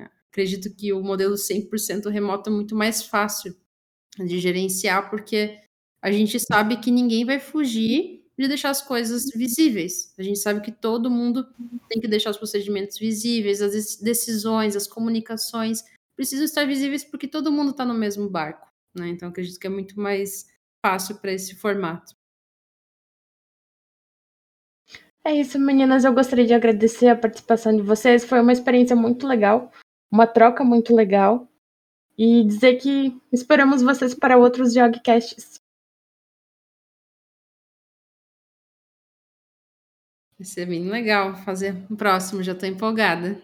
É, 0.00 0.10
acredito 0.32 0.74
que 0.74 0.92
o 0.92 1.02
modelo 1.02 1.34
100% 1.34 2.10
remoto 2.10 2.48
é 2.48 2.52
muito 2.52 2.74
mais 2.74 3.02
fácil 3.04 3.54
de 4.18 4.40
gerenciar, 4.40 5.10
porque 5.10 5.60
a 6.02 6.10
gente 6.10 6.40
sabe 6.40 6.80
que 6.80 6.90
ninguém 6.90 7.24
vai 7.24 7.38
fugir 7.38 8.24
de 8.36 8.48
deixar 8.48 8.70
as 8.70 8.80
coisas 8.80 9.26
visíveis. 9.34 10.12
A 10.18 10.22
gente 10.22 10.38
sabe 10.38 10.62
que 10.62 10.72
todo 10.72 11.10
mundo 11.10 11.46
tem 11.88 12.00
que 12.00 12.08
deixar 12.08 12.30
os 12.30 12.38
procedimentos 12.38 12.98
visíveis, 12.98 13.60
as 13.60 13.96
decisões, 13.96 14.74
as 14.74 14.86
comunicações 14.86 15.84
precisam 16.16 16.44
estar 16.44 16.66
visíveis 16.66 17.04
porque 17.04 17.28
todo 17.28 17.52
mundo 17.52 17.70
está 17.70 17.84
no 17.84 17.94
mesmo 17.94 18.28
barco. 18.28 18.68
Né? 18.94 19.08
Então, 19.08 19.28
acredito 19.28 19.58
que 19.58 19.66
é 19.66 19.70
muito 19.70 19.98
mais 20.00 20.46
fácil 20.84 21.16
para 21.16 21.32
esse 21.32 21.54
formato. 21.54 22.14
É 25.24 25.34
isso, 25.34 25.58
meninas. 25.58 26.04
Eu 26.04 26.12
gostaria 26.12 26.44
de 26.44 26.52
agradecer 26.52 27.08
a 27.08 27.16
participação 27.16 27.76
de 27.76 27.82
vocês. 27.82 28.24
Foi 28.24 28.40
uma 28.40 28.52
experiência 28.52 28.96
muito 28.96 29.26
legal, 29.26 29.70
uma 30.12 30.26
troca 30.26 30.62
muito 30.62 30.94
legal. 30.94 31.48
E 32.18 32.44
dizer 32.44 32.76
que 32.76 33.18
esperamos 33.32 33.82
vocês 33.82 34.14
para 34.14 34.36
outros 34.36 34.74
Jogcasts. 34.74 35.58
Vai 40.38 40.44
ser 40.44 40.66
bem 40.66 40.90
legal 40.90 41.34
fazer 41.36 41.74
o 41.90 41.96
próximo, 41.96 42.42
já 42.42 42.52
estou 42.52 42.68
empolgada. 42.68 43.40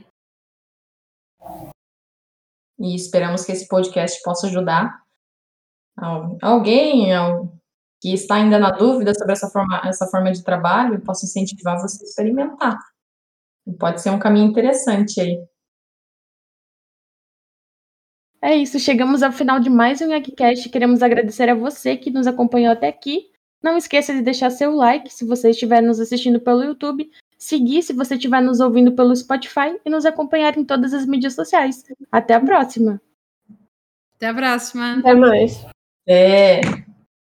E 2.78 2.94
esperamos 2.94 3.44
que 3.44 3.52
esse 3.52 3.66
podcast 3.66 4.22
possa 4.22 4.46
ajudar 4.48 5.02
alguém 6.42 7.08
que 8.00 8.12
está 8.12 8.36
ainda 8.36 8.58
na 8.58 8.70
dúvida 8.70 9.12
sobre 9.14 9.32
essa 9.32 9.48
forma, 9.48 9.80
essa 9.84 10.06
forma 10.06 10.30
de 10.30 10.44
trabalho, 10.44 11.02
possa 11.02 11.24
incentivar 11.24 11.80
você 11.80 12.04
a 12.04 12.06
experimentar. 12.06 12.78
Pode 13.78 14.00
ser 14.00 14.10
um 14.10 14.18
caminho 14.18 14.50
interessante 14.50 15.20
aí. 15.20 15.44
É 18.40 18.54
isso, 18.54 18.78
chegamos 18.78 19.22
ao 19.22 19.32
final 19.32 19.58
de 19.58 19.68
mais 19.68 20.00
um 20.00 20.12
Eggcast. 20.12 20.68
Queremos 20.68 21.02
agradecer 21.02 21.48
a 21.48 21.54
você 21.54 21.96
que 21.96 22.10
nos 22.10 22.26
acompanhou 22.26 22.72
até 22.72 22.86
aqui. 22.86 23.30
Não 23.60 23.76
esqueça 23.76 24.14
de 24.14 24.22
deixar 24.22 24.50
seu 24.50 24.74
like 24.74 25.12
se 25.12 25.24
você 25.24 25.50
estiver 25.50 25.82
nos 25.82 25.98
assistindo 25.98 26.40
pelo 26.40 26.62
YouTube, 26.62 27.10
seguir 27.36 27.82
se 27.82 27.92
você 27.92 28.14
estiver 28.14 28.40
nos 28.40 28.60
ouvindo 28.60 28.92
pelo 28.92 29.14
Spotify 29.14 29.76
e 29.84 29.90
nos 29.90 30.06
acompanhar 30.06 30.56
em 30.56 30.64
todas 30.64 30.94
as 30.94 31.04
mídias 31.04 31.34
sociais. 31.34 31.82
Até 32.12 32.34
a 32.34 32.40
próxima! 32.40 33.00
Até 34.14 34.28
a 34.28 34.34
próxima! 34.34 34.98
Até 35.00 35.14
mais! 35.14 35.66
É. 36.06 36.60